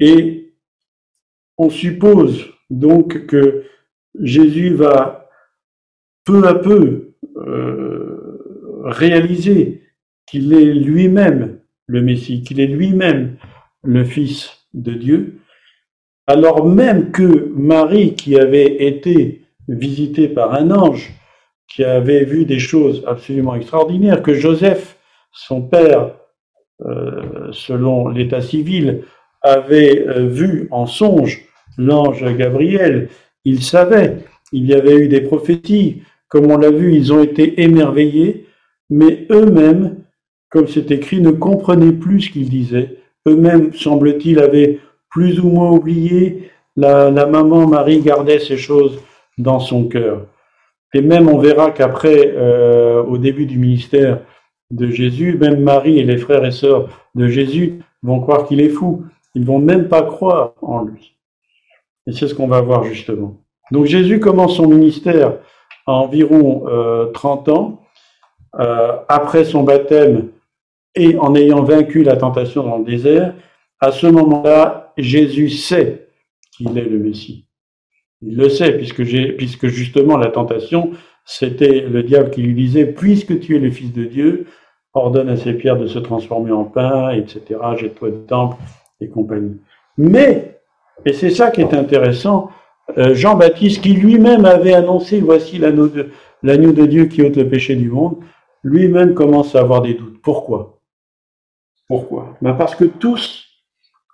Et 0.00 0.54
on 1.58 1.70
suppose 1.70 2.46
donc 2.70 3.26
que 3.26 3.64
Jésus 4.20 4.74
va 4.74 5.28
peu 6.24 6.46
à 6.46 6.54
peu 6.54 7.14
euh, 7.36 8.82
réaliser 8.84 9.82
qu'il 10.26 10.52
est 10.52 10.74
lui-même 10.74 11.60
le 11.86 12.02
Messie, 12.02 12.42
qu'il 12.42 12.60
est 12.60 12.66
lui-même 12.66 13.36
le 13.84 14.04
Fils 14.04 14.66
de 14.74 14.92
Dieu, 14.92 15.40
alors 16.26 16.66
même 16.66 17.12
que 17.12 17.52
Marie, 17.54 18.14
qui 18.14 18.36
avait 18.36 18.84
été 18.86 19.42
visitée 19.68 20.28
par 20.28 20.54
un 20.54 20.70
ange, 20.72 21.12
qui 21.68 21.84
avait 21.84 22.24
vu 22.24 22.44
des 22.44 22.58
choses 22.58 23.02
absolument 23.06 23.54
extraordinaires, 23.54 24.22
que 24.22 24.34
Joseph, 24.34 24.96
son 25.32 25.62
père, 25.62 26.12
euh, 26.84 27.50
selon 27.52 28.08
l'état 28.08 28.40
civil, 28.40 29.02
avait 29.42 30.06
euh, 30.06 30.26
vu 30.26 30.68
en 30.70 30.86
songe 30.86 31.42
l'ange 31.78 32.24
Gabriel, 32.36 33.08
il 33.44 33.62
savait, 33.62 34.16
il 34.52 34.66
y 34.66 34.74
avait 34.74 34.96
eu 34.96 35.08
des 35.08 35.20
prophéties, 35.20 36.02
comme 36.28 36.50
on 36.50 36.56
l'a 36.56 36.70
vu, 36.70 36.94
ils 36.94 37.12
ont 37.12 37.22
été 37.22 37.62
émerveillés, 37.62 38.46
mais 38.90 39.26
eux-mêmes, 39.30 39.96
comme 40.50 40.68
c'est 40.68 40.90
écrit, 40.90 41.20
ne 41.20 41.30
comprenaient 41.30 41.92
plus 41.92 42.22
ce 42.22 42.30
qu'ils 42.30 42.48
disaient. 42.48 42.98
Eux-mêmes, 43.26 43.72
semble-t-il, 43.72 44.38
avaient 44.38 44.78
plus 45.10 45.40
ou 45.40 45.48
moins 45.48 45.70
oublié. 45.70 46.50
La, 46.76 47.10
maman 47.10 47.66
Marie 47.66 48.00
gardait 48.00 48.38
ces 48.38 48.56
choses 48.56 48.98
dans 49.38 49.60
son 49.60 49.84
cœur. 49.84 50.26
Et 50.94 51.02
même 51.02 51.28
on 51.28 51.38
verra 51.38 51.70
qu'après, 51.70 52.32
euh, 52.34 53.02
au 53.02 53.18
début 53.18 53.46
du 53.46 53.58
ministère 53.58 54.20
de 54.70 54.88
Jésus, 54.88 55.36
même 55.38 55.60
Marie 55.60 55.98
et 55.98 56.04
les 56.04 56.16
frères 56.16 56.44
et 56.44 56.50
sœurs 56.50 56.88
de 57.14 57.28
Jésus 57.28 57.80
vont 58.02 58.20
croire 58.20 58.46
qu'il 58.46 58.60
est 58.60 58.68
fou. 58.68 59.04
Ils 59.34 59.44
vont 59.44 59.58
même 59.58 59.88
pas 59.88 60.02
croire 60.02 60.54
en 60.62 60.82
lui. 60.82 61.16
Et 62.06 62.12
c'est 62.12 62.28
ce 62.28 62.34
qu'on 62.34 62.48
va 62.48 62.60
voir 62.60 62.84
justement. 62.84 63.42
Donc 63.70 63.86
Jésus 63.86 64.20
commence 64.20 64.56
son 64.56 64.68
ministère 64.68 65.38
à 65.86 65.92
environ 65.92 66.64
30 67.12 67.48
euh, 67.48 67.52
ans, 67.52 67.80
euh, 68.58 68.96
après 69.08 69.44
son 69.44 69.64
baptême 69.64 70.30
et 70.94 71.18
en 71.18 71.34
ayant 71.34 71.62
vaincu 71.62 72.02
la 72.02 72.16
tentation 72.16 72.62
dans 72.62 72.78
le 72.78 72.84
désert. 72.84 73.34
À 73.80 73.92
ce 73.92 74.06
moment-là, 74.06 74.94
Jésus 74.96 75.50
sait 75.50 76.08
qu'il 76.52 76.76
est 76.78 76.84
le 76.84 76.98
Messie. 76.98 77.45
Il 78.22 78.36
le 78.36 78.48
sait, 78.48 78.72
puisque, 78.76 79.04
puisque 79.36 79.66
justement 79.66 80.16
la 80.16 80.28
tentation, 80.28 80.92
c'était 81.24 81.80
le 81.80 82.02
diable 82.02 82.30
qui 82.30 82.42
lui 82.42 82.54
disait, 82.54 82.86
puisque 82.86 83.40
tu 83.40 83.56
es 83.56 83.58
le 83.58 83.70
Fils 83.70 83.92
de 83.92 84.04
Dieu, 84.04 84.46
ordonne 84.94 85.28
à 85.28 85.36
ces 85.36 85.52
pierres 85.52 85.76
de 85.76 85.86
se 85.86 85.98
transformer 85.98 86.52
en 86.52 86.64
pain, 86.64 87.10
etc., 87.10 87.42
jette-toi 87.76 88.10
du 88.10 88.20
temple, 88.26 88.56
et 89.00 89.08
compagnie. 89.08 89.60
Mais, 89.98 90.60
et 91.04 91.12
c'est 91.12 91.30
ça 91.30 91.50
qui 91.50 91.60
est 91.60 91.74
intéressant, 91.74 92.50
euh, 92.96 93.14
Jean-Baptiste, 93.14 93.82
qui 93.82 93.92
lui-même 93.92 94.44
avait 94.44 94.72
annoncé, 94.72 95.20
voici 95.20 95.58
l'agneau 95.58 95.88
de, 95.88 96.10
de 96.42 96.86
Dieu 96.86 97.06
qui 97.06 97.22
ôte 97.22 97.36
le 97.36 97.48
péché 97.48 97.76
du 97.76 97.90
monde, 97.90 98.16
lui-même 98.62 99.14
commence 99.14 99.54
à 99.54 99.60
avoir 99.60 99.82
des 99.82 99.94
doutes. 99.94 100.20
Pourquoi? 100.22 100.80
Pourquoi? 101.88 102.36
Ben 102.40 102.54
Parce 102.54 102.74
que 102.74 102.84
tous 102.84 103.46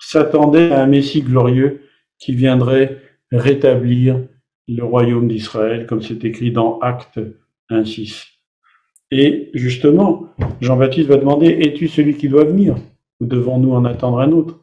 s'attendaient 0.00 0.72
à 0.72 0.82
un 0.82 0.86
Messie 0.86 1.22
glorieux 1.22 1.82
qui 2.18 2.34
viendrait 2.34 2.98
rétablir 3.32 4.20
le 4.68 4.84
royaume 4.84 5.28
d'Israël, 5.28 5.86
comme 5.86 6.02
c'est 6.02 6.24
écrit 6.24 6.52
dans 6.52 6.78
Acte 6.80 7.20
1.6. 7.70 8.26
Et 9.10 9.50
justement, 9.54 10.28
Jean-Baptiste 10.60 11.08
va 11.08 11.16
demander, 11.16 11.48
es-tu 11.48 11.88
celui 11.88 12.16
qui 12.16 12.28
doit 12.28 12.44
venir 12.44 12.76
Ou 13.20 13.26
devons-nous 13.26 13.72
en 13.72 13.84
attendre 13.84 14.20
un 14.20 14.32
autre? 14.32 14.60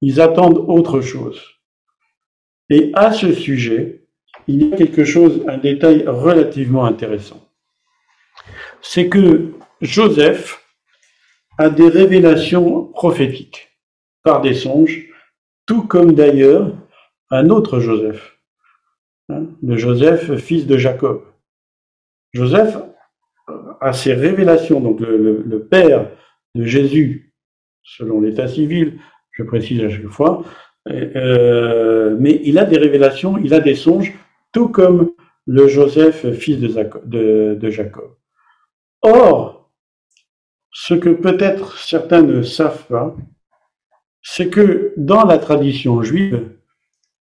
Ils 0.00 0.20
attendent 0.20 0.64
autre 0.68 1.00
chose. 1.00 1.42
Et 2.70 2.90
à 2.94 3.12
ce 3.12 3.32
sujet, 3.32 4.06
il 4.46 4.68
y 4.68 4.72
a 4.72 4.76
quelque 4.76 5.04
chose, 5.04 5.44
un 5.48 5.58
détail 5.58 6.04
relativement 6.06 6.84
intéressant. 6.84 7.42
C'est 8.80 9.08
que 9.08 9.52
Joseph 9.80 10.62
a 11.58 11.70
des 11.70 11.88
révélations 11.88 12.84
prophétiques 12.84 13.68
par 14.22 14.40
des 14.40 14.54
songes, 14.54 15.06
tout 15.66 15.82
comme 15.82 16.12
d'ailleurs 16.12 16.72
un 17.30 17.50
autre 17.50 17.80
Joseph, 17.80 18.38
hein, 19.28 19.46
le 19.62 19.76
Joseph, 19.76 20.36
fils 20.36 20.66
de 20.66 20.76
Jacob. 20.76 21.22
Joseph 22.32 22.76
a 23.80 23.92
ses 23.92 24.14
révélations, 24.14 24.80
donc 24.80 25.00
le, 25.00 25.66
père 25.70 26.10
de 26.54 26.64
Jésus, 26.64 27.32
selon 27.82 28.20
l'état 28.20 28.48
civil, 28.48 28.98
je 29.32 29.42
précise 29.42 29.82
à 29.84 29.90
chaque 29.90 30.08
fois. 30.08 30.44
Euh, 30.88 32.16
mais 32.18 32.40
il 32.44 32.58
a 32.58 32.64
des 32.64 32.78
révélations, 32.78 33.38
il 33.38 33.54
a 33.54 33.60
des 33.60 33.74
songes, 33.74 34.14
tout 34.52 34.68
comme 34.68 35.10
le 35.46 35.68
Joseph, 35.68 36.32
fils 36.32 36.58
de, 36.58 37.70
Jacob. 37.70 38.16
Or, 39.02 39.70
ce 40.72 40.94
que 40.94 41.10
peut-être 41.10 41.78
certains 41.78 42.22
ne 42.22 42.42
savent 42.42 42.86
pas, 42.86 43.16
c'est 44.22 44.48
que 44.48 44.92
dans 44.96 45.24
la 45.24 45.38
tradition 45.38 46.02
juive, 46.02 46.55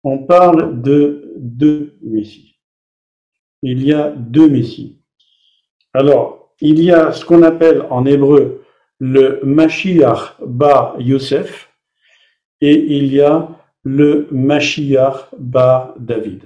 on 0.05 0.19
parle 0.19 0.83
de 0.83 1.33
deux 1.37 1.99
messies. 2.03 2.57
Il 3.63 3.85
y 3.85 3.93
a 3.93 4.11
deux 4.11 4.49
messies. 4.49 4.99
Alors, 5.95 6.55
il 6.61 6.83
y 6.83 6.91
a 6.91 7.13
ce 7.13 7.25
qu'on 7.25 7.43
appelle 7.43 7.87
en 7.91 8.07
hébreu 8.07 8.65
le 8.99 9.41
Mashiach 9.43 10.37
Bar 10.41 10.95
Yosef, 11.01 11.71
et 12.61 12.75
il 12.75 13.13
y 13.13 13.21
a 13.21 13.49
le 13.83 14.29
Mashiach 14.31 15.31
Bar 15.37 15.95
David. 15.99 16.45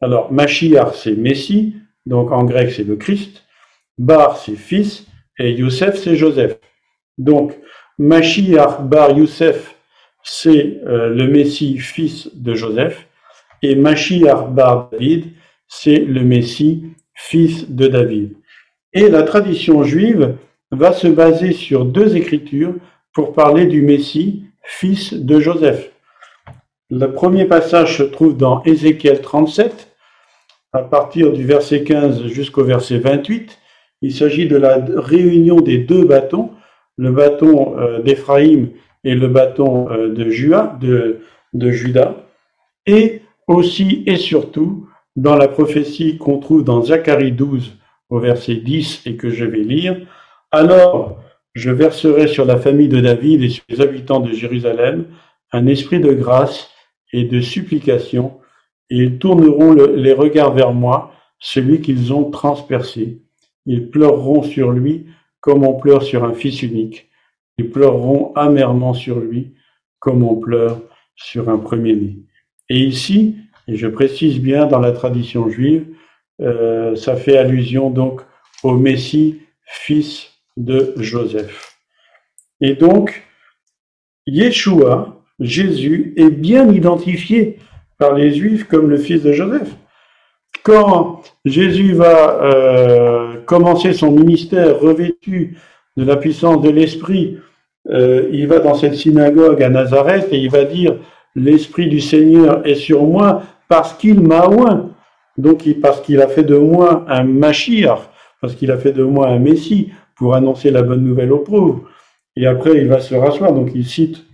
Alors, 0.00 0.32
Mashiach, 0.32 0.94
c'est 0.94 1.16
Messie, 1.16 1.76
donc 2.04 2.30
en 2.30 2.44
grec, 2.44 2.72
c'est 2.72 2.84
le 2.84 2.96
Christ. 2.96 3.44
Bar, 3.96 4.36
c'est 4.36 4.56
fils, 4.56 5.06
et 5.38 5.52
Youssef, 5.52 5.96
c'est 5.96 6.16
Joseph. 6.16 6.58
Donc, 7.16 7.58
Mashiach 7.98 8.82
Bar 8.82 9.16
Youssef, 9.16 9.71
c'est 10.22 10.80
euh, 10.86 11.08
le 11.08 11.26
Messie, 11.26 11.78
fils 11.78 12.30
de 12.34 12.54
Joseph, 12.54 13.06
et 13.62 13.74
Mashiach 13.74 14.50
Bar 14.50 14.90
David, 14.90 15.26
c'est 15.68 15.98
le 15.98 16.22
Messie, 16.22 16.84
fils 17.14 17.70
de 17.70 17.86
David. 17.86 18.34
Et 18.92 19.08
la 19.08 19.22
tradition 19.22 19.84
juive 19.84 20.34
va 20.70 20.92
se 20.92 21.06
baser 21.06 21.52
sur 21.52 21.84
deux 21.84 22.16
écritures 22.16 22.74
pour 23.14 23.32
parler 23.32 23.66
du 23.66 23.82
Messie 23.82 24.44
fils 24.62 25.14
de 25.14 25.40
Joseph. 25.40 25.90
Le 26.90 27.12
premier 27.12 27.46
passage 27.46 27.98
se 27.98 28.02
trouve 28.02 28.36
dans 28.36 28.62
Ézéchiel 28.64 29.20
37, 29.20 29.88
à 30.72 30.82
partir 30.82 31.32
du 31.32 31.44
verset 31.44 31.84
15 31.84 32.26
jusqu'au 32.26 32.64
verset 32.64 32.98
28. 32.98 33.58
Il 34.02 34.14
s'agit 34.14 34.46
de 34.46 34.56
la 34.56 34.78
réunion 34.96 35.60
des 35.60 35.78
deux 35.78 36.04
bâtons, 36.04 36.50
le 36.96 37.10
bâton 37.10 37.78
euh, 37.78 38.02
d'Éphraïm 38.02 38.70
et 39.04 39.14
le 39.14 39.28
bâton 39.28 39.90
euh, 39.90 40.08
de, 40.08 40.24
de, 40.80 41.20
de 41.54 41.70
Judas, 41.70 42.16
et 42.86 43.22
aussi 43.46 44.02
et 44.06 44.16
surtout 44.16 44.88
dans 45.16 45.36
la 45.36 45.48
prophétie 45.48 46.18
qu'on 46.18 46.38
trouve 46.38 46.64
dans 46.64 46.82
Zacharie 46.82 47.32
12 47.32 47.76
au 48.08 48.18
verset 48.18 48.56
10 48.56 49.02
et 49.06 49.16
que 49.16 49.30
je 49.30 49.44
vais 49.44 49.62
lire. 49.62 49.96
Alors 50.50 51.18
je 51.54 51.70
verserai 51.70 52.28
sur 52.28 52.44
la 52.44 52.56
famille 52.56 52.88
de 52.88 53.00
David 53.00 53.42
et 53.42 53.50
sur 53.50 53.64
les 53.68 53.80
habitants 53.80 54.20
de 54.20 54.32
Jérusalem 54.32 55.06
un 55.52 55.66
esprit 55.66 56.00
de 56.00 56.12
grâce 56.12 56.70
et 57.12 57.24
de 57.24 57.40
supplication, 57.40 58.38
et 58.90 58.96
ils 58.96 59.18
tourneront 59.18 59.74
les 59.74 60.12
regards 60.12 60.54
vers 60.54 60.72
moi, 60.72 61.12
celui 61.38 61.80
qu'ils 61.82 62.12
ont 62.12 62.30
transpercé. 62.30 63.20
Ils 63.66 63.90
pleureront 63.90 64.42
sur 64.42 64.70
lui 64.70 65.06
comme 65.40 65.64
on 65.64 65.74
pleure 65.74 66.02
sur 66.02 66.24
un 66.24 66.32
fils 66.32 66.62
unique. 66.62 67.10
Ils 67.58 67.70
pleureront 67.70 68.32
amèrement 68.34 68.94
sur 68.94 69.20
lui 69.20 69.54
comme 69.98 70.24
on 70.24 70.36
pleure 70.36 70.80
sur 71.14 71.48
un 71.48 71.58
premier-né. 71.58 72.18
Et 72.68 72.78
ici, 72.78 73.36
et 73.68 73.76
je 73.76 73.86
précise 73.86 74.40
bien 74.40 74.66
dans 74.66 74.80
la 74.80 74.92
tradition 74.92 75.48
juive, 75.48 75.86
euh, 76.40 76.96
ça 76.96 77.16
fait 77.16 77.38
allusion 77.38 77.90
donc 77.90 78.22
au 78.62 78.76
Messie, 78.76 79.40
fils 79.64 80.30
de 80.56 80.94
Joseph. 80.96 81.76
Et 82.60 82.74
donc, 82.74 83.22
Yeshua, 84.26 85.22
Jésus, 85.40 86.14
est 86.16 86.30
bien 86.30 86.70
identifié 86.70 87.58
par 87.98 88.14
les 88.14 88.34
Juifs 88.34 88.64
comme 88.64 88.88
le 88.88 88.98
fils 88.98 89.22
de 89.22 89.32
Joseph. 89.32 89.70
Quand 90.62 91.22
Jésus 91.44 91.92
va 91.92 92.42
euh, 92.42 93.40
commencer 93.44 93.92
son 93.92 94.12
ministère 94.12 94.78
revêtu 94.78 95.56
de 95.96 96.04
la 96.04 96.16
puissance 96.16 96.62
de 96.62 96.70
l'Esprit, 96.70 97.38
euh, 97.90 98.28
il 98.32 98.46
va 98.46 98.60
dans 98.60 98.74
cette 98.74 98.94
synagogue 98.94 99.62
à 99.62 99.68
Nazareth 99.68 100.28
et 100.32 100.38
il 100.38 100.50
va 100.50 100.64
dire 100.64 100.98
l'Esprit 101.34 101.88
du 101.88 102.00
Seigneur 102.00 102.66
est 102.66 102.74
sur 102.74 103.04
moi 103.04 103.42
parce 103.68 103.94
qu'il 103.94 104.20
m'a 104.20 104.46
oint. 104.48 104.90
Donc 105.38 105.64
parce 105.80 106.00
qu'il 106.00 106.20
a 106.20 106.28
fait 106.28 106.44
de 106.44 106.56
moi 106.56 107.04
un 107.08 107.24
Machir, 107.24 107.98
parce 108.40 108.54
qu'il 108.54 108.70
a 108.70 108.78
fait 108.78 108.92
de 108.92 109.02
moi 109.02 109.28
un 109.28 109.38
Messie 109.38 109.90
pour 110.16 110.34
annoncer 110.34 110.70
la 110.70 110.82
bonne 110.82 111.02
nouvelle 111.02 111.32
aux 111.32 111.38
pauvres. 111.38 111.88
Et 112.36 112.46
après, 112.46 112.76
il 112.76 112.88
va 112.88 113.00
se 113.00 113.14
rasseoir. 113.14 113.52
Donc 113.52 113.70
il 113.74 113.86
cite, 113.86 114.24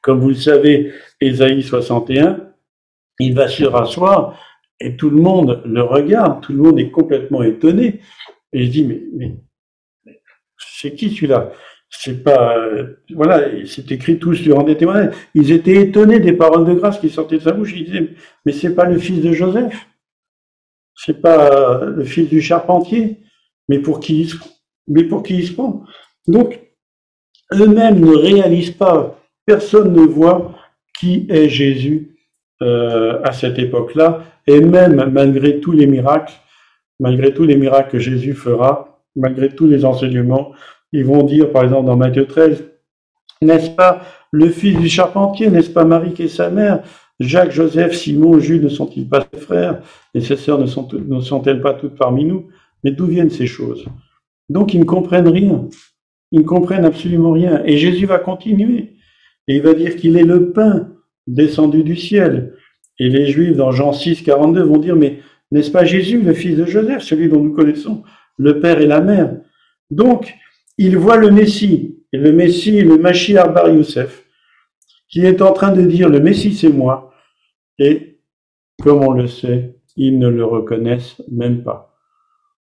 comme 0.00 0.20
vous 0.20 0.28
le 0.28 0.34
savez, 0.34 0.92
Ésaïe 1.20 1.62
61 1.62 2.52
il 3.22 3.34
va 3.34 3.48
se 3.48 3.64
rasseoir 3.64 4.38
et 4.80 4.96
tout 4.96 5.10
le 5.10 5.20
monde 5.20 5.62
le 5.64 5.82
regarde, 5.82 6.42
tout 6.42 6.52
le 6.52 6.58
monde 6.58 6.78
est 6.78 6.90
complètement 6.90 7.42
étonné. 7.42 8.00
Et 8.52 8.64
il 8.64 8.70
dit, 8.70 8.84
mais, 8.84 9.02
mais 9.14 9.34
c'est 10.82 10.94
qui 10.94 11.10
celui-là? 11.10 11.52
C'est 11.88 12.24
pas, 12.24 12.56
euh, 12.56 12.96
voilà, 13.14 13.42
c'est 13.66 13.92
écrit 13.92 14.18
tous 14.18 14.34
sur 14.34 14.64
des 14.64 14.76
témoignages. 14.76 15.14
Ils 15.34 15.52
étaient 15.52 15.76
étonnés 15.76 16.20
des 16.20 16.32
paroles 16.32 16.64
de 16.64 16.74
grâce 16.74 16.98
qui 16.98 17.10
sortaient 17.10 17.36
de 17.36 17.42
sa 17.42 17.52
bouche. 17.52 17.74
Ils 17.76 17.84
disaient, 17.84 18.08
mais 18.44 18.52
c'est 18.52 18.74
pas 18.74 18.86
le 18.86 18.98
fils 18.98 19.22
de 19.22 19.32
Joseph, 19.32 19.74
c'est 20.94 21.20
pas 21.20 21.84
le 21.84 22.04
fils 22.04 22.28
du 22.28 22.40
charpentier, 22.40 23.18
mais 23.68 23.78
pour 23.78 24.00
qui 24.00 24.22
il 24.22 24.28
se, 24.28 24.36
mais 24.88 25.04
pour 25.04 25.22
qui 25.22 25.46
se 25.46 25.52
prend? 25.52 25.84
Donc, 26.26 26.60
eux-mêmes 27.52 28.00
ne 28.00 28.16
réalisent 28.16 28.70
pas, 28.70 29.20
personne 29.44 29.92
ne 29.92 30.02
voit 30.02 30.54
qui 30.98 31.26
est 31.28 31.48
Jésus 31.48 32.16
euh, 32.62 33.20
à 33.22 33.32
cette 33.32 33.58
époque-là, 33.58 34.24
et 34.46 34.60
même 34.60 35.10
malgré 35.10 35.60
tous 35.60 35.72
les 35.72 35.86
miracles, 35.86 36.34
malgré 37.00 37.34
tous 37.34 37.44
les 37.44 37.56
miracles 37.56 37.90
que 37.90 37.98
Jésus 37.98 38.34
fera, 38.34 38.91
malgré 39.16 39.48
tous 39.48 39.66
les 39.66 39.84
enseignements, 39.84 40.52
ils 40.92 41.04
vont 41.04 41.22
dire, 41.22 41.50
par 41.50 41.64
exemple 41.64 41.86
dans 41.86 41.96
Matthieu 41.96 42.26
13, 42.26 42.64
n'est-ce 43.42 43.70
pas 43.70 44.02
le 44.30 44.48
fils 44.48 44.78
du 44.78 44.88
charpentier, 44.88 45.50
n'est-ce 45.50 45.70
pas 45.70 45.84
Marie 45.84 46.12
qui 46.12 46.24
est 46.24 46.28
sa 46.28 46.50
mère? 46.50 46.82
Jacques, 47.20 47.52
Joseph, 47.52 47.94
Simon, 47.94 48.40
Jules 48.40 48.62
ne 48.62 48.68
sont-ils 48.68 49.08
pas 49.08 49.26
ses 49.32 49.40
frères? 49.40 49.82
Et 50.14 50.20
ses 50.20 50.36
sœurs 50.36 50.58
ne, 50.58 50.66
sont, 50.66 50.88
ne 50.92 51.20
sont-elles 51.20 51.60
pas 51.60 51.74
toutes 51.74 51.96
parmi 51.96 52.24
nous? 52.24 52.48
Mais 52.82 52.90
d'où 52.90 53.06
viennent 53.06 53.30
ces 53.30 53.46
choses? 53.46 53.84
Donc 54.48 54.74
ils 54.74 54.80
ne 54.80 54.84
comprennent 54.84 55.28
rien. 55.28 55.68
Ils 56.32 56.40
ne 56.40 56.44
comprennent 56.44 56.84
absolument 56.84 57.32
rien. 57.32 57.62
Et 57.64 57.76
Jésus 57.76 58.06
va 58.06 58.18
continuer. 58.18 58.94
Et 59.48 59.56
il 59.56 59.62
va 59.62 59.74
dire 59.74 59.96
qu'il 59.96 60.16
est 60.16 60.24
le 60.24 60.50
pain 60.52 60.88
descendu 61.26 61.84
du 61.84 61.96
ciel. 61.96 62.54
Et 62.98 63.08
les 63.08 63.26
Juifs, 63.26 63.56
dans 63.56 63.70
Jean 63.70 63.92
6, 63.92 64.22
42, 64.22 64.62
vont 64.62 64.78
dire, 64.78 64.96
mais 64.96 65.20
n'est-ce 65.50 65.70
pas 65.70 65.84
Jésus, 65.84 66.22
le 66.22 66.32
fils 66.32 66.56
de 66.56 66.64
Joseph, 66.64 67.02
celui 67.02 67.28
dont 67.28 67.42
nous 67.42 67.52
connaissons? 67.52 68.02
Le 68.38 68.60
Père 68.60 68.80
et 68.80 68.86
la 68.86 69.00
Mère 69.00 69.36
Donc, 69.90 70.34
ils 70.78 70.96
voient 70.96 71.16
le 71.16 71.30
Messie, 71.30 71.98
et 72.12 72.18
le 72.18 72.32
Messie, 72.32 72.80
le 72.82 72.98
Mashiach 72.98 73.54
Youssef, 73.68 74.24
qui 75.08 75.24
est 75.24 75.42
en 75.42 75.52
train 75.52 75.72
de 75.72 75.82
dire, 75.82 76.08
le 76.08 76.20
Messie, 76.20 76.54
c'est 76.54 76.70
moi. 76.70 77.12
Et, 77.78 78.18
comme 78.82 79.04
on 79.04 79.12
le 79.12 79.26
sait, 79.26 79.76
ils 79.96 80.18
ne 80.18 80.28
le 80.28 80.44
reconnaissent 80.44 81.22
même 81.30 81.62
pas. 81.62 81.94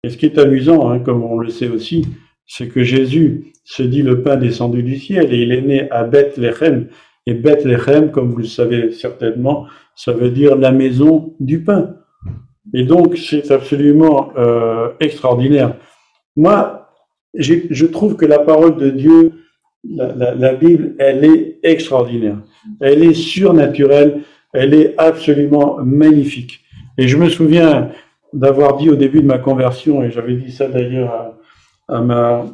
Et 0.03 0.11
ce 0.11 0.17
qui 0.17 0.27
est 0.27 0.39
amusant, 0.39 0.91
hein, 0.91 1.01
comme 1.01 1.23
on 1.23 1.39
le 1.39 1.51
sait 1.51 1.69
aussi, 1.69 2.07
c'est 2.47 2.69
que 2.69 2.83
Jésus 2.83 3.53
se 3.65 3.83
dit 3.83 4.03
le 4.03 4.23
pain 4.23 4.37
descendu 4.37 4.83
du 4.83 4.99
ciel 4.99 5.33
et 5.33 5.43
il 5.43 5.53
est 5.53 5.61
né 5.61 5.91
à 5.91 6.05
Bethléem, 6.05 6.89
et 7.27 7.35
Bethléem, 7.35 8.11
comme 8.11 8.31
vous 8.31 8.39
le 8.39 8.45
savez 8.45 8.93
certainement, 8.93 9.67
ça 9.95 10.13
veut 10.13 10.31
dire 10.31 10.57
la 10.57 10.73
maison 10.73 11.35
du 11.41 11.63
pain. 11.63 11.98
Et 12.75 12.85
donc, 12.85 13.17
c'est 13.17 13.51
absolument 13.51 14.31
euh, 14.37 14.91
extraordinaire. 15.01 15.77
Moi, 16.37 16.91
je 17.35 17.87
trouve 17.87 18.17
que 18.17 18.27
la 18.27 18.39
parole 18.39 18.77
de 18.77 18.91
Dieu, 18.91 19.33
la, 19.89 20.35
la, 20.35 20.55
Bible, 20.55 20.95
elle 20.99 21.25
est 21.25 21.59
extraordinaire. 21.63 22.39
Elle 22.81 23.03
est 23.03 23.15
surnaturelle. 23.15 24.23
Elle 24.53 24.75
est 24.75 24.95
absolument 24.99 25.79
magnifique. 25.83 26.61
Et 26.97 27.07
je 27.07 27.17
me 27.17 27.29
souviens 27.29 27.91
d'avoir 28.33 28.77
dit 28.77 28.91
au 28.91 28.97
début 28.97 29.23
de 29.23 29.27
ma 29.27 29.39
conversion, 29.39 30.03
et 30.03 30.11
j'avais 30.11 30.35
dit 30.35 30.53
ça 30.53 30.69
d'ailleurs 30.69 31.39
à, 31.89 31.97
à, 31.97 32.01
ma, 32.01 32.47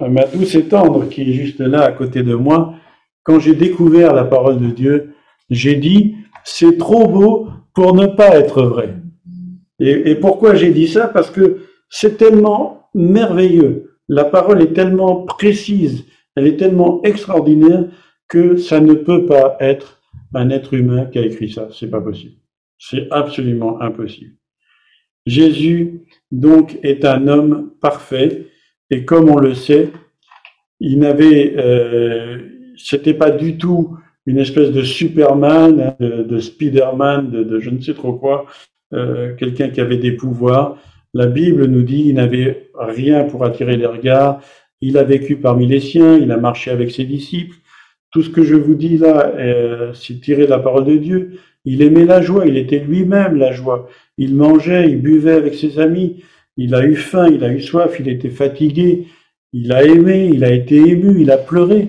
à 0.00 0.08
ma 0.08 0.24
douce 0.24 0.54
et 0.54 0.64
tendre 0.64 1.08
qui 1.08 1.22
est 1.22 1.34
juste 1.34 1.60
là 1.60 1.82
à 1.82 1.92
côté 1.92 2.22
de 2.22 2.34
moi, 2.34 2.74
quand 3.22 3.40
j'ai 3.40 3.54
découvert 3.54 4.12
la 4.12 4.24
parole 4.24 4.58
de 4.58 4.70
Dieu, 4.70 5.14
j'ai 5.50 5.76
dit, 5.76 6.16
c'est 6.44 6.78
trop 6.78 7.08
beau 7.08 7.48
pour 7.74 7.94
ne 7.94 8.06
pas 8.06 8.36
être 8.36 8.62
vrai. 8.62 8.94
Et, 9.80 10.14
pourquoi 10.14 10.54
j'ai 10.54 10.70
dit 10.70 10.88
ça? 10.88 11.08
Parce 11.08 11.30
que 11.30 11.66
c'est 11.88 12.16
tellement 12.16 12.88
merveilleux. 12.94 13.98
La 14.08 14.24
parole 14.24 14.62
est 14.62 14.72
tellement 14.72 15.24
précise, 15.24 16.04
elle 16.36 16.46
est 16.46 16.56
tellement 16.56 17.02
extraordinaire 17.02 17.86
que 18.28 18.56
ça 18.56 18.80
ne 18.80 18.94
peut 18.94 19.26
pas 19.26 19.56
être 19.60 20.00
un 20.34 20.50
être 20.50 20.74
humain 20.74 21.06
qui 21.06 21.18
a 21.18 21.26
écrit 21.26 21.50
ça. 21.50 21.68
C'est 21.72 21.90
pas 21.90 22.00
possible. 22.00 22.34
C'est 22.78 23.08
absolument 23.10 23.80
impossible. 23.80 24.34
Jésus, 25.26 26.02
donc, 26.30 26.78
est 26.82 27.04
un 27.04 27.28
homme 27.28 27.72
parfait, 27.80 28.48
et 28.90 29.04
comme 29.04 29.30
on 29.30 29.38
le 29.38 29.54
sait, 29.54 29.90
il 30.80 30.98
n'avait, 30.98 31.54
euh, 31.56 32.38
c'était 32.76 33.14
pas 33.14 33.30
du 33.30 33.56
tout 33.56 33.96
une 34.26 34.38
espèce 34.38 34.70
de 34.70 34.82
Superman, 34.82 35.96
de, 35.98 36.22
de 36.24 36.38
Spiderman, 36.38 37.30
de, 37.30 37.44
de, 37.44 37.60
je 37.60 37.70
ne 37.70 37.80
sais 37.80 37.94
trop 37.94 38.14
quoi, 38.14 38.46
euh, 38.92 39.34
quelqu'un 39.34 39.70
qui 39.70 39.80
avait 39.80 39.96
des 39.96 40.12
pouvoirs. 40.12 40.76
La 41.14 41.26
Bible 41.26 41.66
nous 41.66 41.82
dit 41.82 42.04
il 42.08 42.14
n'avait 42.14 42.70
rien 42.78 43.24
pour 43.24 43.44
attirer 43.44 43.76
les 43.76 43.86
regards. 43.86 44.40
Il 44.80 44.98
a 44.98 45.04
vécu 45.04 45.36
parmi 45.36 45.66
les 45.66 45.80
siens, 45.80 46.18
il 46.18 46.30
a 46.32 46.36
marché 46.36 46.70
avec 46.70 46.90
ses 46.90 47.04
disciples. 47.04 47.56
Tout 48.10 48.22
ce 48.22 48.30
que 48.30 48.42
je 48.42 48.54
vous 48.54 48.74
dis 48.74 48.98
là, 48.98 49.32
euh, 49.36 49.92
c'est 49.94 50.20
tiré 50.20 50.44
de 50.44 50.50
la 50.50 50.58
parole 50.58 50.84
de 50.84 50.96
Dieu. 50.96 51.40
Il 51.64 51.82
aimait 51.82 52.04
la 52.04 52.20
joie, 52.20 52.46
il 52.46 52.56
était 52.56 52.78
lui-même 52.78 53.36
la 53.36 53.52
joie. 53.52 53.88
Il 54.18 54.34
mangeait, 54.34 54.90
il 54.90 55.00
buvait 55.00 55.32
avec 55.32 55.54
ses 55.54 55.78
amis. 55.78 56.22
Il 56.56 56.74
a 56.74 56.84
eu 56.84 56.94
faim, 56.94 57.28
il 57.28 57.42
a 57.42 57.52
eu 57.52 57.60
soif, 57.60 57.96
il 57.98 58.08
était 58.08 58.30
fatigué. 58.30 59.06
Il 59.52 59.72
a 59.72 59.84
aimé, 59.84 60.30
il 60.32 60.44
a 60.44 60.52
été 60.52 60.76
ému, 60.76 61.20
il 61.20 61.30
a 61.30 61.38
pleuré. 61.38 61.88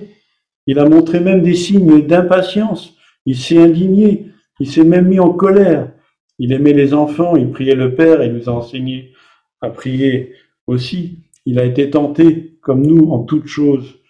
Il 0.67 0.79
a 0.79 0.87
montré 0.87 1.19
même 1.19 1.41
des 1.41 1.53
signes 1.55 2.05
d'impatience. 2.05 2.95
Il 3.25 3.37
s'est 3.37 3.57
indigné. 3.57 4.27
Il 4.59 4.67
s'est 4.67 4.83
même 4.83 5.07
mis 5.07 5.19
en 5.19 5.31
colère. 5.31 5.91
Il 6.39 6.51
aimait 6.51 6.73
les 6.73 6.93
enfants. 6.93 7.35
Il 7.35 7.51
priait 7.51 7.75
le 7.75 7.95
Père. 7.95 8.23
Il 8.23 8.33
nous 8.33 8.49
a 8.49 8.53
enseigné 8.53 9.13
à 9.61 9.69
prier 9.69 10.33
aussi. 10.67 11.19
Il 11.45 11.59
a 11.59 11.65
été 11.65 11.89
tenté, 11.89 12.57
comme 12.61 12.85
nous, 12.85 13.11
en 13.11 13.23
toutes 13.23 13.47
choses. 13.47 14.01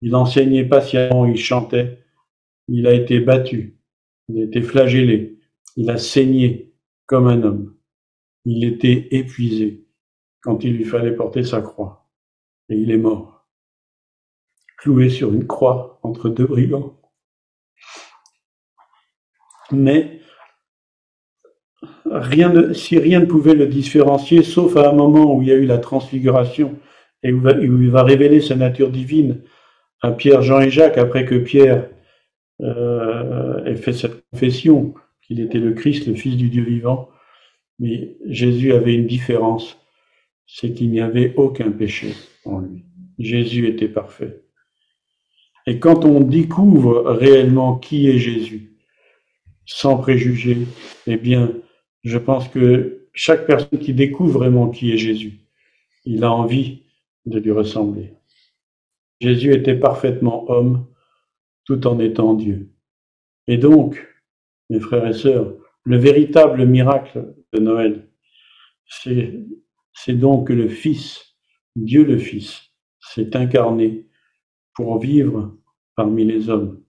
Il 0.00 0.14
enseignait 0.14 0.64
patiemment. 0.64 1.26
Il 1.26 1.36
chantait. 1.36 1.98
Il 2.68 2.86
a 2.86 2.92
été 2.92 3.20
battu. 3.20 3.78
Il 4.28 4.40
a 4.40 4.44
été 4.44 4.62
flagellé. 4.62 5.38
Il 5.76 5.90
a 5.90 5.98
saigné 5.98 6.74
comme 7.06 7.26
un 7.26 7.42
homme. 7.42 7.74
Il 8.44 8.64
était 8.64 9.08
épuisé 9.10 9.86
quand 10.40 10.64
il 10.64 10.76
lui 10.76 10.84
fallait 10.84 11.14
porter 11.14 11.44
sa 11.44 11.60
croix. 11.60 12.08
Et 12.68 12.74
il 12.74 12.90
est 12.90 12.96
mort 12.96 13.32
cloué 14.82 15.10
sur 15.10 15.32
une 15.32 15.46
croix 15.46 16.00
entre 16.02 16.28
deux 16.28 16.46
brigands. 16.46 17.00
Mais 19.70 20.20
rien 22.12 22.72
si 22.74 22.98
rien 22.98 23.20
ne 23.20 23.26
pouvait 23.26 23.54
le 23.54 23.66
différencier, 23.66 24.42
sauf 24.42 24.76
à 24.76 24.90
un 24.90 24.92
moment 24.92 25.34
où 25.34 25.42
il 25.42 25.48
y 25.48 25.52
a 25.52 25.56
eu 25.56 25.66
la 25.66 25.78
transfiguration 25.78 26.76
et 27.22 27.32
où, 27.32 27.42
il 27.60 27.90
va 27.90 28.02
révéler 28.02 28.40
sa 28.40 28.56
nature 28.56 28.90
divine 28.90 29.40
à 30.00 30.10
Pierre, 30.10 30.42
Jean 30.42 30.60
et 30.60 30.70
Jacques, 30.70 30.98
après 30.98 31.24
que 31.24 31.36
Pierre 31.36 31.88
euh, 32.60 33.64
ait 33.64 33.76
fait 33.76 33.92
cette 33.92 34.28
confession 34.30 34.94
qu'il 35.22 35.40
était 35.40 35.58
le 35.58 35.72
Christ, 35.72 36.06
le 36.06 36.14
Fils 36.14 36.36
du 36.36 36.48
Dieu 36.48 36.64
vivant. 36.64 37.08
Mais 37.78 38.16
Jésus 38.26 38.72
avait 38.72 38.94
une 38.94 39.06
différence, 39.06 39.78
c'est 40.46 40.72
qu'il 40.72 40.90
n'y 40.90 41.00
avait 41.00 41.34
aucun 41.36 41.70
péché 41.70 42.14
en 42.44 42.60
lui. 42.60 42.84
Jésus 43.18 43.68
était 43.68 43.88
parfait. 43.88 44.42
Et 45.66 45.78
quand 45.78 46.04
on 46.04 46.20
découvre 46.20 47.02
réellement 47.06 47.76
qui 47.76 48.08
est 48.08 48.18
Jésus, 48.18 48.72
sans 49.64 49.96
préjugés, 49.96 50.58
eh 51.06 51.16
bien, 51.16 51.52
je 52.02 52.18
pense 52.18 52.48
que 52.48 53.08
chaque 53.12 53.46
personne 53.46 53.78
qui 53.78 53.94
découvre 53.94 54.38
vraiment 54.38 54.70
qui 54.70 54.92
est 54.92 54.96
Jésus, 54.96 55.40
il 56.04 56.24
a 56.24 56.32
envie 56.32 56.82
de 57.26 57.38
lui 57.38 57.52
ressembler. 57.52 58.14
Jésus 59.20 59.52
était 59.52 59.76
parfaitement 59.76 60.50
homme 60.50 60.86
tout 61.64 61.86
en 61.86 61.98
étant 62.00 62.34
Dieu. 62.34 62.70
Et 63.46 63.56
donc, 63.56 64.04
mes 64.70 64.80
frères 64.80 65.06
et 65.06 65.12
sœurs, 65.12 65.54
le 65.84 65.96
véritable 65.96 66.66
miracle 66.66 67.34
de 67.52 67.60
Noël, 67.60 68.08
c'est 68.86 70.12
donc 70.14 70.48
que 70.48 70.52
le 70.52 70.68
Fils, 70.68 71.36
Dieu 71.76 72.04
le 72.04 72.18
Fils, 72.18 72.72
s'est 73.00 73.36
incarné 73.36 74.08
pour 74.74 74.98
vivre 74.98 75.56
parmi 75.96 76.24
les 76.24 76.48
hommes. 76.48 76.82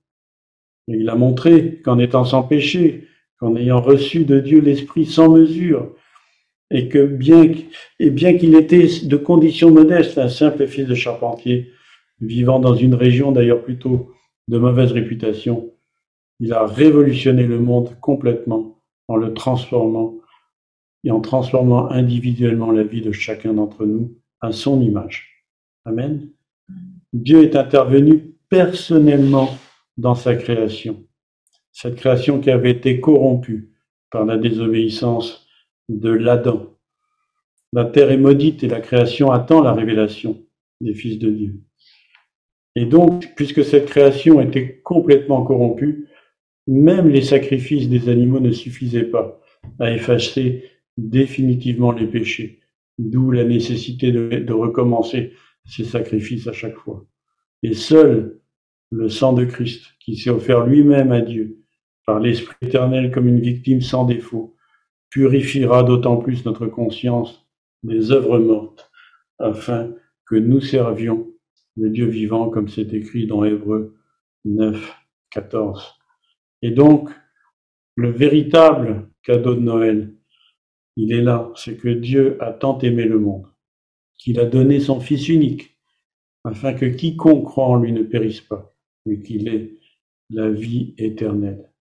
Et 0.88 0.98
il 0.98 1.10
a 1.10 1.16
montré 1.16 1.82
qu'en 1.82 2.00
étant 2.00 2.26
sans 2.26 2.44
péché, 2.44 3.08
qu'en 3.44 3.58
ayant 3.58 3.82
reçu 3.82 4.24
de 4.24 4.40
Dieu 4.40 4.62
l'Esprit 4.62 5.06
sans 5.06 5.28
mesure, 5.28 5.94
et 6.72 6.88
que 6.88 7.06
bien, 7.06 7.52
et 8.00 8.10
bien 8.10 8.38
qu'il 8.38 8.56
était 8.56 8.88
de 9.04 9.18
condition 9.18 9.70
modeste, 9.70 10.18
un 10.18 10.30
simple 10.30 10.66
fils 10.66 10.88
de 10.88 10.96
charpentier, 10.96 11.70
vivant 12.22 12.62
dans 12.62 12.74
une 12.74 12.96
région 12.96 13.34
d'ailleurs 13.34 13.62
plutôt 13.62 14.14
de 14.48 14.58
mauvaise 14.58 14.94
réputation, 14.94 15.74
il 16.40 16.54
a 16.54 16.66
révolutionné 16.66 17.44
le 17.44 17.60
monde 17.60 17.98
complètement 18.00 18.80
en 19.10 19.18
le 19.18 19.34
transformant 19.34 20.16
et 21.04 21.12
en 21.12 21.20
transformant 21.20 21.90
individuellement 21.92 22.72
la 22.72 22.84
vie 22.84 23.02
de 23.02 23.12
chacun 23.12 23.54
d'entre 23.54 23.86
nous 23.86 24.18
à 24.40 24.54
son 24.54 24.82
image. 24.82 25.44
Amen. 25.84 26.30
Dieu 27.12 27.44
est 27.44 27.58
intervenu 27.58 28.36
personnellement 28.48 29.50
dans 29.98 30.16
sa 30.16 30.34
création. 30.34 31.04
Cette 31.74 31.96
création 31.96 32.40
qui 32.40 32.52
avait 32.52 32.72
été 32.72 33.02
corrompue 33.02 33.74
par 34.12 34.26
la 34.26 34.38
désobéissance 34.38 35.48
de 35.90 36.12
l'Adam. 36.12 36.70
La 37.74 37.86
terre 37.86 38.12
est 38.12 38.18
maudite 38.18 38.64
et 38.64 38.68
la 38.68 38.80
création 38.80 39.32
attend 39.32 39.62
la 39.62 39.74
révélation 39.74 40.46
des 40.80 40.94
fils 40.94 41.18
de 41.18 41.32
Dieu. 41.32 41.62
Et 42.76 42.86
donc, 42.86 43.34
puisque 43.36 43.64
cette 43.64 43.88
création 43.88 44.40
était 44.40 44.82
complètement 44.84 45.44
corrompue, 45.44 46.08
même 46.68 47.10
les 47.10 47.24
sacrifices 47.24 47.90
des 47.90 48.08
animaux 48.10 48.40
ne 48.40 48.52
suffisaient 48.52 49.04
pas 49.04 49.42
à 49.80 49.92
effacer 49.92 50.70
définitivement 50.98 51.92
les 51.92 52.08
péchés, 52.08 52.60
d'où 53.00 53.32
la 53.32 53.44
nécessité 53.44 54.12
de, 54.12 54.54
recommencer 54.54 55.34
ces 55.66 55.84
sacrifices 55.84 56.48
à 56.48 56.54
chaque 56.54 56.78
fois. 56.78 57.06
Et 57.64 57.74
seul 57.74 58.40
le 58.92 59.10
sang 59.10 59.34
de 59.34 59.46
Christ, 59.46 59.88
qui 60.00 60.16
s'est 60.16 60.30
offert 60.30 60.66
lui-même 60.66 61.12
à 61.12 61.22
Dieu 61.22 61.63
par 62.06 62.20
l'Esprit 62.20 62.56
éternel 62.62 63.12
comme 63.12 63.28
une 63.28 63.40
victime 63.40 63.82
sans 63.82 64.06
défaut, 64.06 64.56
purifiera 65.10 65.84
d'autant 65.84 66.18
plus 66.18 66.46
notre 66.46 66.68
conscience 66.68 67.46
des 67.84 68.12
œuvres 68.12 68.40
mortes, 68.40 68.92
afin 69.40 69.94
que 70.26 70.36
nous 70.36 70.62
servions 70.62 71.32
le 71.76 71.90
Dieu 71.90 72.08
vivant, 72.08 72.50
comme 72.50 72.68
c'est 72.68 72.94
écrit 72.94 73.28
dans 73.28 73.44
Hébreu 73.44 73.96
9, 74.46 74.96
14. 75.32 75.96
Et 76.62 76.72
donc, 76.72 77.10
le 77.96 78.10
véritable 78.10 79.10
cadeau 79.24 79.56
de 79.56 79.60
Noël, 79.60 80.14
il 80.96 81.12
est 81.12 81.22
là, 81.22 81.52
c'est 81.56 81.78
que 81.78 81.90
Dieu 81.90 82.38
a 82.42 82.52
tant 82.52 82.80
aimé 82.80 83.06
le 83.06 83.20
monde, 83.20 83.48
qu'il 84.18 84.40
a 84.40 84.46
donné 84.46 84.80
son 84.80 85.00
Fils 85.00 85.28
unique, 85.30 85.78
afin 86.44 86.74
que 86.74 86.86
quiconque 86.86 87.46
croit 87.46 87.68
en 87.68 87.76
lui 87.76 87.92
ne 87.92 88.04
périsse 88.04 88.42
pas, 88.42 88.74
mais 89.06 89.20
qu'il 89.20 89.48
ait 89.48 89.78
la 90.30 90.50
vie 90.50 90.94
éternelle. 90.98 91.73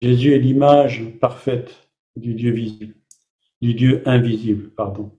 Jésus 0.00 0.34
est 0.34 0.38
l'image 0.38 1.04
parfaite 1.20 1.88
du 2.14 2.34
Dieu 2.34 2.52
visible, 2.52 2.94
du 3.60 3.74
Dieu 3.74 4.02
invisible, 4.06 4.70
pardon. 4.70 5.18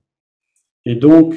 Et 0.86 0.96
donc, 0.96 1.36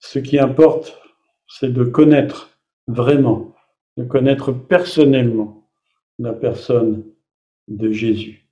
ce 0.00 0.18
qui 0.18 0.38
importe, 0.38 1.00
c'est 1.48 1.72
de 1.72 1.84
connaître 1.84 2.58
vraiment, 2.86 3.54
de 3.96 4.04
connaître 4.04 4.52
personnellement 4.52 5.68
la 6.18 6.32
personne 6.32 7.04
de 7.68 7.90
Jésus. 7.90 8.46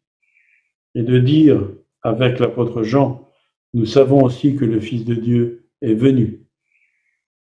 Et 0.94 1.02
de 1.02 1.18
dire 1.18 1.68
avec 2.02 2.38
l'apôtre 2.38 2.82
Jean, 2.82 3.28
nous 3.74 3.84
savons 3.84 4.22
aussi 4.24 4.56
que 4.56 4.64
le 4.64 4.80
Fils 4.80 5.04
de 5.04 5.14
Dieu 5.14 5.68
est 5.82 5.94
venu. 5.94 6.46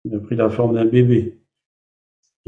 Il 0.04 0.14
a 0.14 0.18
pris 0.18 0.36
la 0.36 0.50
forme 0.50 0.74
d'un 0.74 0.84
bébé 0.84 1.38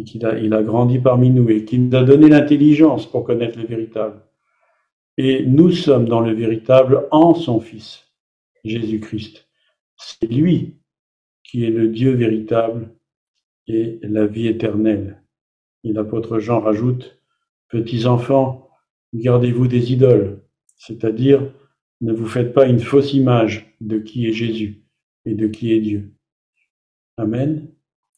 et 0.01 0.05
qu'il 0.05 0.25
a, 0.25 0.39
il 0.39 0.55
a 0.55 0.63
grandi 0.63 0.99
parmi 0.99 1.31
nous 1.31 1.49
et 1.51 1.65
qu'il 1.65 1.89
nous 1.89 1.97
a 1.97 2.03
donné 2.03 2.29
l'intelligence 2.29 3.11
pour 3.11 3.25
connaître 3.25 3.59
le 3.59 3.67
véritable. 3.67 4.23
Et 5.19 5.45
nous 5.45 5.71
sommes 5.71 6.09
dans 6.09 6.21
le 6.21 6.33
véritable 6.33 7.07
en 7.11 7.35
son 7.35 7.61
Fils, 7.61 8.11
Jésus-Christ. 8.65 9.47
C'est 9.97 10.31
lui 10.31 10.79
qui 11.45 11.65
est 11.65 11.71
le 11.71 11.89
Dieu 11.89 12.13
véritable 12.13 12.95
et 13.67 13.99
la 14.03 14.27
vie 14.27 14.47
éternelle. 14.47 15.23
Et 15.85 15.93
l'apôtre 15.93 16.39
Jean 16.39 16.61
rajoute, 16.61 17.21
Petits 17.69 18.07
enfants, 18.07 18.69
gardez-vous 19.15 19.69
des 19.69 19.93
idoles, 19.93 20.43
c'est-à-dire 20.77 21.53
ne 22.01 22.13
vous 22.13 22.27
faites 22.27 22.53
pas 22.53 22.67
une 22.67 22.81
fausse 22.81 23.13
image 23.15 23.77
de 23.81 23.99
qui 23.99 24.27
est 24.27 24.33
Jésus 24.33 24.83
et 25.25 25.35
de 25.35 25.47
qui 25.47 25.73
est 25.73 25.81
Dieu. 25.81 26.13
Amen. 27.17 27.71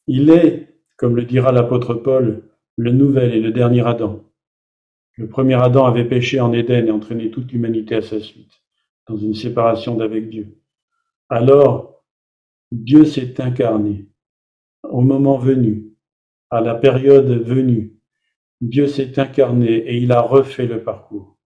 Il 0.07 0.30
est, 0.30 0.72
comme 0.97 1.16
le 1.16 1.24
dira 1.24 1.53
l'apôtre 1.53 1.95
Paul, 1.95 2.43
le 2.76 2.93
nouvel 2.93 3.34
et 3.34 3.40
le 3.40 3.53
dernier 3.53 3.86
Adam. 3.86 4.24
Le 5.16 5.28
premier 5.28 5.55
Adam 5.55 5.84
avait 5.86 6.09
péché 6.09 6.40
en 6.40 6.53
Éden 6.53 6.86
et 6.86 6.90
entraîné 6.90 7.30
toute 7.30 7.53
l'humanité 7.53 7.97
à 7.97 8.03
sa 8.03 8.20
suite, 8.20 8.62
dans 9.09 9.16
une 9.16 9.34
séparation 9.34 9.95
d'avec 9.97 10.30
Dieu. 10.30 10.59
Alors, 11.28 12.03
Dieu 12.70 13.05
s'est 13.05 13.40
incarné 13.40 14.07
au 14.82 15.01
moment 15.01 15.38
venu, 15.38 15.93
à 16.51 16.61
la 16.61 16.74
période 16.74 17.30
venue, 17.30 17.99
Dieu 18.61 18.86
s'est 18.86 19.18
incarné 19.18 19.70
et 19.70 19.97
il 19.97 20.12
a 20.12 20.20
refait 20.20 20.66
le 20.66 20.82
parcours. 20.82 21.38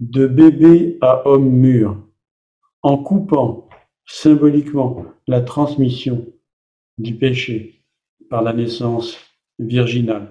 De 0.00 0.26
bébé 0.26 0.98
à 1.00 1.26
homme 1.28 1.50
mûr, 1.50 1.96
en 2.82 2.98
coupant 3.02 3.68
symboliquement 4.06 5.04
la 5.26 5.40
transmission 5.40 6.26
du 6.98 7.16
péché 7.16 7.79
par 8.30 8.42
la 8.42 8.54
naissance 8.54 9.18
virginale. 9.58 10.28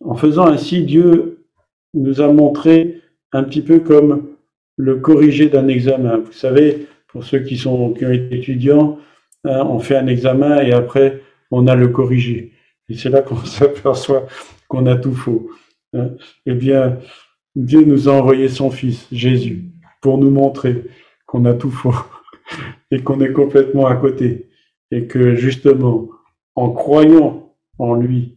En 0.00 0.14
faisant 0.14 0.46
ainsi, 0.46 0.84
Dieu 0.84 1.44
nous 1.92 2.22
a 2.22 2.32
montré 2.32 3.02
un 3.32 3.42
petit 3.42 3.60
peu 3.60 3.80
comme 3.80 4.28
le 4.76 4.96
corrigé 4.96 5.48
d'un 5.48 5.68
examen. 5.68 6.18
Vous 6.18 6.32
savez, 6.32 6.86
pour 7.08 7.24
ceux 7.24 7.40
qui, 7.40 7.58
sont, 7.58 7.94
étudiants, 8.30 8.98
hein, 9.44 9.66
on 9.66 9.78
fait 9.80 9.96
un 9.96 10.06
examen 10.06 10.62
et 10.62 10.72
après 10.72 11.20
on 11.50 11.66
a 11.66 11.74
le 11.74 11.88
corrigé. 11.88 12.52
Et 12.88 12.96
c'est 12.96 13.10
là 13.10 13.20
qu'on 13.20 13.36
s'aperçoit 13.44 14.26
qu'on 14.68 14.86
a 14.86 14.96
tout 14.96 15.14
faux. 15.14 15.50
Hein. 15.94 16.12
eh 16.46 16.54
bien, 16.54 16.98
Dieu 17.54 17.84
nous 17.84 18.08
a 18.08 18.12
envoyé 18.12 18.48
son 18.48 18.70
Fils, 18.70 19.06
Jésus, 19.12 19.64
pour 20.00 20.16
nous 20.16 20.30
montrer 20.30 20.84
qu'on 21.26 21.44
a 21.44 21.52
tout 21.52 21.70
faux 21.70 21.94
et 22.90 23.02
qu'on 23.02 23.20
est 23.20 23.32
complètement 23.32 23.86
à 23.86 23.96
côté. 23.96 24.48
Et 24.92 25.06
que 25.06 25.34
justement, 25.34 26.08
en 26.54 26.70
croyant 26.70 27.56
en 27.78 27.94
lui, 27.94 28.36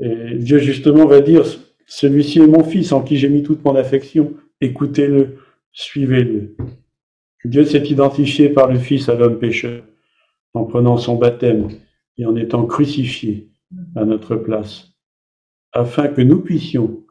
Dieu 0.00 0.58
justement 0.58 1.06
va 1.06 1.20
dire, 1.20 1.44
celui-ci 1.86 2.40
est 2.40 2.46
mon 2.46 2.64
Fils 2.64 2.90
en 2.92 3.02
qui 3.02 3.18
j'ai 3.18 3.28
mis 3.28 3.42
toute 3.42 3.64
mon 3.64 3.76
affection, 3.76 4.32
écoutez-le, 4.60 5.36
suivez-le. 5.70 6.56
Dieu 7.44 7.64
s'est 7.64 7.86
identifié 7.86 8.48
par 8.48 8.72
le 8.72 8.78
Fils 8.78 9.08
à 9.08 9.14
l'homme 9.14 9.38
pécheur 9.38 9.84
en 10.54 10.64
prenant 10.64 10.96
son 10.96 11.16
baptême 11.16 11.68
et 12.16 12.24
en 12.24 12.36
étant 12.36 12.64
crucifié 12.66 13.50
à 13.94 14.04
notre 14.06 14.36
place, 14.36 14.94
afin 15.72 16.08
que 16.08 16.22
nous 16.22 16.40
puissions, 16.40 17.04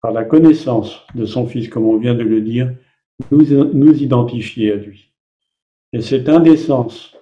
par 0.00 0.12
la 0.12 0.24
connaissance 0.24 1.04
de 1.16 1.26
son 1.26 1.46
Fils, 1.46 1.68
comme 1.68 1.86
on 1.86 1.96
vient 1.96 2.14
de 2.14 2.22
le 2.22 2.40
dire, 2.40 2.72
nous, 3.32 3.44
nous 3.74 4.00
identifier 4.00 4.72
à 4.72 4.76
lui. 4.76 5.12
Et 5.92 6.02
cette 6.02 6.28
indécence 6.28 7.17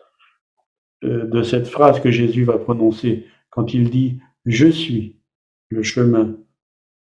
de 1.03 1.42
cette 1.42 1.68
phrase 1.68 2.01
que 2.01 2.11
Jésus 2.11 2.44
va 2.44 2.59
prononcer 2.59 3.26
quand 3.51 3.74
il 3.74 3.90
dit⁇ 3.90 4.18
Je 4.44 4.68
suis 4.68 5.16
le 5.68 5.82
chemin, 5.82 6.36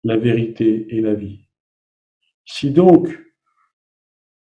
la 0.03 0.17
vérité 0.17 0.87
et 0.89 1.01
la 1.01 1.13
vie⁇ 1.13 1.39
Si 2.45 2.71
donc 2.71 3.09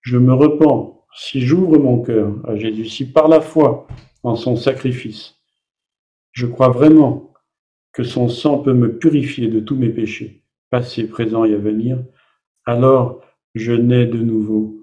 je 0.01 0.17
me 0.17 0.33
repens, 0.33 1.05
si 1.13 1.41
j'ouvre 1.41 1.77
mon 1.77 2.01
cœur 2.01 2.33
à 2.47 2.55
Jésus, 2.55 2.85
si 2.85 3.11
par 3.11 3.27
la 3.27 3.41
foi 3.41 3.87
en 4.23 4.35
son 4.35 4.55
sacrifice, 4.55 5.37
je 6.31 6.45
crois 6.45 6.69
vraiment 6.69 7.33
que 7.93 8.03
son 8.03 8.29
sang 8.29 8.59
peut 8.59 8.73
me 8.73 8.97
purifier 8.97 9.47
de 9.47 9.59
tous 9.59 9.75
mes 9.75 9.89
péchés, 9.89 10.43
passés, 10.69 11.07
présents 11.07 11.45
et 11.45 11.53
à 11.53 11.57
venir. 11.57 12.03
Alors 12.65 13.21
je 13.53 13.73
nais 13.73 14.05
de 14.05 14.19
nouveau 14.19 14.81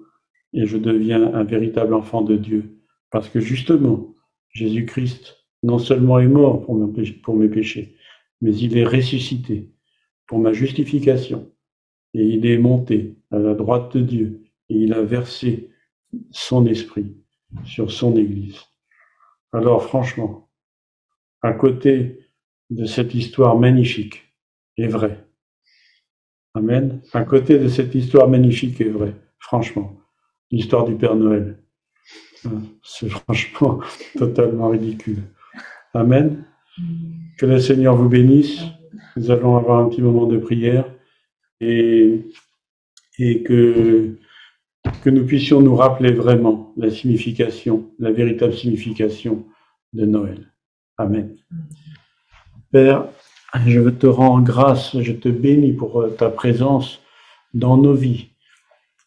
et 0.53 0.65
je 0.65 0.77
deviens 0.77 1.33
un 1.33 1.43
véritable 1.43 1.93
enfant 1.93 2.21
de 2.21 2.35
Dieu. 2.35 2.77
Parce 3.09 3.29
que 3.29 3.39
justement, 3.39 4.13
Jésus-Christ 4.51 5.37
non 5.63 5.79
seulement 5.79 6.19
est 6.19 6.27
mort 6.27 6.65
pour 6.65 7.35
mes 7.35 7.49
péchés, 7.49 7.95
mais 8.41 8.55
il 8.55 8.77
est 8.77 8.85
ressuscité 8.85 9.71
pour 10.27 10.39
ma 10.39 10.53
justification. 10.53 11.51
Et 12.13 12.23
il 12.23 12.45
est 12.45 12.57
monté 12.57 13.17
à 13.31 13.37
la 13.37 13.53
droite 13.53 13.95
de 13.95 14.01
Dieu 14.01 14.43
et 14.69 14.75
il 14.75 14.93
a 14.93 15.01
versé 15.01 15.69
son 16.31 16.65
esprit 16.65 17.15
sur 17.65 17.91
son 17.91 18.15
Église. 18.15 18.59
Alors 19.51 19.83
franchement, 19.83 20.49
à 21.41 21.53
côté 21.53 22.19
de 22.69 22.85
cette 22.85 23.13
histoire 23.13 23.57
magnifique 23.57 24.33
et 24.77 24.87
vraie, 24.87 25.29
Amen, 26.55 27.01
à 27.13 27.23
côté 27.23 27.59
de 27.59 27.67
cette 27.67 27.93
histoire 27.93 28.27
magnifique 28.27 28.81
et 28.81 28.89
vraie, 28.89 29.13
franchement, 29.37 29.99
l'histoire 30.49 30.83
du 30.83 30.95
Père 30.95 31.15
Noël, 31.15 31.61
c'est 32.83 33.09
franchement 33.09 33.79
totalement 34.17 34.69
ridicule. 34.69 35.23
Amen. 35.93 36.45
Que 37.37 37.45
le 37.45 37.59
Seigneur 37.59 37.95
vous 37.95 38.09
bénisse. 38.09 38.61
Nous 39.15 39.31
allons 39.31 39.57
avoir 39.57 39.79
un 39.79 39.89
petit 39.89 40.01
moment 40.01 40.27
de 40.27 40.37
prière 40.37 40.85
et, 41.61 42.23
que, 43.17 44.15
nous 45.05 45.25
puissions 45.25 45.61
nous 45.61 45.75
rappeler 45.75 46.13
vraiment 46.13 46.73
la 46.77 46.89
signification, 46.89 47.91
la 47.99 48.11
véritable 48.11 48.53
signification 48.53 49.45
de 49.93 50.05
Noël. 50.05 50.53
Amen. 50.97 51.35
Père, 52.71 53.07
je 53.65 53.89
te 53.89 54.07
rends 54.07 54.41
grâce, 54.41 54.99
je 55.01 55.11
te 55.11 55.29
bénis 55.29 55.73
pour 55.73 56.05
ta 56.17 56.29
présence 56.29 57.01
dans 57.53 57.77
nos 57.77 57.93
vies. 57.93 58.28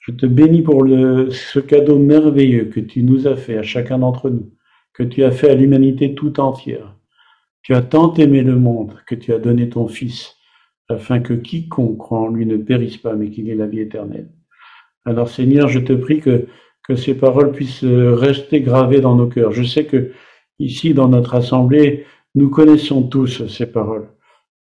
Je 0.02 0.10
te 0.10 0.26
bénis 0.26 0.62
pour 0.62 0.84
ce 0.84 1.60
cadeau 1.60 1.96
merveilleux 1.96 2.64
que 2.64 2.80
tu 2.80 3.04
nous 3.04 3.28
as 3.28 3.36
fait 3.36 3.56
à 3.56 3.62
chacun 3.62 4.00
d'entre 4.00 4.30
nous, 4.30 4.50
que 4.92 5.04
tu 5.04 5.22
as 5.22 5.30
fait 5.30 5.48
à 5.48 5.54
l'humanité 5.54 6.16
tout 6.16 6.40
entière. 6.40 6.96
Tu 7.62 7.72
as 7.72 7.82
tant 7.82 8.12
aimé 8.14 8.42
le 8.42 8.56
monde 8.56 8.94
que 9.06 9.14
tu 9.14 9.32
as 9.32 9.38
donné 9.38 9.68
ton 9.68 9.86
Fils, 9.86 10.34
afin 10.88 11.20
que 11.20 11.34
quiconque 11.34 11.98
croit 11.98 12.18
en 12.18 12.26
lui 12.26 12.46
ne 12.46 12.56
périsse 12.56 12.96
pas, 12.96 13.14
mais 13.14 13.30
qu'il 13.30 13.48
ait 13.48 13.54
la 13.54 13.68
vie 13.68 13.78
éternelle. 13.78 14.28
Alors 15.04 15.28
Seigneur, 15.28 15.68
je 15.68 15.78
te 15.78 15.92
prie 15.92 16.18
que, 16.18 16.46
que 16.82 16.96
ces 16.96 17.14
paroles 17.14 17.52
puissent 17.52 17.84
rester 17.84 18.60
gravées 18.60 19.00
dans 19.00 19.14
nos 19.14 19.28
cœurs. 19.28 19.52
Je 19.52 19.62
sais 19.62 19.84
que 19.84 20.10
ici, 20.58 20.94
dans 20.94 21.08
notre 21.08 21.36
assemblée, 21.36 22.06
nous 22.34 22.50
connaissons 22.50 23.04
tous 23.04 23.46
ces 23.46 23.66
paroles, 23.66 24.08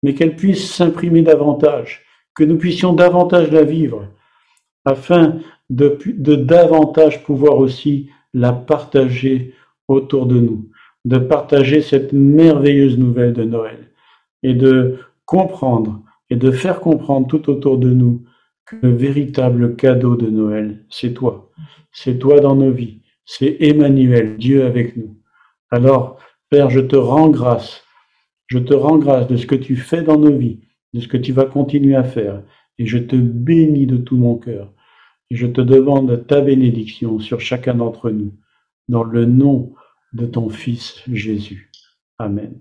mais 0.04 0.14
qu'elles 0.14 0.36
puissent 0.36 0.72
s'imprimer 0.72 1.24
davantage, 1.24 2.04
que 2.36 2.44
nous 2.44 2.58
puissions 2.58 2.94
davantage 2.94 3.50
la 3.52 3.64
vivre, 3.64 4.08
afin 4.86 5.40
de, 5.70 5.98
davantage 6.36 7.24
pouvoir 7.24 7.58
aussi 7.58 8.10
la 8.34 8.52
partager 8.52 9.54
autour 9.88 10.26
de 10.26 10.40
nous 10.40 10.72
de 11.06 11.18
partager 11.18 11.82
cette 11.82 12.14
merveilleuse 12.14 12.98
nouvelle 12.98 13.34
de 13.34 13.44
Noël 13.44 13.92
et 14.44 14.54
de 14.54 15.00
comprendre 15.26 16.02
et 16.30 16.36
de 16.36 16.52
faire 16.52 16.80
comprendre 16.80 17.28
tout 17.28 17.50
autour 17.50 17.78
de 17.78 17.90
nous 17.90 18.24
que 18.66 18.76
le 18.82 18.92
véritable 18.92 19.76
cadeau 19.76 20.16
de 20.16 20.30
Noël, 20.30 20.86
c'est 20.90 21.14
toi. 21.14 21.52
C'est 21.92 22.20
toi 22.20 22.40
dans 22.40 22.56
nos 22.56 22.72
vies. 22.72 23.02
C'est 23.26 23.58
Emmanuel, 23.60 24.38
Dieu 24.38 24.66
avec 24.66 24.96
nous. 24.96 25.18
Alors, 25.72 26.20
Père, 26.50 26.70
je 26.70 26.80
te 26.80 26.96
rends 26.96 27.30
grâce. 27.30 27.84
Je 28.48 28.60
te 28.60 28.74
rends 28.74 28.98
grâce 28.98 29.28
de 29.28 29.38
ce 29.38 29.46
que 29.46 29.56
tu 29.56 29.76
fais 29.76 30.02
dans 30.02 30.18
nos 30.18 30.36
vies, 30.36 30.60
de 30.94 31.00
ce 31.00 31.08
que 31.08 31.18
tu 31.18 31.32
vas 31.32 31.46
continuer 31.46 31.96
à 31.96 32.04
faire. 32.04 32.42
Et 32.82 32.88
je 32.88 32.98
te 32.98 33.16
bénis 33.16 33.86
de 33.86 33.98
tout 33.98 34.18
mon 34.18 34.38
cœur. 34.38 34.74
Et 35.30 35.36
je 35.36 35.46
te 35.46 35.62
demande 35.62 36.26
ta 36.26 36.42
bénédiction 36.42 37.20
sur 37.20 37.40
chacun 37.40 37.76
d'entre 37.76 38.10
nous. 38.10 38.34
Dans 38.88 39.04
le 39.04 39.26
nom 39.26 39.76
de 40.14 40.26
ton 40.26 40.50
Fils 40.50 41.04
Jésus. 41.08 41.70
Amen. 42.18 42.60